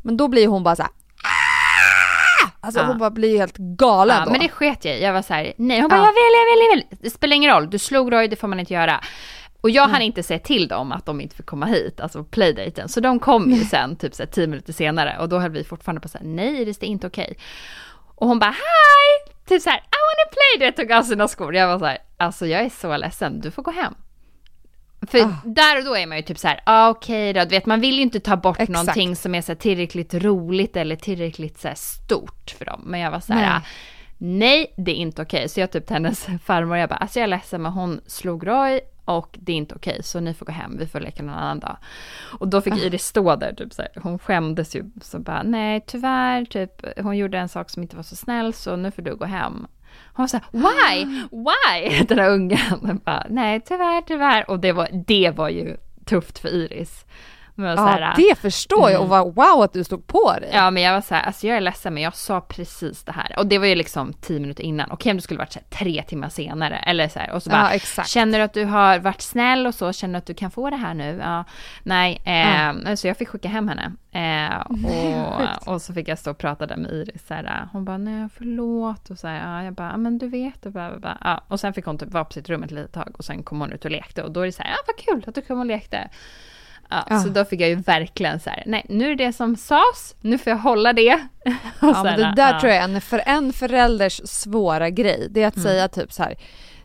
Men 0.01 0.17
då 0.17 0.27
blir 0.27 0.47
hon 0.47 0.63
bara 0.63 0.75
så 0.75 0.81
här. 0.81 0.91
"Ah!" 0.91 2.51
Alltså 2.63 2.79
Ja. 2.81 2.85
hon 2.85 2.97
bara 2.97 3.09
blir 3.11 3.37
helt 3.37 3.57
galen 3.57 4.17
Ja, 4.19 4.25
då. 4.25 4.31
men 4.31 4.39
det 4.39 4.49
sket 4.49 4.85
jag 4.85 4.95
i. 4.97 5.03
Jag 5.03 5.13
var 5.13 5.21
så 5.21 5.33
här, 5.33 5.53
nej. 5.57 5.79
Hon 5.81 5.89
bara, 5.89 5.95
Ja. 5.99 6.05
jag 6.05 6.13
vill, 6.13 6.33
jag 6.33 6.55
vill, 6.55 6.65
jag 6.69 6.75
vill. 6.75 6.97
Det 7.03 7.09
spelar 7.09 7.35
ingen 7.35 7.51
roll. 7.51 7.69
Du 7.69 7.79
slog 7.79 8.13
Roy, 8.13 8.27
det 8.27 8.35
får 8.35 8.47
man 8.47 8.59
inte 8.59 8.73
göra. 8.73 9.01
Och 9.61 9.69
jag 9.69 9.87
hann 9.87 10.01
inte 10.01 10.23
säga 10.23 10.39
till 10.39 10.67
dem 10.67 10.91
att 10.91 11.05
de 11.05 11.21
inte 11.21 11.35
fick 11.35 11.45
komma 11.45 11.65
hit, 11.65 11.99
alltså 11.99 12.23
playdaten. 12.23 12.89
Så 12.89 12.99
de 12.99 13.19
kom 13.19 13.51
ju 13.51 13.63
sen, 13.65 13.95
typ 13.95 14.15
så 14.15 14.23
här, 14.23 14.29
tio 14.29 14.47
minuter 14.47 14.73
senare. 14.73 15.17
Och 15.19 15.29
då 15.29 15.39
höll 15.39 15.51
vi 15.51 15.63
fortfarande 15.63 16.01
på 16.01 16.07
så 16.07 16.17
här, 16.17 16.25
nej 16.25 16.65
det 16.65 16.83
är 16.83 16.87
inte 16.87 17.07
okej. 17.07 17.37
Och 18.15 18.27
hon 18.27 18.39
bara, 18.39 18.51
hi! 18.51 19.31
Typ 19.51 19.61
så 19.61 19.69
här, 19.69 19.77
I 19.77 19.81
wanna 19.81 20.31
play 20.31 20.67
det, 20.67 20.71
tog 20.71 20.91
av 20.91 21.03
sina 21.03 21.27
skor. 21.27 21.55
Jag 21.55 21.67
var 21.67 21.79
så 21.79 21.85
här, 21.85 21.97
alltså 22.17 22.47
jag 22.47 22.61
är 22.61 22.69
så 22.69 22.97
ledsen, 22.97 23.41
du 23.41 23.51
får 23.51 23.63
gå 23.63 23.71
hem. 23.71 23.93
För 25.07 25.19
Ah. 25.19 25.35
där 25.45 25.77
och 25.77 25.83
då 25.85 25.97
är 25.97 26.07
man 26.07 26.17
ju 26.17 26.23
typ 26.23 26.37
så 26.39 26.47
här, 26.47 26.61
ah, 26.65 26.89
okej 26.89 27.33
då, 27.33 27.39
du 27.39 27.47
vet 27.49 27.65
man 27.65 27.81
vill 27.81 27.95
ju 27.95 28.01
inte 28.01 28.19
ta 28.19 28.37
bort 28.37 28.55
Exakt. 28.59 28.69
någonting 28.69 29.15
som 29.15 29.35
är 29.35 29.41
så 29.41 29.55
tillräckligt 29.55 30.13
roligt 30.13 30.75
eller 30.77 30.95
tillräckligt 30.95 31.59
så 31.59 31.69
stort 31.75 32.55
för 32.57 32.65
dem. 32.65 32.81
Men 32.85 32.99
jag 32.99 33.11
var 33.11 33.19
så 33.19 33.33
här, 33.33 33.49
Nej. 33.49 33.61
nej, 34.17 34.73
det 34.77 34.91
är 34.91 34.95
inte 34.95 35.21
okej. 35.21 35.49
Så 35.49 35.59
jag 35.59 35.71
typ 35.71 35.85
till 35.87 35.93
hennes 35.93 36.27
farmor, 36.45 36.77
jag 36.77 36.89
bara, 36.89 36.95
alltså 36.95 37.19
jag 37.19 37.23
är 37.23 37.27
ledsen 37.27 37.61
men 37.61 37.71
hon 37.71 38.01
slog 38.07 38.47
Roy 38.47 38.79
och 39.05 39.37
det 39.41 39.51
är 39.51 39.57
inte 39.57 39.75
okej 39.75 40.03
så 40.03 40.19
ni 40.19 40.33
får 40.33 40.45
gå 40.45 40.51
hem, 40.51 40.77
vi 40.77 40.87
får 40.87 40.99
leka 40.99 41.23
någon 41.23 41.35
annan 41.35 41.59
dag. 41.59 41.77
Och 42.39 42.47
då 42.47 42.61
fick 42.61 42.77
Iris 42.77 43.05
stå 43.05 43.35
där, 43.35 43.53
typ 43.53 43.73
så 43.73 43.81
här, 43.81 43.91
hon 44.01 44.19
skämdes 44.19 44.75
ju, 44.75 44.83
så 45.01 45.19
bara 45.19 45.43
nej 45.43 45.83
tyvärr, 45.87 46.45
typ 46.45 46.99
hon 46.99 47.17
gjorde 47.17 47.37
en 47.37 47.49
sak 47.49 47.69
som 47.69 47.83
inte 47.83 47.95
var 47.95 48.03
så 48.03 48.15
snäll 48.15 48.53
så 48.53 48.75
nu 48.75 48.91
får 48.91 49.01
du 49.01 49.15
gå 49.15 49.25
hem. 49.25 49.67
Hon 50.13 50.23
var 50.23 50.27
såhär, 50.27 50.45
why, 50.51 51.05
why? 51.31 52.05
Den 52.07 52.17
där 52.17 52.29
ungen. 52.29 53.01
Bara, 53.05 53.25
nej 53.29 53.61
tyvärr, 53.65 54.01
tyvärr. 54.01 54.49
Och 54.49 54.59
det 54.59 54.71
var, 54.71 54.89
det 55.07 55.31
var 55.31 55.49
ju 55.49 55.77
tufft 56.05 56.39
för 56.39 56.49
Iris. 56.49 57.05
Men 57.61 57.77
ja, 57.77 57.85
här, 57.85 58.13
det 58.15 58.35
förstår 58.35 58.89
jag 58.91 59.01
och 59.01 59.15
mm. 59.15 59.33
vad 59.35 59.35
wow 59.35 59.63
att 59.63 59.73
du 59.73 59.83
stod 59.83 60.07
på 60.07 60.33
dig. 60.41 60.49
Ja, 60.53 60.71
men 60.71 60.83
jag 60.83 60.93
var 60.93 61.01
så 61.01 61.15
här, 61.15 61.23
alltså 61.23 61.47
jag 61.47 61.57
är 61.57 61.61
ledsen 61.61 61.93
men 61.93 62.03
jag 62.03 62.15
sa 62.15 62.41
precis 62.41 63.03
det 63.03 63.11
här. 63.11 63.35
Och 63.37 63.47
det 63.47 63.57
var 63.57 63.65
ju 63.65 63.75
liksom 63.75 64.13
tio 64.13 64.39
minuter 64.39 64.63
innan. 64.63 64.91
Okej 64.91 65.11
om 65.11 65.17
det 65.17 65.23
skulle 65.23 65.37
varit 65.37 65.53
så 65.53 65.59
här, 65.59 65.77
tre 65.77 66.03
timmar 66.07 66.29
senare. 66.29 66.77
Eller 66.77 67.07
så 67.07 67.19
här, 67.19 67.31
och 67.31 67.43
så 67.43 67.49
bara, 67.49 67.73
ja, 67.73 68.03
känner 68.03 68.37
du 68.37 68.43
att 68.43 68.53
du 68.53 68.65
har 68.65 68.99
varit 68.99 69.21
snäll 69.21 69.67
och 69.67 69.75
så, 69.75 69.93
känner 69.93 70.13
du 70.13 70.17
att 70.17 70.25
du 70.25 70.33
kan 70.33 70.51
få 70.51 70.69
det 70.69 70.75
här 70.75 70.93
nu? 70.93 71.19
Ja, 71.21 71.43
nej, 71.83 72.21
eh, 72.25 72.67
mm. 72.67 72.97
så 72.97 73.07
jag 73.07 73.17
fick 73.17 73.29
skicka 73.29 73.47
hem 73.47 73.67
henne. 73.67 73.91
Eh, 74.13 74.59
och, 75.65 75.73
och 75.73 75.81
så 75.81 75.93
fick 75.93 76.07
jag 76.07 76.19
stå 76.19 76.31
och 76.31 76.37
prata 76.37 76.65
där 76.65 76.77
med 76.77 76.91
Iris. 76.91 77.27
Så 77.27 77.33
här, 77.33 77.67
hon 77.71 77.85
bara, 77.85 77.97
nej 77.97 78.27
förlåt. 78.37 79.09
Och 79.09 79.19
så 79.19 79.27
här, 79.27 79.47
ja, 79.47 79.63
jag 79.63 79.73
bara, 79.73 79.97
men 79.97 80.17
du 80.17 80.27
vet. 80.27 80.65
Och, 80.65 80.71
bara, 80.71 80.99
bara. 80.99 81.17
Ja, 81.21 81.43
och 81.47 81.59
sen 81.59 81.73
fick 81.73 81.85
hon 81.85 81.97
typ 81.97 82.11
vara 82.11 82.25
på 82.25 82.33
sitt 82.33 82.49
rum 82.49 82.63
ett 82.63 82.71
litet 82.71 82.93
tag 82.93 83.15
och 83.17 83.25
sen 83.25 83.43
kom 83.43 83.59
hon 83.59 83.71
ut 83.71 83.85
och 83.85 83.91
lekte. 83.91 84.23
Och 84.23 84.31
då 84.31 84.41
är 84.41 84.45
det 84.45 84.51
så 84.51 84.63
här, 84.63 84.69
ja 84.69 84.77
vad 84.87 84.97
kul 84.97 85.29
att 85.29 85.35
du 85.35 85.41
kom 85.41 85.59
och 85.59 85.65
lekte. 85.65 86.09
Ja, 86.91 87.05
ja. 87.09 87.19
Så 87.19 87.29
då 87.29 87.45
fick 87.45 87.61
jag 87.61 87.69
ju 87.69 87.75
verkligen 87.75 88.39
så 88.39 88.49
här, 88.49 88.63
nej 88.65 88.85
nu 88.89 89.11
är 89.11 89.15
det 89.15 89.33
som 89.33 89.55
sades, 89.55 90.15
nu 90.21 90.37
får 90.37 90.51
jag 90.51 90.57
hålla 90.57 90.93
det. 90.93 91.01
ja 91.81 92.03
men 92.03 92.19
det 92.19 92.33
där 92.35 92.53
ja. 92.53 92.59
tror 92.59 92.71
jag 92.71 92.83
är 92.83 92.83
en, 92.83 93.01
för 93.01 93.21
en 93.25 93.53
förälders 93.53 94.21
svåra 94.25 94.89
grej, 94.89 95.27
det 95.29 95.43
är 95.43 95.47
att 95.47 95.55
mm. 95.55 95.67
säga 95.67 95.87
typ 95.87 96.13
så 96.13 96.23
här, 96.23 96.35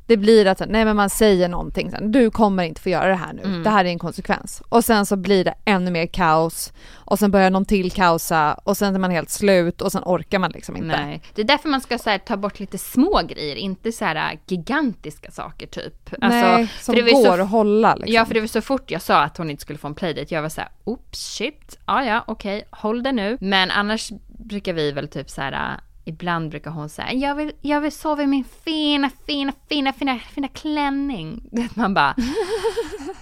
det 0.07 0.17
blir 0.17 0.47
att 0.47 0.63
nej 0.69 0.85
men 0.85 0.97
man 0.97 1.11
säger 1.11 1.49
någonting, 1.49 1.93
du 2.01 2.31
kommer 2.31 2.63
inte 2.63 2.81
få 2.81 2.89
göra 2.89 3.09
det 3.09 3.15
här 3.15 3.33
nu, 3.33 3.43
mm. 3.43 3.63
det 3.63 3.71
här 3.71 3.85
är 3.85 3.89
en 3.89 3.99
konsekvens. 3.99 4.63
Och 4.69 4.85
sen 4.85 5.07
så 5.07 5.17
blir 5.17 5.45
det 5.45 5.55
ännu 5.65 5.91
mer 5.91 6.07
kaos 6.07 6.73
och 6.95 7.19
sen 7.19 7.31
börjar 7.31 7.51
någon 7.51 7.65
till 7.65 7.93
kaosa 7.93 8.55
och 8.55 8.77
sen 8.77 8.95
är 8.95 8.99
man 8.99 9.11
helt 9.11 9.31
slut 9.31 9.83
och 9.83 9.93
sen 9.93 10.03
orkar 10.05 10.39
man 10.39 10.51
liksom 10.51 10.77
inte. 10.77 10.87
Nej, 10.87 11.23
det 11.35 11.43
är 11.43 11.47
därför 11.47 11.69
man 11.69 11.81
ska 11.81 11.99
här, 12.07 12.19
ta 12.19 12.37
bort 12.37 12.61
lite 12.61 12.79
små 12.79 13.21
grejer, 13.29 13.57
inte 13.57 13.93
så 13.93 14.05
här 14.05 14.33
äh, 14.33 14.39
gigantiska 14.47 15.31
saker 15.31 15.67
typ. 15.67 16.09
Alltså, 16.21 16.47
nej, 16.47 16.69
som 16.81 16.95
går 16.95 17.37
så, 17.37 17.43
att 17.43 17.51
hålla 17.51 17.95
liksom. 17.95 18.15
Ja, 18.15 18.25
för 18.25 18.35
det 18.35 18.41
var 18.41 18.47
så 18.47 18.61
fort 18.61 18.91
jag 18.91 19.03
sa 19.03 19.23
att 19.23 19.37
hon 19.37 19.51
inte 19.51 19.63
skulle 19.63 19.79
få 19.79 19.89
en 19.89 19.95
playdate, 19.95 20.35
jag 20.35 20.43
var 20.43 20.49
så 20.49 20.61
här, 20.61 20.71
oops 20.85 21.19
shit, 21.19 21.79
ja 21.87 22.05
ja 22.05 22.25
okej, 22.27 22.57
okay, 22.57 22.69
håll 22.71 23.03
det 23.03 23.13
nu. 23.13 23.39
Men 23.41 23.71
annars 23.71 24.13
brukar 24.39 24.73
vi 24.73 24.93
väl 24.93 25.09
typ 25.09 25.31
så 25.31 25.41
här 25.41 25.53
äh, 25.53 25.81
Ibland 26.09 26.51
brukar 26.51 26.71
hon 26.71 26.89
säga, 26.89 27.13
jag 27.13 27.35
vill, 27.35 27.53
jag 27.61 27.81
vill 27.81 27.93
sova 27.93 28.23
i 28.23 28.27
min 28.27 28.45
fina, 28.65 29.11
fina, 29.27 29.53
fina, 29.69 29.93
fina, 29.93 30.19
fina 30.19 30.49
klänning. 30.49 31.43
Man 31.75 31.95
bara, 31.95 32.15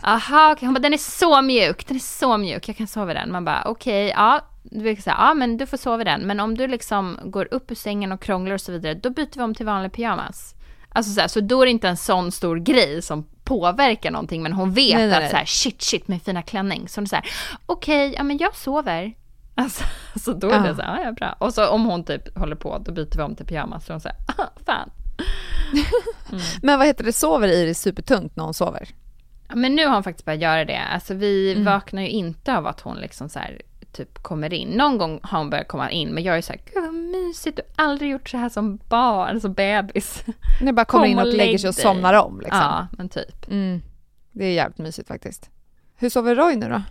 aha, 0.03 0.53
okay. 0.53 0.67
hon 0.67 0.75
bara, 0.75 0.81
den 0.81 0.93
är 0.93 0.99
så 0.99 1.43
mjuk, 1.43 1.87
den 1.87 1.97
är 1.97 2.01
så 2.01 2.37
mjuk, 2.37 2.69
jag 2.69 2.77
kan 2.77 2.87
sova 2.87 3.11
i 3.11 3.15
den. 3.15 3.33
Man 3.33 3.45
bara, 3.45 3.63
okej, 3.67 4.07
okay, 4.07 4.25
ja, 4.25 4.41
du 4.63 4.81
brukar 4.81 5.03
säga, 5.03 5.17
ja 5.19 5.35
men 5.35 5.57
du 5.57 5.67
får 5.67 5.77
sova 5.77 6.01
i 6.01 6.05
den. 6.05 6.21
Men 6.21 6.41
om 6.41 6.57
du 6.57 6.67
liksom 6.67 7.19
går 7.25 7.49
upp 7.51 7.71
ur 7.71 7.75
sängen 7.75 8.13
och 8.13 8.21
krånglar 8.21 8.55
och 8.55 8.61
så 8.61 8.73
vidare, 8.73 8.95
då 8.95 9.11
byter 9.11 9.37
vi 9.37 9.43
om 9.43 9.55
till 9.55 9.67
vanlig 9.67 9.93
pyjamas. 9.93 10.55
Alltså 10.89 11.13
så, 11.13 11.21
här, 11.21 11.29
så 11.29 11.41
då 11.41 11.63
är 11.63 11.67
det 11.67 11.71
inte 11.71 11.89
en 11.89 11.97
sån 11.97 12.33
stor 12.33 12.57
grej 12.57 13.03
som 13.03 13.27
påverkar 13.45 14.11
någonting, 14.11 14.43
men 14.43 14.53
hon 14.53 14.73
vet 14.73 14.97
nej, 14.97 15.09
nej, 15.09 15.25
att 15.25 15.31
så 15.31 15.37
här, 15.37 15.45
shit, 15.45 15.83
shit, 15.83 16.09
min 16.09 16.21
fina 16.21 16.43
klänning. 16.43 16.89
Så 16.89 17.01
hon 17.01 17.07
säger, 17.07 17.25
okej, 17.67 18.09
okay, 18.09 18.17
ja 18.17 18.23
men 18.23 18.39
jag 18.39 18.57
sover. 18.57 19.15
Alltså, 19.55 19.85
så 20.21 20.33
då 20.33 20.51
är 20.51 20.61
det 20.61 20.77
så 20.77 20.83
här, 20.83 21.05
ja 21.05 21.13
bra. 21.13 21.37
Och 21.39 21.55
så 21.55 21.69
om 21.69 21.85
hon 21.85 22.05
typ 22.05 22.39
håller 22.39 22.57
på, 22.57 22.79
då 22.79 22.93
byter 22.93 23.17
vi 23.17 23.23
om 23.23 23.37
till 23.37 23.47
pyjamas. 23.47 23.87
Så 23.87 23.93
hon 23.93 24.01
säger, 24.01 24.17
ah, 24.39 24.49
fan. 24.67 24.91
Mm. 25.73 26.41
Men 26.63 26.79
vad 26.79 26.87
heter 26.87 27.05
det, 27.05 27.13
sover 27.13 27.49
Iris 27.49 27.81
supertungt 27.81 28.37
när 28.37 28.45
hon 28.45 28.55
sover? 28.55 28.89
Men 29.55 29.75
nu 29.75 29.87
har 29.87 29.95
hon 29.95 30.03
faktiskt 30.03 30.25
börjat 30.25 30.43
göra 30.43 30.65
det. 30.65 30.81
Alltså 30.81 31.15
vi 31.15 31.53
mm. 31.53 31.65
vaknar 31.65 32.03
ju 32.03 32.09
inte 32.09 32.57
av 32.57 32.67
att 32.67 32.81
hon 32.81 32.97
liksom 32.97 33.29
så 33.29 33.39
här, 33.39 33.63
typ 33.93 34.23
kommer 34.23 34.53
in. 34.53 34.69
Någon 34.69 34.99
gång 34.99 35.21
har 35.23 35.39
hon 35.39 35.51
börjat 35.51 35.69
komma 35.69 35.91
in, 35.91 36.09
men 36.09 36.23
jag 36.25 36.37
är 36.37 36.43
så 36.43 36.53
här, 36.53 36.61
gud 36.65 36.83
vad 36.83 36.95
mysigt, 36.95 37.57
du 37.57 37.63
har 37.77 37.85
aldrig 37.85 38.11
gjort 38.11 38.29
så 38.29 38.37
här 38.37 38.49
som 38.49 38.79
barn, 38.89 39.41
som 39.41 39.53
bebis. 39.53 40.25
Ni 40.61 40.73
bara 40.73 40.85
kommer 40.85 41.05
Kom 41.05 41.11
in 41.13 41.19
och, 41.19 41.27
och 41.27 41.35
lägger 41.35 41.59
sig 41.59 41.69
och 41.69 41.75
somnar 41.75 42.15
om 42.15 42.41
liksom. 42.41 42.59
Ja, 42.59 42.87
men 42.99 43.09
typ. 43.09 43.51
Mm. 43.51 43.83
Det 44.33 44.45
är 44.45 44.53
jävligt 44.53 44.79
mysigt 44.79 45.09
faktiskt. 45.09 45.51
Hur 45.97 46.09
sover 46.09 46.35
Roy 46.35 46.57
nu 46.57 46.69
då? 46.69 46.83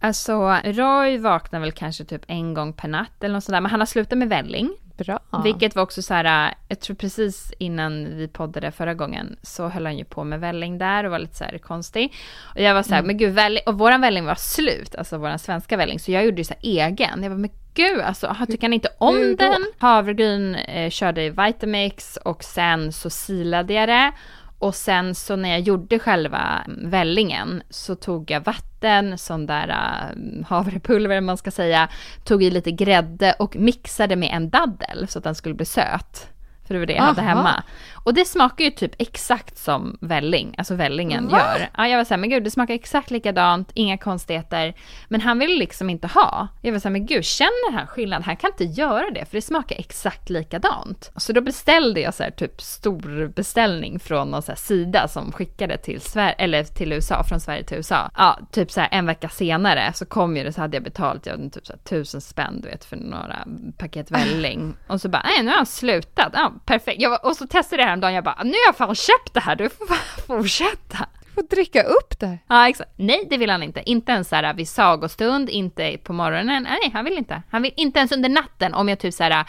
Alltså 0.00 0.60
Roy 0.64 1.18
vaknar 1.18 1.60
väl 1.60 1.72
kanske 1.72 2.04
typ 2.04 2.22
en 2.26 2.54
gång 2.54 2.72
per 2.72 2.88
natt 2.88 3.24
eller 3.24 3.34
något 3.34 3.44
sådär, 3.44 3.60
men 3.60 3.70
han 3.70 3.80
har 3.80 3.86
slutat 3.86 4.18
med 4.18 4.28
välling. 4.28 4.70
Bra. 4.96 5.20
Vilket 5.44 5.76
var 5.76 5.82
också 5.82 6.02
så 6.02 6.14
här, 6.14 6.54
jag 6.68 6.80
tror 6.80 6.96
precis 6.96 7.52
innan 7.58 8.16
vi 8.16 8.28
poddade 8.28 8.72
förra 8.72 8.94
gången 8.94 9.36
så 9.42 9.68
höll 9.68 9.86
han 9.86 9.98
ju 9.98 10.04
på 10.04 10.24
med 10.24 10.40
välling 10.40 10.78
där 10.78 11.04
och 11.04 11.10
var 11.10 11.18
lite 11.18 11.34
så 11.34 11.44
här 11.44 11.58
konstig. 11.58 12.14
Och 12.54 12.60
jag 12.60 12.74
var 12.74 12.82
så 12.82 12.90
här, 12.90 12.98
mm. 12.98 13.06
men 13.06 13.18
gud, 13.18 13.34
välling, 13.34 13.62
och 13.66 13.78
våran 13.78 14.00
välling 14.00 14.24
var 14.24 14.34
slut, 14.34 14.94
alltså 14.94 15.18
våran 15.18 15.38
svenska 15.38 15.76
välling, 15.76 15.98
så 15.98 16.12
jag 16.12 16.24
gjorde 16.24 16.36
ju 16.36 16.44
så 16.44 16.54
egen. 16.60 17.22
Jag 17.22 17.30
var 17.30 17.36
men 17.36 17.50
gud, 17.74 18.00
alltså 18.00 18.36
tycker 18.48 18.62
han 18.62 18.72
inte 18.72 18.88
om 18.98 19.36
den? 19.38 19.66
Havregryn 19.78 20.54
eh, 20.54 20.90
körde 20.90 21.22
i 21.22 21.30
Vitamix 21.30 22.16
och 22.16 22.44
sen 22.44 22.92
så 22.92 23.10
silade 23.10 23.74
jag 23.74 23.88
det. 23.88 24.12
Och 24.58 24.74
sen 24.74 25.14
så 25.14 25.36
när 25.36 25.48
jag 25.48 25.60
gjorde 25.60 25.98
själva 25.98 26.62
vällingen 26.66 27.62
så 27.70 27.94
tog 27.94 28.30
jag 28.30 28.40
vatten, 28.44 29.18
sån 29.18 29.46
där 29.46 29.68
uh, 29.68 30.46
havrepulver 30.46 31.20
man 31.20 31.36
ska 31.36 31.50
säga, 31.50 31.88
tog 32.24 32.42
i 32.42 32.50
lite 32.50 32.70
grädde 32.70 33.32
och 33.38 33.56
mixade 33.56 34.16
med 34.16 34.30
en 34.32 34.50
daddel 34.50 35.08
så 35.08 35.18
att 35.18 35.24
den 35.24 35.34
skulle 35.34 35.54
bli 35.54 35.66
söt. 35.66 36.28
För 36.66 36.74
det 36.74 36.80
var 36.80 36.86
det 36.86 36.92
jag 36.92 37.02
Aha. 37.02 37.08
hade 37.08 37.22
hemma. 37.22 37.62
Och 38.06 38.14
det 38.14 38.24
smakar 38.24 38.64
ju 38.64 38.70
typ 38.70 38.92
exakt 38.98 39.58
som 39.58 39.98
välling, 40.00 40.54
alltså 40.58 40.74
vällingen 40.74 41.28
Va? 41.28 41.38
gör. 41.38 41.68
Ja, 41.76 41.88
jag 41.88 41.96
var 41.96 42.04
såhär, 42.04 42.18
men 42.18 42.30
gud 42.30 42.44
det 42.44 42.50
smakar 42.50 42.74
exakt 42.74 43.10
likadant, 43.10 43.70
inga 43.74 43.98
konstigheter. 43.98 44.74
Men 45.08 45.20
han 45.20 45.38
ville 45.38 45.54
liksom 45.58 45.90
inte 45.90 46.06
ha. 46.06 46.48
Jag 46.62 46.72
var 46.72 46.78
såhär, 46.78 46.92
men 46.92 47.06
gud 47.06 47.24
känner 47.24 47.72
han 47.72 47.86
skillnad? 47.86 48.22
Han 48.22 48.36
kan 48.36 48.50
inte 48.50 48.64
göra 48.64 49.10
det 49.10 49.24
för 49.24 49.36
det 49.36 49.42
smakar 49.42 49.76
exakt 49.76 50.30
likadant. 50.30 51.12
Så 51.16 51.32
då 51.32 51.40
beställde 51.40 52.00
jag 52.00 52.14
så 52.14 52.22
här, 52.22 52.30
typ 52.30 52.60
stor 52.60 53.32
beställning 53.36 54.00
från 54.00 54.30
någon 54.30 54.42
så 54.42 54.52
här, 54.52 54.56
sida 54.56 55.08
som 55.08 55.32
skickade 55.32 55.76
till 55.76 56.00
Sverige, 56.00 56.34
eller 56.38 56.64
till 56.64 56.92
USA, 56.92 57.24
från 57.24 57.40
Sverige 57.40 57.64
till 57.64 57.76
USA. 57.76 58.10
Ja, 58.16 58.38
typ 58.52 58.70
så 58.70 58.80
här, 58.80 58.88
en 58.92 59.06
vecka 59.06 59.28
senare 59.28 59.92
så 59.94 60.06
kom 60.06 60.36
ju 60.36 60.44
det 60.44 60.52
så 60.52 60.60
hade 60.60 60.76
jag 60.76 60.84
betalt, 60.84 61.26
jag 61.26 61.52
typ 61.52 61.66
så 61.66 61.72
här, 61.72 61.80
tusen 61.80 62.20
spänn 62.20 62.60
du 62.60 62.68
vet 62.68 62.84
för 62.84 62.96
några 62.96 63.46
paket 63.78 64.10
välling. 64.10 64.74
Och 64.86 65.00
så 65.00 65.08
bara, 65.08 65.22
nej 65.22 65.42
nu 65.42 65.50
har 65.50 65.56
han 65.56 65.66
slutat. 65.66 66.30
Ja, 66.32 66.52
perfekt. 66.66 67.02
Jag 67.02 67.10
var, 67.10 67.26
och 67.26 67.36
så 67.36 67.46
testade 67.46 67.82
jag 67.82 67.88
det 67.88 67.95
häromdagen, 67.96 68.14
jag 68.14 68.24
bara, 68.24 68.44
nu 68.44 68.50
har 68.50 68.66
jag 68.66 68.76
fan 68.76 68.94
köpt 68.94 69.34
det 69.34 69.40
här, 69.40 69.56
du 69.56 69.68
får 69.68 69.86
fortsätta. 70.26 71.06
Du 71.20 71.42
får 71.42 71.56
dricka 71.56 71.82
upp 71.82 72.20
det. 72.20 72.38
Ja, 72.48 72.68
exakt. 72.68 72.90
Nej, 72.96 73.26
det 73.30 73.36
vill 73.36 73.50
han 73.50 73.62
inte. 73.62 73.82
Inte 73.90 74.12
ens 74.12 74.28
så 74.28 74.36
här 74.36 74.54
vid 74.54 74.68
sagostund, 74.68 75.50
inte 75.50 75.98
på 76.04 76.12
morgonen. 76.12 76.62
Nej, 76.62 76.90
han 76.92 77.04
vill 77.04 77.18
inte. 77.18 77.42
Han 77.50 77.62
vill 77.62 77.72
inte 77.76 77.98
ens 77.98 78.12
under 78.12 78.28
natten 78.28 78.74
om 78.74 78.88
jag 78.88 78.98
typ 78.98 79.14
så 79.14 79.22
här 79.22 79.46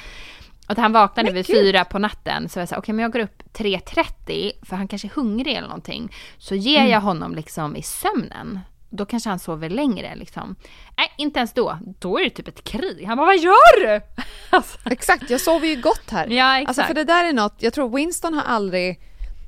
att 0.68 0.78
han 0.78 0.94
vaknade 0.94 1.32
vid 1.32 1.48
fyra 1.48 1.86
på 1.86 2.00
natten, 2.00 2.50
så 2.50 2.60
jag 2.60 2.70
sa 2.70 2.76
okej 2.76 2.80
okay, 2.80 2.94
men 2.94 3.04
jag 3.04 3.12
går 3.12 3.20
upp 3.20 3.44
3.30 3.54 4.52
för 4.66 4.76
han 4.76 4.88
kanske 4.88 5.08
är 5.08 5.16
hungrig 5.16 5.54
eller 5.54 5.68
någonting. 5.68 6.14
Så 6.38 6.56
ger 6.56 6.80
mm. 6.80 6.92
jag 6.92 7.02
honom 7.02 7.36
liksom 7.36 7.76
i 7.76 7.82
sömnen 7.82 8.60
då 8.90 9.06
kanske 9.06 9.30
han 9.30 9.40
sover 9.40 9.70
längre 9.70 10.16
liksom. 10.16 10.56
Nej, 10.98 11.12
inte 11.18 11.40
ens 11.40 11.54
då. 11.54 11.78
Då 12.00 12.20
är 12.20 12.24
det 12.24 12.30
typ 12.30 12.48
ett 12.48 12.64
krig. 12.64 13.06
Han 13.08 13.18
bara, 13.18 13.26
vad 13.26 13.38
gör 13.38 13.88
du? 13.88 14.02
Alltså. 14.50 14.78
Exakt, 14.90 15.30
jag 15.30 15.42
sover 15.42 15.68
ju 15.68 15.82
gott 15.82 16.10
här. 16.10 16.28
Ja, 16.28 16.58
exakt. 16.60 16.70
Alltså 16.70 16.84
för 16.88 16.94
det 16.94 17.04
där 17.04 17.24
är 17.24 17.34
något, 17.34 17.56
jag 17.58 17.74
tror 17.74 17.90
Winston 17.90 18.34
har 18.34 18.44
aldrig 18.44 19.00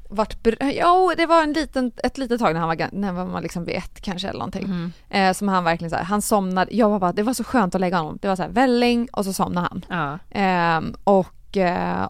varit, 0.10 0.48
ja 0.76 1.14
det 1.18 1.26
var 1.26 1.44
en 1.44 1.54
liten, 1.54 1.92
ett 2.04 2.18
litet 2.18 2.40
tag 2.40 2.54
när 2.54 2.60
han 2.60 2.70
var, 2.70 2.90
när 2.92 3.14
man 3.14 3.32
var 3.32 3.42
liksom 3.42 3.66
vid 3.66 3.76
ett 3.76 4.02
kanske 4.02 4.28
eller 4.28 4.40
någonting. 4.40 4.64
Mm. 4.64 4.92
Eh, 5.10 5.34
som 5.34 5.48
han 5.48 5.64
verkligen 5.64 5.90
så 5.90 5.96
här, 5.96 6.04
han 6.04 6.22
somnade, 6.22 6.76
jag 6.76 6.90
var 6.90 7.00
bara, 7.00 7.14
det 7.14 7.24
var 7.24 7.34
så 7.34 7.44
skönt 7.44 7.76
att 7.76 7.82
lägga 7.82 7.98
honom. 7.98 8.18
Det 8.22 8.28
var 8.28 8.36
så 8.36 8.42
här 8.42 8.50
välling 8.50 9.08
och 9.12 9.26
så 9.26 9.34
somnade 9.34 9.68
han. 9.72 9.86
Ja. 9.90 10.40
Eh, 10.42 10.82
och 11.04 11.28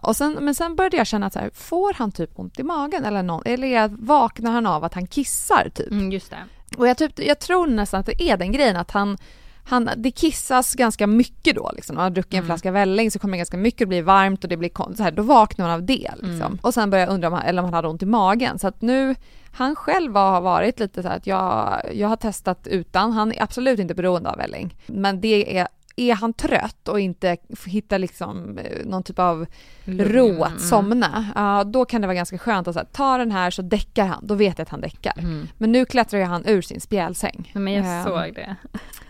och 0.02 0.16
sen, 0.16 0.38
men 0.40 0.54
sen 0.54 0.76
började 0.76 0.96
jag 0.96 1.06
känna 1.06 1.26
att 1.26 1.32
så 1.32 1.38
här, 1.38 1.50
får 1.54 1.94
han 1.94 2.12
typ 2.12 2.38
ont 2.38 2.58
i 2.58 2.62
magen 2.62 3.04
eller 3.04 3.22
någon, 3.22 3.42
eller 3.44 3.88
vaknar 3.88 4.50
han 4.50 4.66
av 4.66 4.84
att 4.84 4.94
han 4.94 5.06
kissar 5.06 5.70
typ? 5.74 5.90
Mm, 5.90 6.12
just 6.12 6.30
det. 6.30 6.36
Och 6.76 6.88
jag, 6.88 6.98
typ, 6.98 7.18
jag 7.18 7.38
tror 7.38 7.66
nästan 7.66 8.00
att 8.00 8.06
det 8.06 8.22
är 8.22 8.36
den 8.36 8.52
grejen 8.52 8.76
att 8.76 8.90
han, 8.90 9.18
han, 9.64 9.90
det 9.96 10.10
kissas 10.10 10.74
ganska 10.74 11.06
mycket 11.06 11.56
då 11.56 11.70
liksom. 11.74 11.94
När 11.94 12.00
man 12.00 12.04
har 12.04 12.10
druckit 12.10 12.32
en 12.32 12.38
mm. 12.38 12.46
flaska 12.46 12.70
välling 12.70 13.10
så 13.10 13.18
kommer 13.18 13.32
det 13.32 13.38
ganska 13.38 13.56
mycket, 13.56 13.78
det 13.78 13.86
blir 13.86 14.02
varmt 14.02 14.44
och 14.44 14.50
det 14.50 14.56
blir 14.56 14.94
så 14.96 15.02
här, 15.02 15.10
då 15.10 15.22
vaknar 15.22 15.66
man 15.66 15.74
av 15.74 15.82
det 15.82 16.10
liksom. 16.14 16.32
Mm. 16.32 16.58
Och 16.62 16.74
sen 16.74 16.90
börjar 16.90 17.06
jag 17.06 17.14
undra 17.14 17.28
om 17.28 17.34
han, 17.34 17.42
eller 17.42 17.62
om 17.62 17.64
han 17.64 17.74
hade 17.74 17.88
ont 17.88 18.02
i 18.02 18.06
magen. 18.06 18.58
Så 18.58 18.68
att 18.68 18.82
nu, 18.82 19.14
han 19.52 19.76
själv 19.76 20.16
har 20.16 20.40
varit 20.40 20.80
lite 20.80 21.02
så 21.02 21.08
att 21.08 21.26
jag, 21.26 21.80
jag 21.92 22.08
har 22.08 22.16
testat 22.16 22.66
utan, 22.66 23.12
han 23.12 23.32
är 23.32 23.42
absolut 23.42 23.78
inte 23.78 23.94
beroende 23.94 24.30
av 24.30 24.36
välling. 24.36 24.74
Men 24.86 25.20
det 25.20 25.58
är 25.58 25.68
är 26.00 26.14
han 26.14 26.32
trött 26.32 26.88
och 26.88 27.00
inte 27.00 27.36
hittar 27.66 27.98
liksom 27.98 28.58
eh, 28.58 28.86
någon 28.86 29.02
typ 29.02 29.18
av 29.18 29.46
ro 29.84 30.42
att 30.42 30.50
mm. 30.50 30.60
somna, 30.60 31.24
uh, 31.36 31.70
då 31.70 31.84
kan 31.84 32.00
det 32.00 32.06
vara 32.06 32.14
ganska 32.14 32.38
skönt 32.38 32.68
att 32.68 32.74
säga, 32.74 32.86
ta 32.92 33.18
den 33.18 33.32
här 33.32 33.50
så 33.50 33.62
däckar 33.62 34.06
han, 34.06 34.26
då 34.26 34.34
vet 34.34 34.58
jag 34.58 34.62
att 34.62 34.68
han 34.68 34.80
däckar. 34.80 35.18
Mm. 35.18 35.48
Men 35.58 35.72
nu 35.72 35.84
klättrar 35.84 36.20
ju 36.20 36.26
han 36.26 36.46
ur 36.46 36.62
sin 36.62 36.80
spjälsäng. 36.80 37.52
Men 37.54 37.72
jag 37.72 37.98
uh, 37.98 38.04
såg 38.04 38.34
det. 38.34 38.56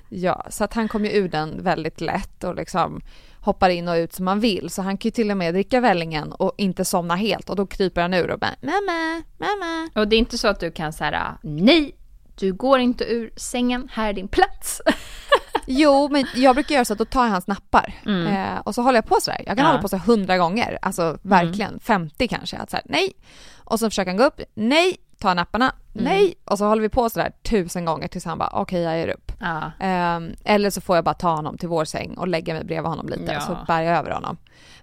Ja, 0.08 0.46
så 0.50 0.64
att 0.64 0.74
han 0.74 0.88
kom 0.88 1.04
ju 1.04 1.10
ur 1.10 1.28
den 1.28 1.62
väldigt 1.62 2.00
lätt 2.00 2.44
och 2.44 2.54
liksom 2.54 3.00
hoppar 3.40 3.70
in 3.70 3.88
och 3.88 3.94
ut 3.94 4.12
som 4.12 4.24
man 4.24 4.40
vill. 4.40 4.70
Så 4.70 4.82
han 4.82 4.96
kan 4.96 5.08
ju 5.08 5.10
till 5.10 5.30
och 5.30 5.36
med 5.36 5.54
dricka 5.54 5.80
vällingen 5.80 6.32
och 6.32 6.54
inte 6.56 6.84
somna 6.84 7.14
helt 7.14 7.50
och 7.50 7.56
då 7.56 7.66
kryper 7.66 8.02
han 8.02 8.14
ur 8.14 8.30
och 8.30 8.38
bara 8.38 8.54
mamma, 8.60 9.22
mamma. 9.38 9.90
Och 9.94 10.08
det 10.08 10.16
är 10.16 10.18
inte 10.18 10.38
så 10.38 10.48
att 10.48 10.60
du 10.60 10.70
kan 10.70 10.92
säga 10.92 11.38
nej, 11.42 11.96
du 12.34 12.52
går 12.52 12.78
inte 12.78 13.04
ur 13.04 13.32
sängen, 13.36 13.88
här 13.92 14.08
är 14.08 14.12
din 14.12 14.28
plats. 14.28 14.82
Jo, 15.72 16.08
men 16.08 16.26
jag 16.34 16.54
brukar 16.56 16.74
göra 16.74 16.84
så 16.84 16.92
att 16.92 16.98
då 16.98 17.04
tar 17.04 17.24
jag 17.24 17.30
hans 17.30 17.46
nappar 17.46 17.94
Mm. 18.06 18.26
eh, 18.26 18.58
och 18.58 18.74
så 18.74 18.82
håller 18.82 18.96
jag 18.98 19.06
på 19.06 19.16
sådär. 19.20 19.42
Jag 19.46 19.56
kan 19.56 19.64
Ja. 19.66 19.70
hålla 19.70 19.82
på 19.82 19.88
så 19.88 19.96
hundra 19.96 20.38
gånger, 20.38 20.78
alltså 20.82 21.18
verkligen 21.22 21.80
50 21.80 22.28
kanske. 22.28 22.56
Att 22.58 22.70
så 22.70 22.76
här, 22.76 22.84
nej. 22.88 23.12
Och 23.58 23.78
så 23.80 23.90
försöker 23.90 24.10
han 24.10 24.16
gå 24.18 24.24
upp, 24.24 24.40
nej. 24.54 24.96
Ta 25.18 25.34
napparna, 25.34 25.72
Mm. 25.94 26.04
nej. 26.04 26.34
Och 26.44 26.58
så 26.58 26.64
håller 26.64 26.82
vi 26.82 26.88
på 26.88 27.10
sådär 27.10 27.32
tusen 27.42 27.84
gånger 27.84 28.08
tills 28.08 28.24
han 28.24 28.38
bara 28.38 28.50
okej 28.52 28.82
jag 28.82 28.98
ger 28.98 29.08
upp. 29.08 29.32
Ja. 29.40 29.72
Ehm, 29.80 30.32
eller 30.44 30.70
så 30.70 30.80
får 30.80 30.96
jag 30.96 31.04
bara 31.04 31.14
ta 31.14 31.34
honom 31.34 31.58
till 31.58 31.68
vår 31.68 31.84
säng 31.84 32.14
och 32.14 32.28
lägga 32.28 32.54
mig 32.54 32.64
bredvid 32.64 32.88
honom 32.88 33.08
lite 33.08 33.32
Ja. 33.32 33.40
så 33.40 33.58
bär 33.66 33.80
jag 33.82 33.96
över 33.98 34.10
honom. 34.10 34.36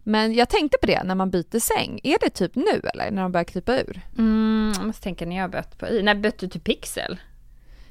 Men 0.03 0.33
jag 0.33 0.49
tänkte 0.49 0.77
på 0.81 0.87
det 0.87 1.03
när 1.03 1.15
man 1.15 1.29
byter 1.31 1.59
säng. 1.59 1.99
Är 2.03 2.17
det 2.21 2.29
typ 2.29 2.55
nu 2.55 2.81
eller 2.93 3.11
när 3.11 3.21
de 3.21 3.31
börjar 3.31 3.43
krypa 3.43 3.75
ur? 3.79 4.01
Mm, 4.17 4.73
jag 4.77 4.85
måste 4.87 5.03
tänka 5.03 5.25
när 5.25 5.35
jag 5.37 5.51
bött 5.51 5.77
på 5.77 5.87
i. 5.87 6.03
När 6.03 6.15
bytte 6.15 6.45
du 6.45 6.49
till 6.49 6.61
Pixel? 6.61 7.19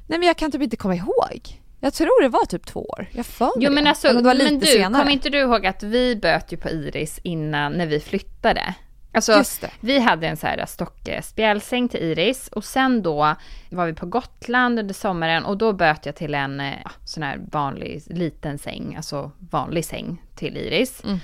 Nej 0.07 0.19
men 0.19 0.27
jag 0.29 0.37
kan 0.37 0.53
typ 0.53 0.63
inte 0.63 0.77
komma 0.77 0.95
ihåg. 0.95 1.61
Jag 1.81 1.95
tror 1.95 2.23
det 2.23 2.29
var 2.29 2.45
typ 2.45 2.67
två 2.67 2.81
år. 2.81 3.07
Jag 3.13 3.27
för 3.27 3.51
Jo 3.57 3.73
men 3.73 3.87
alltså, 3.87 4.13
det 4.13 4.23
var 4.23 4.35
lite 4.35 4.51
men 4.51 4.61
du, 4.61 4.67
senare. 4.67 5.03
kommer 5.03 5.13
inte 5.13 5.31
du 5.31 5.39
ihåg 5.39 5.67
att 5.67 5.83
vi 5.83 6.17
böt 6.17 6.53
ju 6.53 6.57
på 6.57 6.69
Iris 6.69 7.21
innan 7.23 7.73
när 7.73 7.87
vi 7.87 8.01
flyttade? 8.01 8.75
Alltså, 9.13 9.43
vi 9.81 9.99
hade 9.99 10.27
en 10.27 10.37
så 10.37 10.47
här 10.47 10.67
Stocke 10.67 11.23
spjälsäng 11.23 11.89
till 11.89 12.01
Iris 12.01 12.49
och 12.49 12.65
sen 12.65 13.03
då 13.03 13.37
var 13.77 13.87
vi 13.87 13.95
på 13.95 14.07
Gotland 14.07 14.79
under 14.79 14.95
sommaren 14.95 15.45
och 15.45 15.59
då 15.59 15.73
böt 15.73 16.07
jag 16.07 16.15
till 16.15 16.35
en 16.35 16.61
eh, 16.61 16.75
ja, 16.85 16.91
sån 17.05 17.23
här 17.23 17.41
vanlig 17.53 18.03
liten 18.07 18.59
säng, 18.59 18.97
alltså 18.97 19.31
vanlig 19.51 19.85
säng 19.85 20.23
till 20.35 20.57
Iris. 20.57 21.03
Mm. 21.05 21.19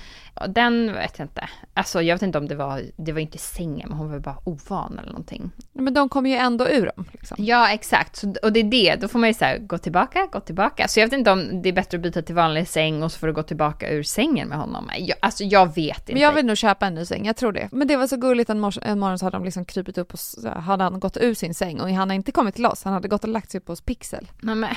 Den 0.47 0.93
vet 0.93 1.19
jag 1.19 1.25
inte, 1.25 1.49
alltså 1.73 2.01
jag 2.01 2.15
vet 2.15 2.21
inte 2.21 2.37
om 2.37 2.47
det 2.47 2.55
var, 2.55 2.81
det 2.95 3.11
var 3.11 3.19
inte 3.19 3.37
sängen 3.37 3.89
men 3.89 3.97
hon 3.97 4.11
var 4.11 4.19
bara 4.19 4.37
ovan 4.43 4.99
eller 4.99 5.09
någonting. 5.09 5.51
Men 5.73 5.93
de 5.93 6.09
kommer 6.09 6.29
ju 6.29 6.35
ändå 6.35 6.67
ur 6.67 6.91
dem. 6.95 7.05
Liksom. 7.11 7.37
Ja, 7.39 7.69
exakt. 7.69 8.15
Så, 8.15 8.33
och 8.43 8.53
det 8.53 8.59
är 8.59 8.63
det, 8.63 8.95
då 9.01 9.07
får 9.07 9.19
man 9.19 9.29
ju 9.29 9.35
här, 9.41 9.57
gå 9.57 9.77
tillbaka, 9.77 10.27
gå 10.31 10.39
tillbaka. 10.39 10.87
Så 10.87 10.99
jag 10.99 11.07
vet 11.07 11.19
inte 11.19 11.31
om 11.31 11.61
det 11.61 11.69
är 11.69 11.73
bättre 11.73 11.97
att 11.97 12.01
byta 12.01 12.21
till 12.21 12.35
vanlig 12.35 12.67
säng 12.67 13.03
och 13.03 13.11
så 13.11 13.19
får 13.19 13.27
du 13.27 13.33
gå 13.33 13.43
tillbaka 13.43 13.89
ur 13.89 14.03
sängen 14.03 14.47
med 14.47 14.57
honom. 14.57 14.89
Jag, 14.97 15.17
alltså 15.21 15.43
jag 15.43 15.75
vet 15.75 15.99
inte. 15.99 16.13
Men 16.13 16.21
jag 16.21 16.33
vill 16.33 16.45
nog 16.45 16.57
köpa 16.57 16.87
en 16.87 16.95
ny 16.95 17.05
säng, 17.05 17.25
jag 17.25 17.35
tror 17.35 17.51
det. 17.51 17.69
Men 17.71 17.87
det 17.87 17.95
var 17.95 18.07
så 18.07 18.17
gulligt 18.17 18.49
en, 18.49 18.65
mors- 18.65 18.83
en 18.83 18.99
morgon 18.99 19.19
så 19.19 19.25
hade 19.25 19.37
de 19.37 19.43
liksom 19.45 19.65
krypit 19.65 19.97
upp 19.97 20.13
och 20.13 20.19
så 20.19 20.49
hade 20.49 20.83
han 20.83 20.99
gått 20.99 21.17
ur 21.17 21.33
sin 21.33 21.53
säng 21.53 21.79
och 21.79 21.89
han 21.89 21.97
hade 21.97 22.15
inte 22.15 22.31
kommit 22.31 22.42
till 22.51 22.65
oss, 22.65 22.83
han 22.83 22.93
hade 22.93 23.07
gått 23.07 23.23
och 23.23 23.29
lagt 23.29 23.51
sig 23.51 23.57
upp 23.57 23.67
hos 23.67 23.81
Pixel. 23.81 24.27
Nej, 24.41 24.55
men, 24.55 24.69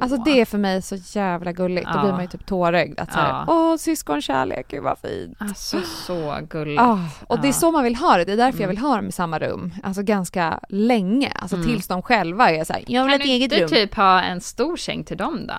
Alltså 0.00 0.16
det 0.18 0.40
är 0.40 0.44
för 0.44 0.58
mig 0.58 0.82
så 0.82 0.96
jävla 1.18 1.52
gulligt, 1.52 1.86
då 1.92 1.98
Ja. 1.98 2.02
blir 2.02 2.12
man 2.12 2.20
ju 2.22 2.26
typ 2.28 2.46
tårögd. 2.46 3.00
Att 3.00 3.12
såhär, 3.12 3.28
Ja. 3.28 3.44
åh 3.48 3.76
syskonkärlek, 3.76 4.66
gud 4.68 4.82
vad 4.82 4.98
fint. 4.98 5.36
Alltså 5.40 5.80
så 6.06 6.38
gulligt. 6.50 6.80
Ah, 6.82 6.98
och 7.26 7.36
det 7.36 7.42
är 7.42 7.46
Ja. 7.46 7.48
Mm. 7.48 7.52
så 7.52 7.70
man 7.70 7.84
vill 7.84 7.96
ha 7.96 8.16
det, 8.16 8.24
det 8.24 8.32
är 8.32 8.36
därför 8.36 8.60
jag 8.60 8.68
vill 8.68 8.78
ha 8.78 8.96
dem 8.96 9.08
i 9.08 9.12
samma 9.12 9.38
rum. 9.38 9.72
Alltså 9.82 10.02
ganska 10.02 10.60
länge, 10.68 11.32
alltså 11.34 11.62
tills 11.62 11.88
de 11.88 12.02
själva 12.02 12.50
är 12.50 12.64
såhär, 12.64 12.84
jag 12.86 13.02
vill 13.04 13.12
ha 13.12 13.18
Kan 13.18 13.20
ett 13.20 13.32
eget 13.32 13.50
du 13.50 13.56
rum. 13.56 13.68
typ 13.68 13.94
ha 13.94 14.22
en 14.22 14.40
stor 14.40 14.76
säng 14.76 15.04
till 15.04 15.16
dem 15.16 15.46
då? 15.46 15.54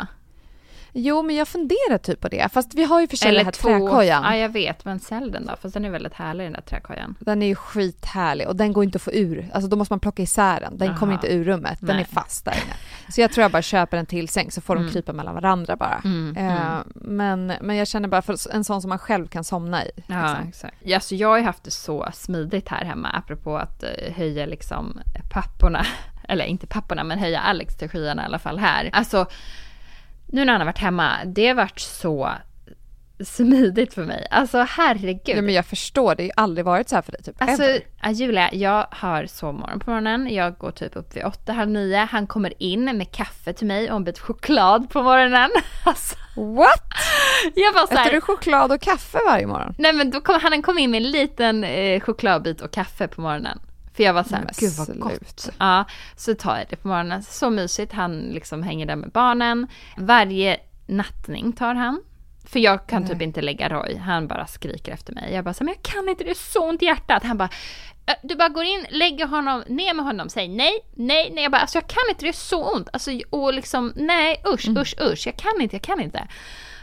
Jo 0.99 1.21
men 1.23 1.35
jag 1.35 1.47
funderar 1.47 1.97
typ 1.97 2.21
på 2.21 2.27
det, 2.27 2.49
fast 2.53 2.73
vi 2.73 2.83
har 2.83 3.01
ju 3.01 3.07
för 3.07 3.17
sig 3.17 3.31
den 3.35 3.45
här 3.45 3.51
träkojan. 3.51 4.23
Ja 4.23 4.35
jag 4.37 4.49
vet, 4.49 4.85
men 4.85 4.99
sälj 4.99 5.31
den 5.31 5.45
då. 5.45 5.55
Fast 5.61 5.73
den 5.73 5.85
är 5.85 5.89
väldigt 5.89 6.13
härlig 6.13 6.45
den 6.45 6.53
där 6.53 6.61
träkojan. 6.61 7.15
Den 7.19 7.41
är 7.41 7.47
ju 7.47 7.55
skithärlig 7.55 8.47
och 8.47 8.55
den 8.55 8.73
går 8.73 8.83
inte 8.83 8.95
att 8.95 9.01
få 9.01 9.11
ur. 9.11 9.49
Alltså 9.53 9.69
då 9.69 9.75
måste 9.77 9.91
man 9.91 9.99
plocka 9.99 10.23
isär 10.23 10.59
den. 10.59 10.77
Den 10.77 10.95
kommer 10.97 11.13
Aha. 11.13 11.21
inte 11.23 11.35
ur 11.35 11.43
rummet. 11.43 11.77
Den 11.81 11.95
Nej. 11.95 12.05
är 12.09 12.13
fast 12.15 12.45
där 12.45 12.51
inne. 12.51 12.73
Så 13.09 13.21
jag 13.21 13.31
tror 13.31 13.41
jag 13.41 13.51
bara 13.51 13.61
köper 13.61 13.97
en 13.97 14.05
till 14.05 14.27
säng 14.29 14.51
så 14.51 14.61
får 14.61 14.75
de 14.75 14.89
krypa 14.89 15.13
mellan 15.13 15.35
varandra 15.35 15.75
bara. 15.75 16.01
Mm, 16.03 16.37
Eh, 16.37 16.77
men, 16.95 17.53
men 17.61 17.75
jag 17.75 17.87
känner 17.87 18.07
bara 18.07 18.21
för 18.21 18.53
en 18.55 18.63
sån 18.63 18.81
som 18.81 18.89
man 18.89 18.99
själv 18.99 19.27
kan 19.27 19.43
somna 19.43 19.85
i. 19.85 19.91
Ja, 20.07 20.21
liksom. 20.27 20.47
exakt. 20.49 20.75
Ja, 20.79 20.95
Alltså, 20.97 21.15
jag 21.15 21.27
har 21.27 21.37
ju 21.37 21.43
haft 21.43 21.63
det 21.63 21.71
så 21.71 22.07
smidigt 22.13 22.69
här 22.69 22.85
hemma, 22.85 23.09
apropå 23.09 23.57
att 23.57 23.83
eh, 23.83 24.13
höja 24.15 24.45
liksom 24.45 24.99
papporna, 25.29 25.85
eller 26.27 26.45
inte 26.45 26.67
papporna, 26.67 27.03
men 27.03 27.19
höja 27.19 27.39
Alex 27.39 27.77
till 27.77 27.89
skyarna 27.89 28.21
i 28.21 28.25
alla 28.25 28.39
fall 28.39 28.59
här. 28.59 28.89
Alltså, 28.93 29.25
nu 30.27 30.45
när 30.45 30.51
han 30.53 30.61
har 30.61 30.65
varit 30.65 30.77
hemma, 30.77 31.11
det 31.25 31.47
har 31.47 31.55
varit 31.55 31.79
så 31.79 32.31
smidigt 33.25 33.93
för 33.93 34.05
mig. 34.05 34.27
Alltså 34.31 34.65
herregud. 34.69 35.37
Ja, 35.37 35.41
men 35.41 35.53
jag 35.53 35.65
förstår, 35.65 36.15
det 36.15 36.23
har 36.23 36.25
ju 36.25 36.31
aldrig 36.35 36.65
varit 36.65 36.89
så 36.89 36.95
här 36.95 37.01
för 37.01 37.11
dig 37.11 37.23
typ. 37.23 37.41
Alltså 37.41 37.63
ever. 37.63 38.11
Julia, 38.11 38.53
jag 38.53 38.87
har 38.91 39.25
sovmorgon 39.25 39.79
på 39.79 39.89
morgonen. 39.89 40.33
Jag 40.33 40.57
går 40.57 40.71
typ 40.71 40.95
upp 40.95 41.15
vid 41.15 41.25
åtta, 41.25 41.53
halv 41.53 41.69
nio. 41.69 41.97
Han 42.11 42.27
kommer 42.27 42.53
in 42.63 42.97
med 42.97 43.11
kaffe 43.11 43.53
till 43.53 43.67
mig 43.67 43.91
och 43.91 43.95
en 43.95 44.03
bit 44.03 44.19
choklad 44.19 44.89
på 44.89 45.03
morgonen. 45.03 45.49
Alltså, 45.85 46.15
What? 46.35 46.83
jag 47.55 47.73
bara 47.73 47.87
så 47.87 47.93
här, 47.93 48.01
Äter 48.01 48.15
du 48.15 48.21
choklad 48.21 48.71
och 48.71 48.81
kaffe 48.81 49.17
varje 49.27 49.47
morgon? 49.47 49.75
Nej 49.77 49.93
men 49.93 50.11
då 50.11 50.21
kom, 50.21 50.39
han 50.41 50.61
kom 50.61 50.77
in 50.77 50.91
med 50.91 50.97
en 51.05 51.11
liten 51.11 51.63
eh, 51.63 51.99
chokladbit 51.99 52.61
och 52.61 52.71
kaffe 52.71 53.07
på 53.07 53.21
morgonen. 53.21 53.59
För 53.97 54.03
jag 54.03 54.13
var 54.13 54.23
såhär, 54.23 54.43
Men 54.43 54.53
gud 54.57 54.71
vad 54.77 54.99
gott. 54.99 55.49
Ja, 55.59 55.85
så 56.15 56.35
tar 56.35 56.57
jag 56.57 56.65
det 56.69 56.75
på 56.75 56.87
morgonen. 56.87 57.23
Så 57.23 57.49
mysigt, 57.49 57.93
han 57.93 58.19
liksom 58.19 58.63
hänger 58.63 58.85
där 58.85 58.95
med 58.95 59.11
barnen. 59.11 59.67
Varje 59.97 60.59
nattning 60.87 61.53
tar 61.53 61.75
han. 61.75 62.01
För 62.45 62.59
jag 62.59 62.87
kan 62.87 63.07
typ 63.07 63.21
inte 63.21 63.41
lägga 63.41 63.69
Roy, 63.69 63.97
han 63.97 64.27
bara 64.27 64.47
skriker 64.47 64.91
efter 64.91 65.13
mig. 65.13 65.33
Jag 65.33 65.43
bara 65.43 65.53
så 65.53 65.63
men 65.63 65.73
jag 65.73 65.83
kan 65.93 66.09
inte, 66.09 66.23
det 66.23 66.29
är 66.29 66.33
så 66.51 66.69
ont 66.69 66.81
i 66.81 66.85
hjärtat. 66.85 67.23
Han 67.23 67.37
bara, 67.37 67.49
"Äh, 68.05 68.13
du 68.23 68.35
bara 68.35 68.49
går 68.49 68.63
in, 68.63 68.85
lägger 68.89 69.27
honom, 69.27 69.63
ner 69.67 69.93
med 69.93 70.05
honom, 70.05 70.29
säger 70.29 70.49
nej, 70.49 70.73
nej, 70.95 71.31
nej. 71.33 71.43
Jag 71.43 71.51
bara, 71.51 71.61
alltså 71.61 71.77
jag 71.77 71.87
kan 71.87 72.03
inte, 72.09 72.25
det 72.25 72.29
är 72.29 72.33
så 72.33 72.73
ont. 72.75 72.89
Alltså, 72.93 73.11
och 73.29 73.53
liksom, 73.53 73.93
nej, 73.95 74.41
usch, 74.53 74.67
usch, 74.77 74.95
usch, 75.01 75.27
jag 75.27 75.35
kan 75.37 75.61
inte, 75.61 75.75
jag 75.75 75.83
kan 75.83 76.01
inte. 76.01 76.27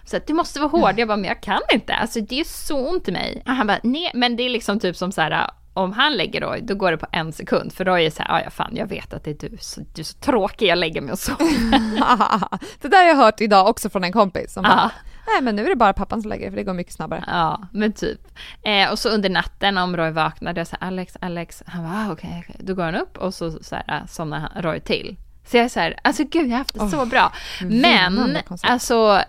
Så 0.06 0.16
att 0.16 0.26
du 0.26 0.32
måste 0.34 0.60
vara 0.60 0.70
hård. 0.70 0.98
Jag 0.98 1.08
bara, 1.08 1.16
men 1.16 1.28
jag 1.28 1.40
kan 1.42 1.60
inte. 1.72 1.94
Alltså 1.94 2.20
det 2.20 2.40
är 2.40 2.44
så 2.44 2.88
ont 2.88 3.08
i 3.08 3.12
mig. 3.12 3.42
Och 3.46 3.52
han 3.52 3.66
bara, 3.66 3.80
nej, 3.82 4.10
men 4.14 4.36
det 4.36 4.42
är 4.42 4.48
liksom 4.50 4.80
typ 4.80 4.96
som 4.96 5.12
så 5.12 5.20
här, 5.20 5.50
om 5.74 5.92
han 5.92 6.16
lägger 6.16 6.40
Roy, 6.40 6.60
då 6.60 6.74
går 6.74 6.90
det 6.90 6.96
på 6.98 7.06
en 7.12 7.32
sekund. 7.32 7.72
För 7.72 7.84
Roy 7.84 8.06
är 8.06 8.10
så 8.10 8.22
här, 8.22 8.34
"Ah, 8.34 8.40
ja 8.44 8.50
fan, 8.50 8.76
jag 8.76 8.86
vet 8.86 9.12
att 9.14 9.24
det 9.24 9.30
är 9.44 9.48
du, 9.50 9.56
så, 9.60 9.80
du 9.94 10.00
är 10.00 10.04
så 10.04 10.18
tråkig, 10.18 10.66
jag 10.68 10.78
lägger 10.78 11.00
mig 11.00 11.12
och 11.12 11.18
så. 11.18 11.32
det 12.80 12.88
där 12.88 12.98
har 12.98 13.08
jag 13.08 13.16
hört 13.16 13.40
idag 13.40 13.68
också 13.68 13.90
från 13.90 14.04
en 14.04 14.12
kompis 14.12 14.52
som 14.52 14.62
bara, 14.62 14.90
nej 15.26 15.42
men 15.42 15.56
nu 15.56 15.64
är 15.64 15.68
det 15.68 15.76
bara 15.76 15.92
pappan 15.92 16.22
som 16.22 16.28
lägger 16.28 16.50
för 16.50 16.56
det 16.56 16.62
går 16.62 16.72
mycket 16.74 16.92
snabbare. 16.94 17.24
Ja, 17.26 17.60
men 17.72 17.92
typ. 17.92 18.20
Eh, 18.62 18.90
och 18.90 18.98
så 18.98 19.08
under 19.08 19.30
natten 19.30 19.78
om 19.78 19.96
Roy 19.96 20.10
vaknade, 20.10 20.60
jag 20.60 20.66
sa 20.66 20.76
Alex, 20.80 21.16
Alex, 21.20 21.62
han 21.66 21.84
bara, 21.84 22.06
ah, 22.08 22.12
okej, 22.12 22.44
okej. 22.44 22.56
Då 22.64 22.74
går 22.74 22.82
han 22.84 22.94
upp 22.94 23.18
och 23.18 23.34
så, 23.34 23.50
så 23.62 23.74
här, 23.76 23.84
äh, 24.00 24.06
somnar 24.06 24.38
han, 24.38 24.62
Roy 24.62 24.80
till. 24.80 25.16
Så 25.46 25.56
jag 25.56 25.64
är 25.64 25.68
så 25.68 25.80
här, 25.80 25.96
alltså 26.04 26.24
gud, 26.24 26.46
jag 26.46 26.50
har 26.50 26.58
haft 26.58 26.74
det 26.74 26.88
så 26.88 27.06
bra. 27.06 27.32
Men, 27.62 28.38
alltså, 28.62 29.20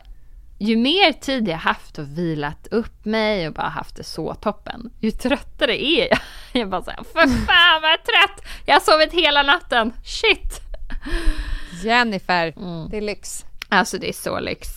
ju 0.58 0.78
mer 0.78 1.12
tid 1.14 1.48
jag 1.48 1.58
haft 1.58 1.98
och 1.98 2.18
vilat 2.18 2.68
upp 2.72 3.06
mig 3.06 3.48
och 3.48 3.54
bara 3.54 3.68
haft 3.70 3.96
det 3.96 4.04
så 4.04 4.34
toppen, 4.34 4.90
ju 5.00 5.12
tröttare 5.12 5.84
är 5.86 6.08
jag. 6.10 6.20
Jag 6.62 6.70
bara 6.70 6.84
såhär, 6.84 7.04
för 7.14 7.20
fan 7.46 7.82
vad 7.82 7.92
jag 7.92 8.00
är 8.00 8.04
trött! 8.28 8.46
Jag 8.66 8.76
har 8.76 8.80
sovit 8.80 9.14
hela 9.14 9.44
natten, 9.44 9.94
shit! 10.04 10.62
Jennifer, 11.84 12.54
Mm. 12.58 12.90
det 12.90 12.98
är 12.98 13.02
lyx. 13.02 13.46
Alltså 13.70 13.98
det 13.98 14.10
är 14.10 14.14
så 14.14 14.40
lyx. 14.40 14.70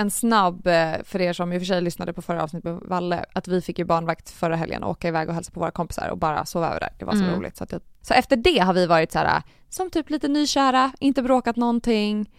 En 0.00 0.10
snabb, 0.10 0.66
eh, 0.66 0.92
för 1.04 1.20
er 1.20 1.32
som 1.32 1.52
i 1.52 1.56
och 1.56 1.60
för 1.60 1.66
sig 1.66 1.80
lyssnade 1.80 2.12
på 2.12 2.22
förra 2.22 2.42
avsnittet 2.42 2.64
med 2.72 2.80
Valle, 2.82 3.24
att 3.32 3.48
vi 3.48 3.60
fick 3.60 3.78
ju 3.78 3.84
barnvakt 3.84 4.30
förra 4.30 4.56
helgen 4.56 4.82
och 4.82 4.90
åka 4.90 5.08
iväg 5.08 5.28
och 5.28 5.34
hälsa 5.34 5.52
på 5.52 5.60
våra 5.60 5.70
kompisar 5.70 6.08
och 6.08 6.18
bara 6.18 6.44
sova 6.44 6.68
över 6.68 6.80
där. 6.80 6.88
Det 6.98 7.04
var 7.04 7.12
så 7.12 7.22
Mm. 7.24 7.34
roligt. 7.34 7.56
Så, 7.56 7.64
att 7.64 7.72
jag, 7.72 7.80
så 8.02 8.14
efter 8.14 8.36
det 8.36 8.58
har 8.58 8.72
vi 8.74 8.86
varit 8.86 9.12
så 9.12 9.18
här, 9.18 9.42
som 9.68 9.90
typ 9.90 10.10
lite 10.10 10.28
nykära, 10.28 10.92
inte 11.00 11.22
bråkat 11.22 11.56
någonting. 11.56 12.30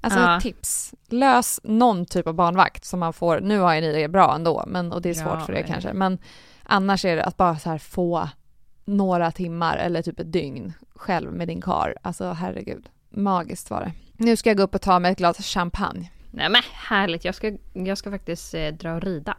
Alltså 0.00 0.20
Ja. 0.20 0.40
tips, 0.40 0.94
lös 1.08 1.60
någon 1.64 2.06
typ 2.06 2.26
av 2.26 2.34
barnvakt 2.34 2.84
som 2.84 3.00
man 3.00 3.12
får, 3.12 3.40
nu 3.40 3.58
har 3.58 3.74
ju 3.74 3.80
ni 3.80 3.92
det 3.92 4.08
bra 4.08 4.34
ändå, 4.34 4.64
men, 4.66 4.92
och 4.92 5.02
det 5.02 5.10
är 5.10 5.14
svårt 5.14 5.38
Ja, 5.38 5.46
för 5.46 5.52
er 5.52 5.56
nej. 5.62 5.66
kanske, 5.68 5.92
men 5.92 6.18
annars 6.62 7.04
är 7.04 7.16
det 7.16 7.24
att 7.24 7.36
bara 7.36 7.58
så 7.58 7.70
här 7.70 7.78
få 7.78 8.28
några 8.84 9.30
timmar 9.32 9.76
eller 9.76 10.02
typ 10.02 10.20
ett 10.20 10.32
dygn 10.32 10.72
själv 10.94 11.32
med 11.32 11.48
din 11.48 11.60
kar. 11.60 11.94
Alltså 12.02 12.32
herregud, 12.32 12.88
magiskt 13.10 13.70
var 13.70 13.80
det. 13.80 13.92
Nu 14.24 14.36
ska 14.36 14.50
jag 14.50 14.56
gå 14.56 14.62
upp 14.62 14.74
och 14.74 14.80
ta 14.82 14.98
mig 14.98 15.12
ett 15.12 15.18
glas 15.18 15.36
champagne. 15.38 16.10
Nej 16.36 16.48
men 16.48 16.62
härligt, 16.72 17.24
jag 17.24 17.34
ska, 17.34 17.52
jag 17.72 17.98
ska 17.98 18.10
faktiskt 18.10 18.54
eh, 18.54 18.68
dra 18.68 18.94
och 18.94 19.00
rida. 19.02 19.36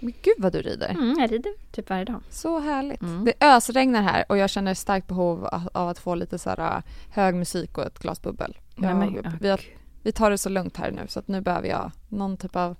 Men 0.00 0.12
gud 0.22 0.34
vad 0.38 0.52
du 0.52 0.62
rider. 0.62 0.88
Mm, 0.88 1.16
jag 1.18 1.32
rider 1.32 1.52
typ 1.72 1.90
varje 1.90 2.04
dag. 2.04 2.20
Så 2.30 2.58
härligt. 2.60 3.02
Mm. 3.02 3.24
Det 3.24 3.44
ösregnar 3.46 4.02
här 4.02 4.24
och 4.28 4.36
jag 4.38 4.50
känner 4.50 4.74
starkt 4.74 5.06
behov 5.08 5.44
av- 5.46 5.88
att 5.88 5.98
få 5.98 6.14
lite 6.14 6.38
så 6.38 6.50
här 6.50 6.76
äh, 6.76 6.82
hög 7.10 7.34
musik 7.34 7.78
och 7.78 7.84
ett 7.86 7.98
glas 7.98 8.22
bubbel. 8.22 8.56
Nej, 8.76 8.90
Jag, 8.90 8.98
men, 8.98 9.38
vi, 9.40 9.48
har, 9.50 9.60
vi 10.02 10.12
tar 10.12 10.30
det 10.30 10.38
så 10.38 10.48
lugnt 10.48 10.76
här 10.76 10.90
nu 10.90 11.02
så 11.08 11.18
att 11.18 11.28
nu 11.28 11.40
behöver 11.40 11.68
jag 11.68 11.90
någon 12.08 12.36
typ 12.36 12.56
av 12.56 12.76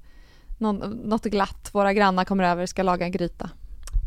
någon, 0.59 0.77
något 1.05 1.25
glatt. 1.25 1.71
Våra 1.73 1.93
grannar 1.93 2.25
kommer 2.25 2.45
över 2.45 2.63
och 2.63 2.69
ska 2.69 2.83
laga 2.83 3.07
en 3.07 3.13
gryta. 3.13 3.51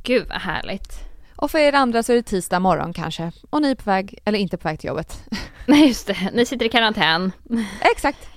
Gud 0.03 0.27
vad 0.29 0.41
härligt. 0.41 0.99
Och 1.35 1.51
för 1.51 1.59
er 1.59 1.73
andra 1.73 2.03
så 2.03 2.11
är 2.11 2.15
det 2.15 2.23
tisdag 2.23 2.59
morgon 2.59 2.93
kanske 2.93 3.31
och 3.49 3.61
ni 3.61 3.71
är 3.71 3.75
på 3.75 3.89
väg, 3.89 4.19
eller 4.25 4.39
inte 4.39 4.57
på 4.57 4.67
väg 4.67 4.79
till 4.79 4.87
jobbet. 4.87 5.23
Nej 5.67 5.87
just 5.87 6.07
det, 6.07 6.31
ni 6.33 6.45
sitter 6.45 6.65
i 6.65 6.69
karantän. 6.69 7.31
Exakt. 7.95 8.27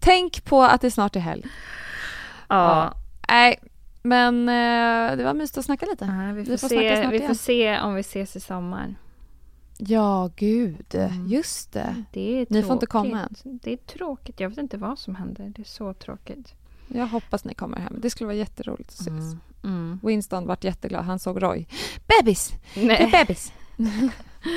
Tänk 0.00 0.44
på 0.44 0.62
att 0.62 0.80
det 0.80 0.90
snart 0.90 1.16
är 1.16 1.20
helg. 1.20 1.46
Ja. 2.48 2.94
Nej, 3.28 3.58
Men 4.02 4.48
eh, 4.48 5.16
det 5.16 5.24
var 5.24 5.34
mysigt 5.34 5.58
att 5.58 5.64
snacka 5.64 5.86
lite. 5.86 6.04
Ja, 6.04 6.32
vi, 6.32 6.44
får 6.44 6.50
Vi 6.52 6.58
får 6.58 6.68
se, 6.68 7.00
snart 7.00 7.12
vi 7.12 7.16
igen. 7.16 7.28
får 7.28 7.34
se 7.34 7.80
om 7.80 7.94
vi 7.94 8.00
ses 8.00 8.36
i 8.36 8.40
sommar. 8.40 8.94
Ja, 9.78 10.30
gud. 10.36 10.94
Just 11.26 11.72
det. 11.72 12.04
Det 12.12 12.20
är 12.20 12.44
tråkigt. 12.44 12.50
Ni 12.50 12.62
får 12.62 12.72
inte 12.72 12.86
komma 12.86 13.20
än. 13.20 13.58
Det 13.62 13.72
är 13.72 13.76
tråkigt. 13.76 14.40
Jag 14.40 14.48
vet 14.48 14.58
inte 14.58 14.76
vad 14.76 14.98
som 14.98 15.14
händer. 15.14 15.52
Det 15.56 15.62
är 15.62 15.64
så 15.64 15.94
tråkigt. 15.94 16.54
Jag 16.88 17.06
hoppas 17.06 17.44
ni 17.44 17.54
kommer 17.54 17.78
hem. 17.78 17.96
Det 18.00 18.10
skulle 18.10 18.26
vara 18.26 18.36
jätteroligt 18.36 18.88
att 18.90 18.94
ses. 19.00 19.36
Mm. 19.64 20.00
Winston 20.02 20.46
vart 20.46 20.64
jätteglad. 20.64 21.04
Han 21.04 21.18
såg 21.18 21.42
Roy. 21.42 21.66
Bebis! 22.06 22.52
Det 22.74 22.80
är 22.80 22.86
Nej. 22.86 23.10
bebis! 23.12 23.52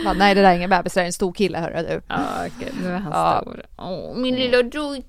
Bara, 0.06 0.14
Nej, 0.14 0.36
det 0.36 0.42
där 0.42 0.52
är 0.52 0.56
ingen 0.56 0.70
bebis. 0.70 0.94
Det 0.94 1.02
är 1.02 1.06
en 1.06 1.14
stor 1.14 1.34
kille, 1.34 1.58
hörru 1.58 1.88
du. 1.88 2.02
Ja, 2.08 2.20
okej. 2.48 2.72
Nu 2.82 2.88
är 2.90 2.98
han 3.00 3.12
Ja. 3.12 3.42
stor. 3.42 3.62
Åh, 3.78 4.16
min 4.18 4.36
lilla 4.36 4.58
Roy. 4.58 5.04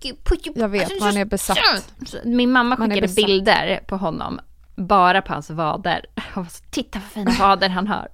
Jag 0.54 0.68
vet, 0.68 1.00
man 1.00 1.16
är 1.16 1.24
besatt. 1.24 1.92
Min 2.24 2.52
mamma 2.52 2.76
skickade 2.76 3.08
bilder 3.08 3.80
på 3.86 3.96
honom. 3.96 4.40
Bara 4.76 5.22
på 5.22 5.32
hans 5.32 5.50
vader. 5.50 6.06
Titta 6.70 6.98
vad 6.98 7.08
fina 7.08 7.30
vader 7.46 7.68
han 7.68 7.86
har. 7.86 8.08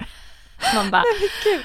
Man 0.74 0.90
bara, 0.90 1.02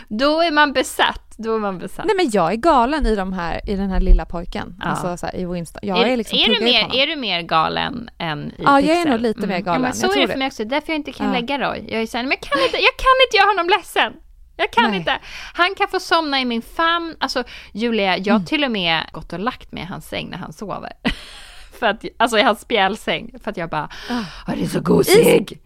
då 0.08 0.42
är 0.42 0.52
man 0.52 0.74
besatt. 0.74 1.22
Då 1.38 1.56
är 1.56 1.60
man 1.60 1.80
besatt. 1.80 2.06
Nej 2.06 2.16
men 2.16 2.30
jag 2.32 2.52
är 2.52 2.56
galen 2.56 3.06
i, 3.06 3.16
de 3.16 3.34
här, 3.34 3.70
i 3.70 3.76
den 3.76 3.89
här 3.89 4.00
lilla 4.00 4.26
pojken. 4.26 4.76
Ja. 4.80 4.86
Alltså 4.89 5.18
så 5.18 5.26
här, 5.26 5.36
i 5.36 5.46
Winston. 5.46 5.80
Jag 5.84 6.10
är, 6.10 6.18
liksom 6.18 6.38
är, 6.39 6.48
du 6.60 6.64
mer, 6.64 6.89
är 6.96 7.08
du 7.08 7.16
mer 7.16 7.42
galen 7.42 8.10
än 8.18 8.48
i 8.52 8.54
Ja, 8.64 8.80
jag 8.82 8.89
är 8.89 8.96
Pixel? 8.96 9.12
nog 9.12 9.22
lite 9.22 9.48
mer 9.48 9.56
Ja, 9.56 9.60
galen. 9.62 9.82
men 9.82 9.94
så 9.94 10.06
Jag 10.06 10.18
är 10.18 10.22
det 10.22 10.28
för 10.28 10.38
mig 10.39 10.48
också. 10.48 10.66
Därför 10.66 10.88
jag 10.94 10.96
inte 11.00 11.12
kan 11.12 11.28
Ja. 11.28 11.34
lägga 11.34 11.60
Roy. 11.60 11.86
Jag 11.92 12.02
är 12.02 12.06
såhär, 12.08 12.24
men 12.24 12.32
jag 12.32 12.42
kan 12.42 12.60
inte, 12.66 12.78
jag 12.78 12.96
kan 12.98 13.16
inte 13.28 13.38
göra 13.38 13.48
honom 13.48 13.70
ledsen. 13.70 14.14
Jag 14.58 14.72
kan 14.72 14.89
Nej. 14.89 15.00
inte. 15.00 15.20
Han 15.54 15.76
kan 15.76 15.88
få 15.88 16.00
somna 16.00 16.42
i 16.42 16.46
min 16.46 16.62
famn. 16.62 17.16
Alltså 17.20 17.44
Julia, 17.74 18.18
jag 18.18 18.34
har 18.34 18.39
till 18.46 18.64
och 18.64 18.72
med 18.72 19.04
gått 19.12 19.34
och 19.34 19.39
lagt 19.39 19.72
mig 19.72 19.84
i 19.84 19.86
hans 19.86 20.08
säng 20.08 20.30
när 20.30 20.38
han 20.38 20.54
sover. 20.54 20.92
för 21.82 21.88
att, 21.88 22.06
alltså 22.18 22.38
i 22.40 22.42
hans 22.42 22.60
spjälsäng. 22.62 23.32
För 23.44 23.52
att 23.52 23.58
jag 23.58 23.70
bara, 23.70 23.90
ah, 24.10 24.54
det 24.56 24.64
är 24.64 24.68
så 24.68 24.80
gosig. 24.82 25.62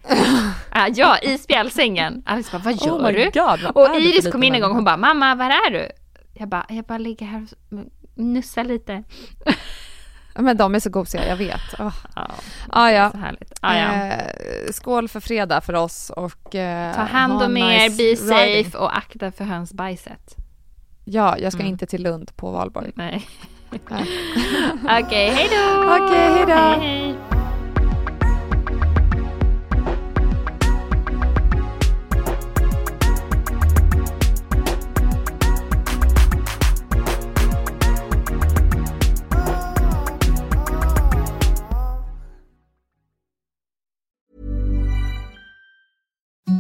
Ah, 0.72 0.88
ja, 0.96 1.18
i 1.18 1.38
spjälsängen. 1.38 2.24
Alice 2.26 2.50
bara, 2.52 2.62
vad 2.64 2.74
gör 2.86 2.94
Oh 2.94 3.08
du? 3.12 3.24
God, 3.34 3.74
vad 3.76 3.92
och 3.92 4.00
Iris 4.02 4.32
kom 4.32 4.44
in 4.44 4.56
en 4.56 4.62
gång, 4.62 4.72
hon 4.76 4.84
bara, 4.84 4.98
mamma, 4.98 5.36
var 5.36 5.46
är 5.46 5.72
du? 5.72 5.90
Jag 6.34 6.48
bara, 6.50 6.66
jag 6.70 6.86
bara 6.86 6.98
ligger 6.98 7.26
här 7.26 7.48
och 7.72 7.78
nussar 8.16 8.64
lite. 8.64 9.04
Men 10.40 10.58
de 10.58 10.76
är 10.76 10.80
så 10.80 10.90
gosiga, 10.90 11.28
jag 11.28 11.36
vet. 11.36 11.80
Oh. 11.80 11.96
Ja, 12.16 12.28
Ah, 12.70 12.90
ja. 12.90 13.12
Ah, 13.62 13.76
ja. 13.78 13.94
Eh, 14.06 14.72
skål 14.72 15.08
för 15.10 15.20
fredag 15.20 15.62
för 15.62 15.74
oss 15.74 16.10
och 16.10 16.56
eh, 16.56 16.96
Ta 16.96 17.02
hand 17.02 17.34
ha 17.34 17.46
om 17.46 17.58
er, 17.58 17.80
nice 17.90 17.98
be 17.98 18.16
safe 18.18 18.46
riding. 18.46 18.76
och 18.76 18.98
akta 18.98 19.32
för 19.32 19.44
hönsbajset. 19.46 20.36
Ja, 21.06 21.38
jag 21.38 21.52
ska 21.54 21.62
Mm. 21.62 21.72
inte 21.72 21.86
till 21.86 22.04
Lund 22.04 22.36
på 22.36 22.52
valborg. 22.52 22.92
Nej. 22.96 23.28
Nej. 23.90 25.04
Okej, 25.04 25.30
hej 25.30 25.50
då! 25.52 25.84
Okej, 25.96 26.30
hej 26.30 26.46
då. 26.46 26.54
Hej, 26.54 26.80
hej. 26.80 27.16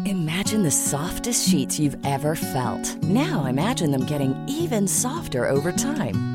Imagine 0.06 0.64
the 0.64 0.72
softest 0.72 1.50
sheets 1.50 1.80
you've 1.80 1.98
ever 2.06 2.36
felt. 2.36 3.04
Now 3.04 3.46
imagine 3.46 3.92
them 3.92 4.06
getting 4.06 4.36
even 4.48 4.88
softer 4.88 5.50
over 5.50 5.72
time. 5.72 6.35